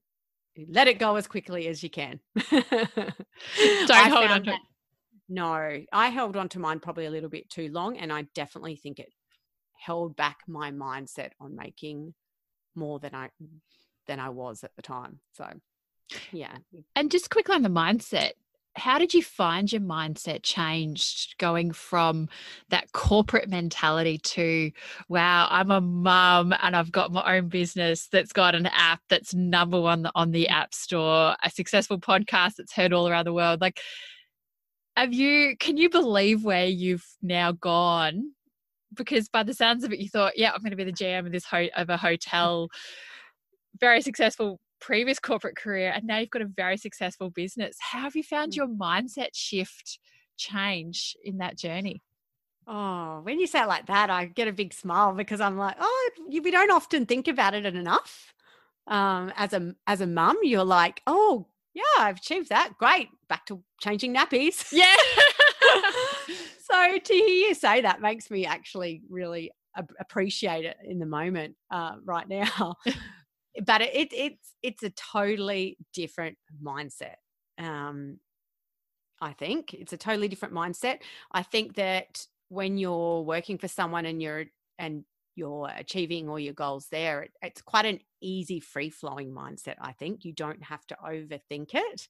let 0.69 0.89
it 0.89 0.99
go 0.99 1.17
as 1.17 1.27
quickly 1.27 1.69
as 1.69 1.83
you 1.83 1.91
can 1.91 2.21
don't 2.51 4.11
hold 4.11 4.31
on 4.31 4.43
to 4.43 4.51
it 4.51 4.61
no 5.29 5.83
i 5.93 6.09
held 6.09 6.37
on 6.37 6.49
to 6.49 6.59
mine 6.59 6.81
probably 6.81 7.07
a 7.07 7.11
little 7.11 7.29
bit 7.29 7.51
too 7.51 7.69
long 7.73 7.99
and 7.99 8.13
i 8.13 8.23
definitely 8.35 8.77
think 8.77 8.99
it 8.99 9.13
held 9.79 10.17
back 10.17 10.39
my 10.49 10.71
mindset 10.71 11.31
on 11.41 11.55
making 11.55 12.15
more 12.77 12.99
than 13.01 13.15
I 13.15 13.31
than 14.07 14.21
I 14.21 14.29
was 14.29 14.63
at 14.63 14.75
the 14.77 14.83
time. 14.83 15.21
So 15.33 15.49
yeah. 16.33 16.57
And 16.95 17.11
just 17.11 17.31
quickly 17.31 17.55
on 17.55 17.63
the 17.63 17.69
mindset, 17.69 18.33
how 18.77 18.99
did 18.99 19.15
you 19.15 19.23
find 19.23 19.73
your 19.73 19.81
mindset 19.81 20.43
changed 20.43 21.37
going 21.39 21.73
from 21.73 22.29
that 22.69 22.93
corporate 22.93 23.49
mentality 23.49 24.19
to 24.19 24.71
wow 25.09 25.49
i'm 25.51 25.71
a 25.71 25.81
mum 25.81 26.55
and 26.63 26.77
i've 26.77 26.93
got 26.93 27.13
my 27.13 27.37
own 27.37 27.49
business 27.49 28.09
that's 28.09 28.33
got 28.33 28.55
an 28.55 28.67
app 28.67 29.01
that's 29.09 29.35
number 29.35 29.81
one 29.81 30.09
on 30.15 30.31
the 30.31 30.49
app 30.49 30.75
store 30.75 31.35
a 31.43 31.51
successful 31.51 31.99
podcast 31.99 32.57
that's 32.57 32.73
heard 32.73 32.93
all 32.93 33.09
around 33.09 33.25
the 33.25 33.33
world 33.33 33.61
like 33.61 33.81
have 34.97 35.13
you 35.13 35.57
can 35.59 35.77
you 35.77 35.91
believe 35.91 36.43
where 36.43 36.67
you've 36.67 37.07
now 37.23 37.53
gone? 37.53 38.33
Because 38.95 39.29
by 39.29 39.43
the 39.43 39.53
sounds 39.53 39.85
of 39.85 39.93
it, 39.93 39.99
you 39.99 40.09
thought, 40.09 40.39
yeah, 40.39 40.53
I'm 40.53 40.63
going 40.63 40.71
to 40.71 40.77
be 40.77 40.85
the 40.85 40.93
GM 40.93 41.27
of 41.27 41.33
this 41.33 41.45
ho- 41.45 41.69
of 41.77 41.91
a 41.91 41.99
hotel, 41.99 42.69
very 43.79 44.01
successful 44.01 44.59
previous 44.87 45.19
corporate 45.19 45.57
career, 45.57 45.91
and 45.93 46.05
now 46.05 46.19
you've 46.19 46.31
got 46.31 46.43
a 46.43 46.47
very 46.47 46.77
successful 46.77 47.29
business. 47.29 47.77
How 47.81 48.03
have 48.03 48.15
you 48.15 48.23
found 48.23 48.53
mm. 48.53 48.57
your 48.57 48.69
mindset 48.69 49.31
shift 49.33 49.99
change 50.37 51.17
in 51.25 51.39
that 51.39 51.59
journey? 51.59 52.05
Oh, 52.69 53.19
when 53.25 53.41
you 53.41 53.49
say 53.49 53.63
it 53.63 53.67
like 53.67 53.87
that, 53.87 54.11
I 54.11 54.27
get 54.27 54.47
a 54.47 54.53
big 54.53 54.73
smile 54.73 55.13
because 55.13 55.41
I'm 55.41 55.59
like, 55.59 55.75
oh, 55.81 56.11
we 56.29 56.53
don't 56.53 56.71
often 56.71 57.05
think 57.05 57.27
about 57.27 57.55
it 57.55 57.67
enough. 57.67 58.33
Um, 58.87 59.33
as 59.37 59.53
a 59.53 59.75
as 59.89 60.01
a 60.01 60.07
mum, 60.07 60.37
you're 60.45 60.63
like, 60.63 61.03
oh, 61.09 61.49
yeah, 61.75 61.83
I've 61.99 62.19
achieved 62.19 62.51
that. 62.51 62.75
Great. 62.79 63.09
Back 63.29 63.45
to 63.47 63.65
changing 63.81 64.15
nappies. 64.15 64.73
Yeah. 64.73 64.95
so 66.71 66.99
to 66.99 67.13
hear 67.13 67.49
you 67.49 67.55
say 67.55 67.81
that 67.81 68.01
makes 68.01 68.31
me 68.31 68.47
actually 68.47 69.03
really 69.11 69.51
appreciate 69.99 70.65
it 70.65 70.77
in 70.85 71.01
the 71.01 71.07
moment 71.07 71.57
uh, 71.73 71.97
right 72.05 72.29
now. 72.29 72.77
but 73.65 73.81
it, 73.81 73.95
it, 73.95 74.13
it's 74.13 74.53
it's 74.63 74.83
a 74.83 74.91
totally 74.91 75.79
different 75.93 76.39
mindset. 76.63 77.17
Um, 77.59 78.19
I 79.21 79.33
think 79.33 79.73
it's 79.75 79.93
a 79.93 79.97
totally 79.97 80.29
different 80.29 80.55
mindset. 80.55 80.99
I 81.33 81.43
think 81.43 81.77
that 81.77 82.27
when 82.49 82.77
you're 82.79 83.23
working 83.23 83.59
for 83.59 83.69
someone 83.69 84.07
and 84.07 84.21
you're 84.21 84.47
and 84.79 85.05
you're 85.35 85.71
achieving 85.77 86.29
all 86.29 86.39
your 86.39 86.55
goals 86.55 86.89
there, 86.91 87.23
it, 87.23 87.31
it's 87.43 87.63
quite 87.63 87.87
an 87.87 88.01
easy, 88.21 88.61
free 88.61 88.91
flowing 88.91 89.33
mindset. 89.33 89.77
I 89.81 89.93
think 89.93 90.25
you 90.25 90.33
don't 90.33 90.63
have 90.65 90.87
to 90.87 90.97
overthink 91.05 91.75
it. 91.75 92.09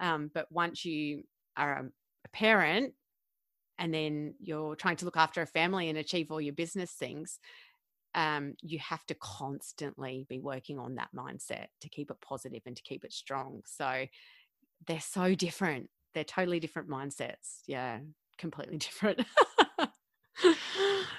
Um, 0.00 0.30
but 0.32 0.46
once 0.50 0.84
you 0.84 1.24
are 1.56 1.72
a, 1.72 1.84
a 2.24 2.28
parent 2.32 2.94
and 3.78 3.92
then 3.92 4.34
you're 4.40 4.76
trying 4.76 4.96
to 4.96 5.04
look 5.04 5.16
after 5.16 5.40
a 5.40 5.46
family 5.46 5.88
and 5.88 5.98
achieve 5.98 6.30
all 6.30 6.40
your 6.40 6.54
business 6.54 6.92
things, 6.92 7.38
um, 8.18 8.54
you 8.62 8.80
have 8.80 9.06
to 9.06 9.14
constantly 9.14 10.26
be 10.28 10.40
working 10.40 10.76
on 10.76 10.96
that 10.96 11.10
mindset 11.14 11.66
to 11.80 11.88
keep 11.88 12.10
it 12.10 12.20
positive 12.20 12.62
and 12.66 12.76
to 12.76 12.82
keep 12.82 13.04
it 13.04 13.12
strong. 13.12 13.62
So 13.64 14.06
they're 14.88 15.00
so 15.00 15.36
different. 15.36 15.88
They're 16.14 16.24
totally 16.24 16.58
different 16.58 16.88
mindsets. 16.88 17.60
Yeah, 17.68 18.00
completely 18.36 18.78
different. 18.78 19.20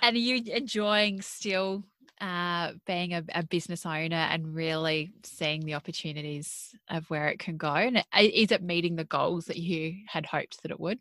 and 0.02 0.16
are 0.18 0.20
you 0.20 0.43
enjoying 0.54 1.22
still 1.22 1.86
uh, 2.20 2.74
being 2.86 3.14
a, 3.14 3.24
a, 3.34 3.43
business 3.43 3.86
owner 3.86 4.18
and 4.18 4.54
really 4.54 5.14
seeing 5.24 5.62
the 5.62 5.76
opportunities 5.76 6.76
of 6.89 7.10
where 7.10 7.30
it 7.30 7.39
can 7.39 7.56
go? 7.56 7.76
And 7.76 8.04
is 8.20 8.52
it 8.52 8.62
meeting 8.62 8.97
the 8.97 9.06
goals 9.06 9.45
that 9.45 9.56
you 9.56 9.95
had 10.06 10.26
hoped 10.26 10.62
that 10.64 10.72
it 10.72 10.82
would? 10.82 11.00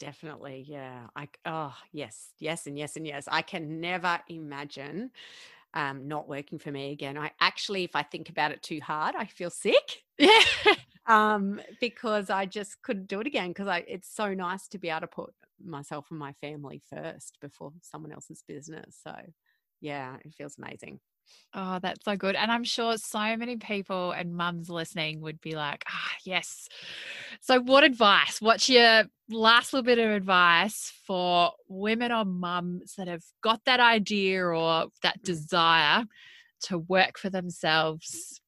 Definitely. 0.00 0.64
Yeah. 0.66 1.08
I, 1.14 1.28
oh, 1.46 1.74
yes, 1.92 2.30
yes, 2.40 2.66
and 2.66 2.78
yes, 2.78 2.96
and 2.96 3.06
yes. 3.06 3.28
I 3.30 3.42
can 3.42 3.80
never 3.80 4.18
imagine 4.28 5.10
um, 5.74 6.08
not 6.08 6.28
working 6.28 6.58
for 6.58 6.72
me 6.72 6.92
again. 6.92 7.18
I 7.18 7.32
actually, 7.40 7.84
if 7.84 7.96
I 7.96 8.02
think 8.02 8.30
about 8.30 8.52
it 8.52 8.62
too 8.62 8.80
hard, 8.82 9.14
I 9.16 9.26
feel 9.26 9.50
sick. 9.50 10.02
Yeah. 10.18 10.42
um, 11.06 11.60
because 11.80 12.30
I 12.30 12.46
just 12.46 12.82
couldn't 12.82 13.08
do 13.08 13.20
it 13.20 13.26
again 13.26 13.48
because 13.50 13.68
I 13.68 13.84
it's 13.88 14.08
so 14.14 14.34
nice 14.34 14.68
to 14.68 14.78
be 14.78 14.90
able 14.90 15.02
to 15.02 15.06
put 15.08 15.34
myself 15.64 16.06
and 16.10 16.18
my 16.18 16.32
family 16.42 16.82
first 16.90 17.38
before 17.40 17.72
someone 17.82 18.12
else's 18.12 18.44
business. 18.46 18.98
So 19.02 19.14
yeah, 19.80 20.16
it 20.24 20.34
feels 20.34 20.58
amazing. 20.58 21.00
Oh, 21.52 21.80
that's 21.82 22.04
so 22.04 22.16
good. 22.16 22.36
And 22.36 22.50
I'm 22.50 22.62
sure 22.62 22.96
so 22.96 23.36
many 23.36 23.56
people 23.56 24.12
and 24.12 24.36
mums 24.36 24.70
listening 24.70 25.20
would 25.20 25.40
be 25.40 25.56
like, 25.56 25.84
ah, 25.88 26.12
yes. 26.24 26.68
So, 27.40 27.60
what 27.60 27.82
advice? 27.82 28.40
What's 28.40 28.68
your 28.68 29.04
last 29.28 29.72
little 29.72 29.84
bit 29.84 29.98
of 29.98 30.10
advice 30.10 30.92
for 31.06 31.52
women 31.68 32.12
or 32.12 32.24
mums 32.24 32.94
that 32.96 33.08
have 33.08 33.24
got 33.42 33.64
that 33.64 33.80
idea 33.80 34.44
or 34.44 34.86
that 35.02 35.20
mm. 35.20 35.24
desire 35.24 36.04
to 36.64 36.78
work 36.78 37.18
for 37.18 37.30
themselves? 37.30 38.40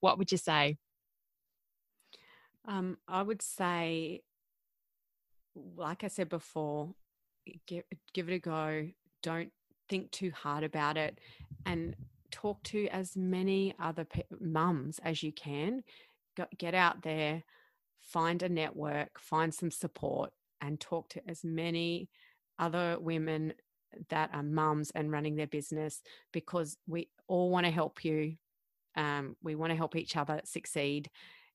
What 0.00 0.18
would 0.18 0.30
you 0.30 0.38
say? 0.38 0.76
Um, 2.66 2.98
I 3.08 3.22
would 3.22 3.42
say, 3.42 4.22
like 5.76 6.04
I 6.04 6.08
said 6.08 6.28
before, 6.28 6.94
give, 7.66 7.84
give 8.14 8.28
it 8.28 8.34
a 8.34 8.38
go. 8.38 8.88
Don't 9.22 9.50
think 9.88 10.10
too 10.10 10.30
hard 10.30 10.64
about 10.64 10.96
it 10.96 11.18
and 11.66 11.94
talk 12.30 12.62
to 12.64 12.86
as 12.88 13.16
many 13.16 13.74
other 13.80 14.04
pe- 14.04 14.22
mums 14.40 14.98
as 15.00 15.22
you 15.22 15.32
can. 15.32 15.82
Go, 16.36 16.46
get 16.56 16.74
out 16.74 17.02
there, 17.02 17.42
find 18.00 18.42
a 18.42 18.48
network, 18.48 19.18
find 19.18 19.52
some 19.52 19.70
support, 19.70 20.32
and 20.60 20.80
talk 20.80 21.08
to 21.10 21.22
as 21.28 21.44
many 21.44 22.08
other 22.58 22.96
women 23.00 23.52
that 24.10 24.30
are 24.32 24.42
mums 24.42 24.90
and 24.94 25.10
running 25.10 25.36
their 25.36 25.46
business 25.46 26.02
because 26.32 26.76
we 26.86 27.08
all 27.26 27.50
want 27.50 27.66
to 27.66 27.72
help 27.72 28.04
you. 28.04 28.34
Um, 28.96 29.36
we 29.42 29.54
want 29.54 29.70
to 29.70 29.76
help 29.76 29.96
each 29.96 30.16
other 30.16 30.40
succeed. 30.44 31.10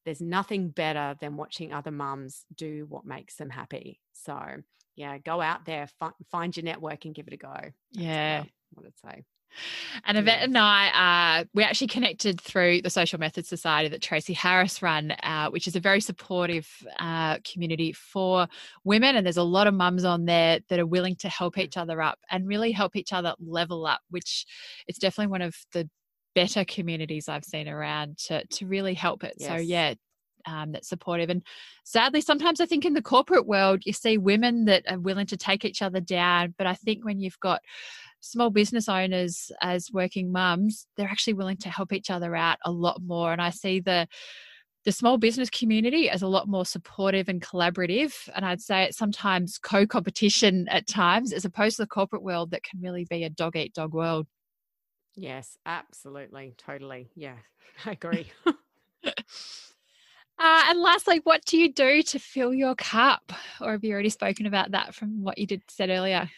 There's 0.05 0.21
nothing 0.21 0.69
better 0.69 1.15
than 1.19 1.37
watching 1.37 1.73
other 1.73 1.91
mums 1.91 2.45
do 2.55 2.85
what 2.89 3.05
makes 3.05 3.35
them 3.35 3.49
happy. 3.49 3.99
So, 4.13 4.37
yeah, 4.95 5.17
go 5.17 5.41
out 5.41 5.65
there, 5.65 5.87
fi- 5.99 6.11
find 6.31 6.55
your 6.55 6.63
network 6.63 7.05
and 7.05 7.15
give 7.15 7.27
it 7.27 7.33
a 7.33 7.37
go. 7.37 7.53
That's 7.53 7.73
yeah. 7.93 8.43
What 8.73 8.85
I'd 8.85 9.11
say. 9.11 9.23
And 10.05 10.17
Yvette 10.17 10.41
and 10.41 10.57
I, 10.57 11.41
uh, 11.41 11.43
we 11.53 11.63
actually 11.63 11.87
connected 11.87 12.41
through 12.41 12.81
the 12.81 12.89
Social 12.89 13.19
Methods 13.19 13.47
Society 13.47 13.89
that 13.89 14.01
Tracy 14.01 14.33
Harris 14.33 14.81
run, 14.81 15.11
uh, 15.11 15.49
which 15.49 15.67
is 15.67 15.75
a 15.75 15.79
very 15.79 16.01
supportive 16.01 16.67
uh, 16.99 17.37
community 17.43 17.93
for 17.93 18.47
women. 18.83 19.15
And 19.15 19.25
there's 19.25 19.37
a 19.37 19.43
lot 19.43 19.67
of 19.67 19.73
mums 19.73 20.05
on 20.05 20.25
there 20.25 20.59
that 20.69 20.79
are 20.79 20.85
willing 20.85 21.15
to 21.17 21.29
help 21.29 21.57
each 21.57 21.77
other 21.77 22.01
up 22.01 22.17
and 22.31 22.47
really 22.47 22.71
help 22.71 22.95
each 22.95 23.13
other 23.13 23.35
level 23.39 23.85
up, 23.85 24.01
which 24.09 24.45
it's 24.87 24.99
definitely 24.99 25.31
one 25.31 25.43
of 25.43 25.55
the 25.71 25.87
better 26.33 26.65
communities 26.65 27.29
I've 27.29 27.45
seen 27.45 27.67
around 27.67 28.17
to, 28.25 28.45
to 28.45 28.65
really 28.65 28.95
help 28.95 29.23
it. 29.23 29.35
Yes. 29.37 29.49
So, 29.49 29.55
yeah, 29.57 29.93
um, 30.45 30.71
that's 30.71 30.89
supportive. 30.89 31.29
And 31.29 31.43
sadly, 31.83 32.21
sometimes 32.21 32.61
I 32.61 32.65
think 32.65 32.85
in 32.85 32.93
the 32.93 33.01
corporate 33.01 33.47
world, 33.47 33.83
you 33.85 33.93
see 33.93 34.17
women 34.17 34.65
that 34.65 34.83
are 34.89 34.99
willing 34.99 35.27
to 35.27 35.37
take 35.37 35.65
each 35.65 35.81
other 35.81 35.99
down. 35.99 36.53
But 36.57 36.67
I 36.67 36.75
think 36.75 37.05
when 37.05 37.19
you've 37.19 37.39
got 37.39 37.61
small 38.19 38.49
business 38.49 38.87
owners 38.87 39.51
as 39.61 39.89
working 39.91 40.31
mums, 40.31 40.87
they're 40.95 41.09
actually 41.09 41.33
willing 41.33 41.57
to 41.57 41.69
help 41.69 41.91
each 41.91 42.09
other 42.09 42.35
out 42.35 42.57
a 42.65 42.71
lot 42.71 43.01
more. 43.03 43.31
And 43.31 43.41
I 43.41 43.49
see 43.49 43.79
the 43.79 44.07
the 44.85 44.91
small 44.91 45.17
business 45.17 45.49
community 45.49 46.09
as 46.09 46.21
a 46.21 46.27
lot 46.27 46.47
more 46.47 46.65
supportive 46.65 47.29
and 47.29 47.41
collaborative. 47.41 48.13
And 48.35 48.45
I'd 48.45 48.61
say 48.61 48.83
it's 48.83 48.97
sometimes 48.97 49.57
co 49.57 49.87
competition 49.87 50.67
at 50.67 50.87
times, 50.87 51.31
as 51.31 51.45
opposed 51.45 51.77
to 51.77 51.83
the 51.83 51.87
corporate 51.87 52.23
world 52.23 52.51
that 52.51 52.63
can 52.63 52.81
really 52.81 53.05
be 53.09 53.23
a 53.23 53.29
dog 53.29 53.55
eat 53.55 53.73
dog 53.73 53.93
world. 53.93 54.27
Yes, 55.15 55.57
absolutely. 55.65 56.55
Totally. 56.57 57.11
Yeah, 57.15 57.37
I 57.85 57.91
agree. 57.91 58.31
Uh, 60.39 60.63
and 60.67 60.81
lastly, 60.81 61.21
what 61.23 61.45
do 61.45 61.57
you 61.57 61.71
do 61.71 62.01
to 62.03 62.19
fill 62.19 62.53
your 62.53 62.75
cup? 62.75 63.31
Or 63.61 63.71
have 63.73 63.83
you 63.83 63.93
already 63.93 64.09
spoken 64.09 64.45
about 64.45 64.71
that 64.71 64.93
from 64.95 65.23
what 65.23 65.37
you 65.37 65.45
did 65.45 65.63
said 65.69 65.89
earlier? 65.89 66.29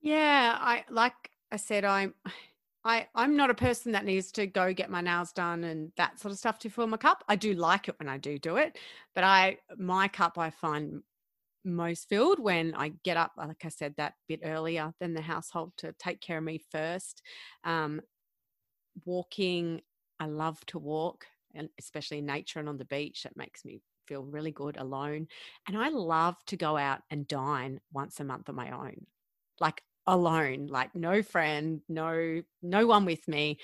Yeah, 0.00 0.56
I 0.60 0.84
like 0.90 1.14
I 1.50 1.56
said, 1.56 1.84
I'm 1.84 2.14
I 2.84 3.08
I'm 3.14 3.36
not 3.36 3.50
a 3.50 3.54
person 3.54 3.92
that 3.92 4.04
needs 4.04 4.32
to 4.32 4.46
go 4.46 4.72
get 4.72 4.90
my 4.90 5.00
nails 5.00 5.32
done 5.32 5.64
and 5.64 5.92
that 5.96 6.20
sort 6.20 6.32
of 6.32 6.38
stuff 6.38 6.58
to 6.60 6.70
fill 6.70 6.86
my 6.86 6.96
cup. 6.96 7.24
I 7.28 7.36
do 7.36 7.54
like 7.54 7.88
it 7.88 7.98
when 7.98 8.08
I 8.08 8.18
do 8.18 8.38
do 8.38 8.56
it, 8.56 8.78
but 9.14 9.24
I 9.24 9.58
my 9.76 10.08
cup 10.08 10.38
I 10.38 10.50
find 10.50 11.02
most 11.64 12.08
filled 12.08 12.38
when 12.38 12.74
I 12.74 12.90
get 13.04 13.16
up, 13.16 13.32
like 13.38 13.64
I 13.64 13.70
said, 13.70 13.94
that 13.96 14.14
bit 14.28 14.40
earlier 14.44 14.92
than 15.00 15.14
the 15.14 15.22
household 15.22 15.72
to 15.78 15.94
take 15.98 16.20
care 16.20 16.38
of 16.38 16.44
me 16.44 16.60
first. 16.70 17.22
Um, 17.64 18.02
walking, 19.04 19.80
I 20.20 20.26
love 20.26 20.64
to 20.66 20.78
walk, 20.78 21.26
and 21.54 21.68
especially 21.78 22.18
in 22.18 22.26
nature 22.26 22.58
and 22.58 22.68
on 22.68 22.78
the 22.78 22.84
beach. 22.84 23.22
That 23.22 23.36
makes 23.36 23.64
me 23.64 23.80
feel 24.06 24.22
really 24.22 24.52
good 24.52 24.76
alone. 24.76 25.28
And 25.66 25.76
I 25.76 25.88
love 25.88 26.36
to 26.46 26.56
go 26.56 26.76
out 26.76 27.00
and 27.10 27.26
dine 27.26 27.80
once 27.92 28.20
a 28.20 28.24
month 28.24 28.48
on 28.48 28.54
my 28.54 28.70
own, 28.70 29.06
like 29.60 29.82
alone, 30.06 30.66
like 30.66 30.94
no 30.94 31.22
friend, 31.22 31.80
no 31.88 32.42
no 32.62 32.86
one 32.86 33.04
with 33.04 33.26
me, 33.28 33.58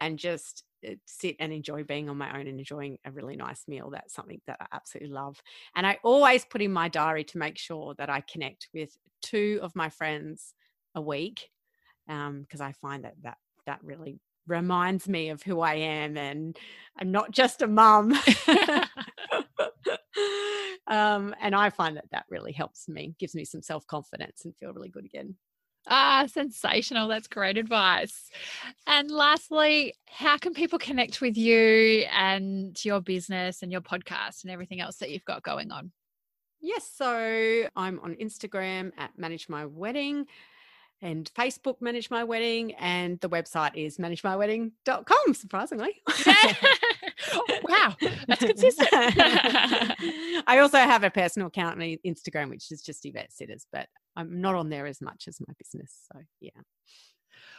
and 0.00 0.18
just 0.18 0.64
uh, 0.86 0.94
sit 1.06 1.36
and 1.38 1.52
enjoy 1.52 1.84
being 1.84 2.08
on 2.08 2.18
my 2.18 2.38
own 2.38 2.46
and 2.46 2.58
enjoying 2.58 2.98
a 3.04 3.12
really 3.12 3.36
nice 3.36 3.64
meal. 3.68 3.90
That's 3.90 4.14
something 4.14 4.40
that 4.46 4.56
I 4.60 4.66
absolutely 4.72 5.10
love. 5.12 5.40
And 5.76 5.86
I 5.86 5.98
always 6.02 6.44
put 6.44 6.62
in 6.62 6.72
my 6.72 6.88
diary 6.88 7.24
to 7.24 7.38
make 7.38 7.58
sure 7.58 7.94
that 7.98 8.10
I 8.10 8.22
connect 8.22 8.68
with 8.74 8.96
two 9.20 9.60
of 9.62 9.76
my 9.76 9.88
friends 9.88 10.54
a 10.94 11.00
week 11.00 11.48
because 12.06 12.60
um, 12.60 12.66
I 12.66 12.72
find 12.72 13.04
that 13.04 13.14
that 13.22 13.38
that 13.66 13.78
really 13.82 14.18
reminds 14.46 15.08
me 15.08 15.30
of 15.30 15.42
who 15.42 15.60
I 15.60 15.74
am 15.74 16.16
and 16.16 16.56
I'm 16.98 17.10
not 17.10 17.30
just 17.30 17.62
a 17.62 17.66
mum. 17.66 18.12
um, 20.86 21.34
and 21.40 21.54
I 21.54 21.70
find 21.70 21.96
that 21.96 22.10
that 22.12 22.26
really 22.28 22.52
helps 22.52 22.88
me, 22.88 23.14
gives 23.18 23.34
me 23.34 23.44
some 23.44 23.62
self 23.62 23.86
confidence 23.86 24.44
and 24.44 24.54
feel 24.56 24.72
really 24.72 24.90
good 24.90 25.04
again. 25.04 25.36
Ah, 25.88 26.26
sensational. 26.32 27.08
That's 27.08 27.26
great 27.26 27.58
advice. 27.58 28.30
And 28.86 29.10
lastly, 29.10 29.94
how 30.06 30.38
can 30.38 30.54
people 30.54 30.78
connect 30.78 31.20
with 31.20 31.36
you 31.36 32.06
and 32.12 32.82
your 32.84 33.00
business 33.00 33.62
and 33.62 33.72
your 33.72 33.80
podcast 33.80 34.44
and 34.44 34.52
everything 34.52 34.80
else 34.80 34.96
that 34.98 35.10
you've 35.10 35.24
got 35.24 35.42
going 35.42 35.72
on? 35.72 35.90
Yes, 36.60 36.88
so 36.94 37.64
I'm 37.74 37.98
on 38.00 38.14
Instagram 38.22 38.92
at 38.96 39.18
Manage 39.18 39.48
My 39.48 39.66
Wedding 39.66 40.26
and 41.02 41.30
Facebook 41.34 41.80
Manage 41.80 42.10
My 42.10 42.22
Wedding, 42.24 42.74
and 42.74 43.18
the 43.20 43.28
website 43.28 43.74
is 43.74 43.98
managemywedding.com, 43.98 45.34
surprisingly. 45.34 46.00
wow, 47.64 47.96
that's 48.28 48.44
consistent. 48.44 48.88
I 48.92 50.58
also 50.60 50.78
have 50.78 51.02
a 51.02 51.10
personal 51.10 51.48
account 51.48 51.82
on 51.82 51.96
Instagram, 52.06 52.50
which 52.50 52.70
is 52.70 52.80
just 52.82 53.04
Yvette 53.04 53.32
Sitters, 53.32 53.66
but 53.72 53.88
I'm 54.16 54.40
not 54.40 54.54
on 54.54 54.68
there 54.68 54.86
as 54.86 55.02
much 55.02 55.24
as 55.26 55.40
my 55.40 55.52
business. 55.58 55.92
So, 56.12 56.20
yeah. 56.40 56.50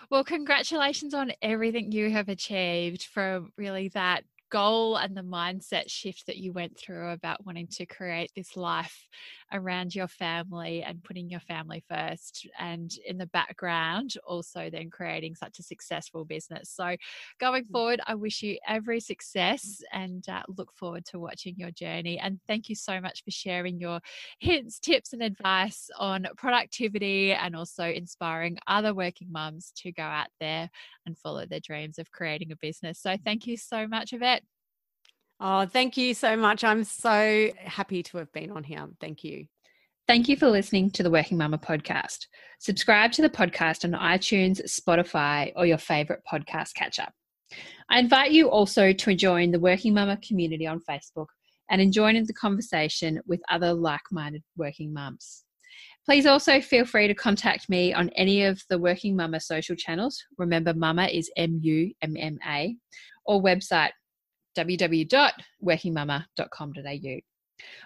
Well, 0.09 0.23
congratulations 0.23 1.13
on 1.13 1.33
everything 1.41 1.91
you 1.91 2.09
have 2.11 2.29
achieved 2.29 3.03
from 3.03 3.51
really 3.57 3.89
that 3.89 4.23
goal 4.53 4.97
and 4.97 5.17
the 5.17 5.21
mindset 5.21 5.89
shift 5.89 6.27
that 6.27 6.37
you 6.37 6.53
went 6.53 6.77
through 6.77 7.09
about 7.09 7.43
wanting 7.43 7.67
to 7.67 7.87
create 7.87 8.31
this 8.35 8.55
life 8.55 9.07
around 9.53 9.95
your 9.95 10.07
family 10.07 10.83
and 10.83 11.03
putting 11.03 11.29
your 11.29 11.39
family 11.39 11.83
first 11.89 12.47
and 12.59 12.97
in 13.05 13.17
the 13.17 13.27
background 13.27 14.13
also 14.25 14.69
then 14.69 14.89
creating 14.89 15.35
such 15.35 15.59
a 15.59 15.63
successful 15.63 16.25
business. 16.25 16.69
So 16.69 16.95
going 17.39 17.63
mm. 17.65 17.71
forward 17.71 18.01
i 18.07 18.15
wish 18.15 18.41
you 18.41 18.57
every 18.67 18.99
success 18.99 19.81
and 19.91 20.27
uh, 20.29 20.43
look 20.47 20.73
forward 20.73 21.05
to 21.05 21.19
watching 21.19 21.55
your 21.57 21.71
journey. 21.71 22.19
And 22.19 22.39
thank 22.47 22.69
you 22.69 22.75
so 22.75 22.99
much 22.99 23.23
for 23.23 23.31
sharing 23.31 23.79
your 23.79 23.99
hints 24.39 24.79
tips 24.79 25.13
and 25.13 25.21
advice 25.21 25.89
on 25.97 26.27
productivity 26.37 27.33
and 27.33 27.55
also 27.55 27.85
inspiring 27.85 28.57
other 28.67 28.93
working 28.93 29.31
mums 29.31 29.71
to 29.77 29.91
go 29.91 30.03
out 30.03 30.29
there 30.39 30.69
and 31.05 31.17
follow 31.17 31.45
their 31.45 31.59
dreams 31.59 31.99
of 31.99 32.11
creating 32.11 32.51
a 32.51 32.55
business. 32.55 32.99
So 32.99 33.15
thank 33.23 33.47
you 33.47 33.57
so 33.57 33.87
much 33.87 34.13
yvette 34.13 34.43
Oh, 35.45 35.65
thank 35.65 35.97
you 35.97 36.13
so 36.13 36.37
much. 36.37 36.63
I'm 36.63 36.85
so 36.85 37.49
happy 37.57 38.01
to 38.01 38.17
have 38.17 38.31
been 38.31 38.49
on 38.49 38.63
here. 38.63 38.87
Thank 39.01 39.25
you. 39.25 39.47
Thank 40.07 40.29
you 40.29 40.37
for 40.37 40.47
listening 40.47 40.89
to 40.91 41.03
the 41.03 41.09
Working 41.09 41.37
Mumma 41.37 41.61
podcast. 41.61 42.27
Subscribe 42.59 43.11
to 43.11 43.21
the 43.21 43.29
podcast 43.29 43.83
on 43.83 43.91
iTunes, 43.91 44.61
Spotify, 44.63 45.51
or 45.57 45.65
your 45.65 45.77
favorite 45.77 46.21
podcast 46.31 46.75
catcher. 46.75 47.07
I 47.89 47.99
invite 47.99 48.31
you 48.31 48.49
also 48.49 48.93
to 48.93 49.15
join 49.15 49.51
the 49.51 49.59
Working 49.59 49.93
Mumma 49.93 50.25
community 50.25 50.65
on 50.65 50.79
Facebook 50.89 51.27
and 51.69 51.91
join 51.91 52.15
the 52.23 52.33
conversation 52.33 53.19
with 53.27 53.41
other 53.51 53.73
like 53.73 53.99
minded 54.13 54.43
working 54.55 54.93
mums. 54.93 55.43
Please 56.05 56.25
also 56.25 56.61
feel 56.61 56.85
free 56.85 57.09
to 57.09 57.13
contact 57.13 57.67
me 57.67 57.93
on 57.93 58.07
any 58.11 58.45
of 58.45 58.61
the 58.69 58.79
Working 58.79 59.17
Mumma 59.17 59.41
social 59.41 59.75
channels. 59.75 60.23
Remember, 60.37 60.73
Mumma 60.73 61.13
is 61.13 61.29
M 61.35 61.59
U 61.61 61.91
M 62.01 62.15
M 62.17 62.39
A, 62.47 62.77
or 63.25 63.43
website 63.43 63.91
www.workingmumma.com.au. 64.57 67.19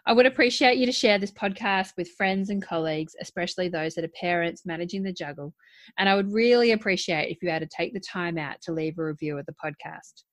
I 0.06 0.14
would 0.14 0.26
appreciate 0.26 0.78
you 0.78 0.86
to 0.86 0.92
share 0.92 1.20
this 1.20 1.32
podcast 1.32 1.92
with 1.98 2.12
friends 2.12 2.50
and 2.50 2.66
colleagues, 2.66 3.16
especially 3.22 3.70
those 3.70 3.96
that 3.96 4.06
are 4.06 4.20
parents 4.20 4.66
managing 4.66 5.04
the 5.04 5.14
juggle. 5.14 5.54
And 5.98 6.10
I 6.10 6.16
would 6.16 6.32
really 6.32 6.72
appreciate 6.72 7.30
if 7.30 7.38
you 7.42 7.50
had 7.50 7.62
to 7.62 7.68
take 7.68 7.94
the 7.94 8.00
time 8.00 8.38
out 8.38 8.62
to 8.64 8.72
leave 8.72 8.98
a 8.98 9.06
review 9.06 9.38
of 9.38 9.46
the 9.46 9.54
podcast. 9.54 10.24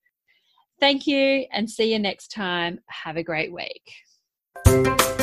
Thank 0.81 1.07
you 1.07 1.47
and 1.53 1.71
see 1.71 1.93
you 1.93 1.99
next 1.99 2.29
time. 2.29 2.81
Have 2.89 3.17
a 3.17 3.23
great 3.23 3.53
week. 3.53 5.14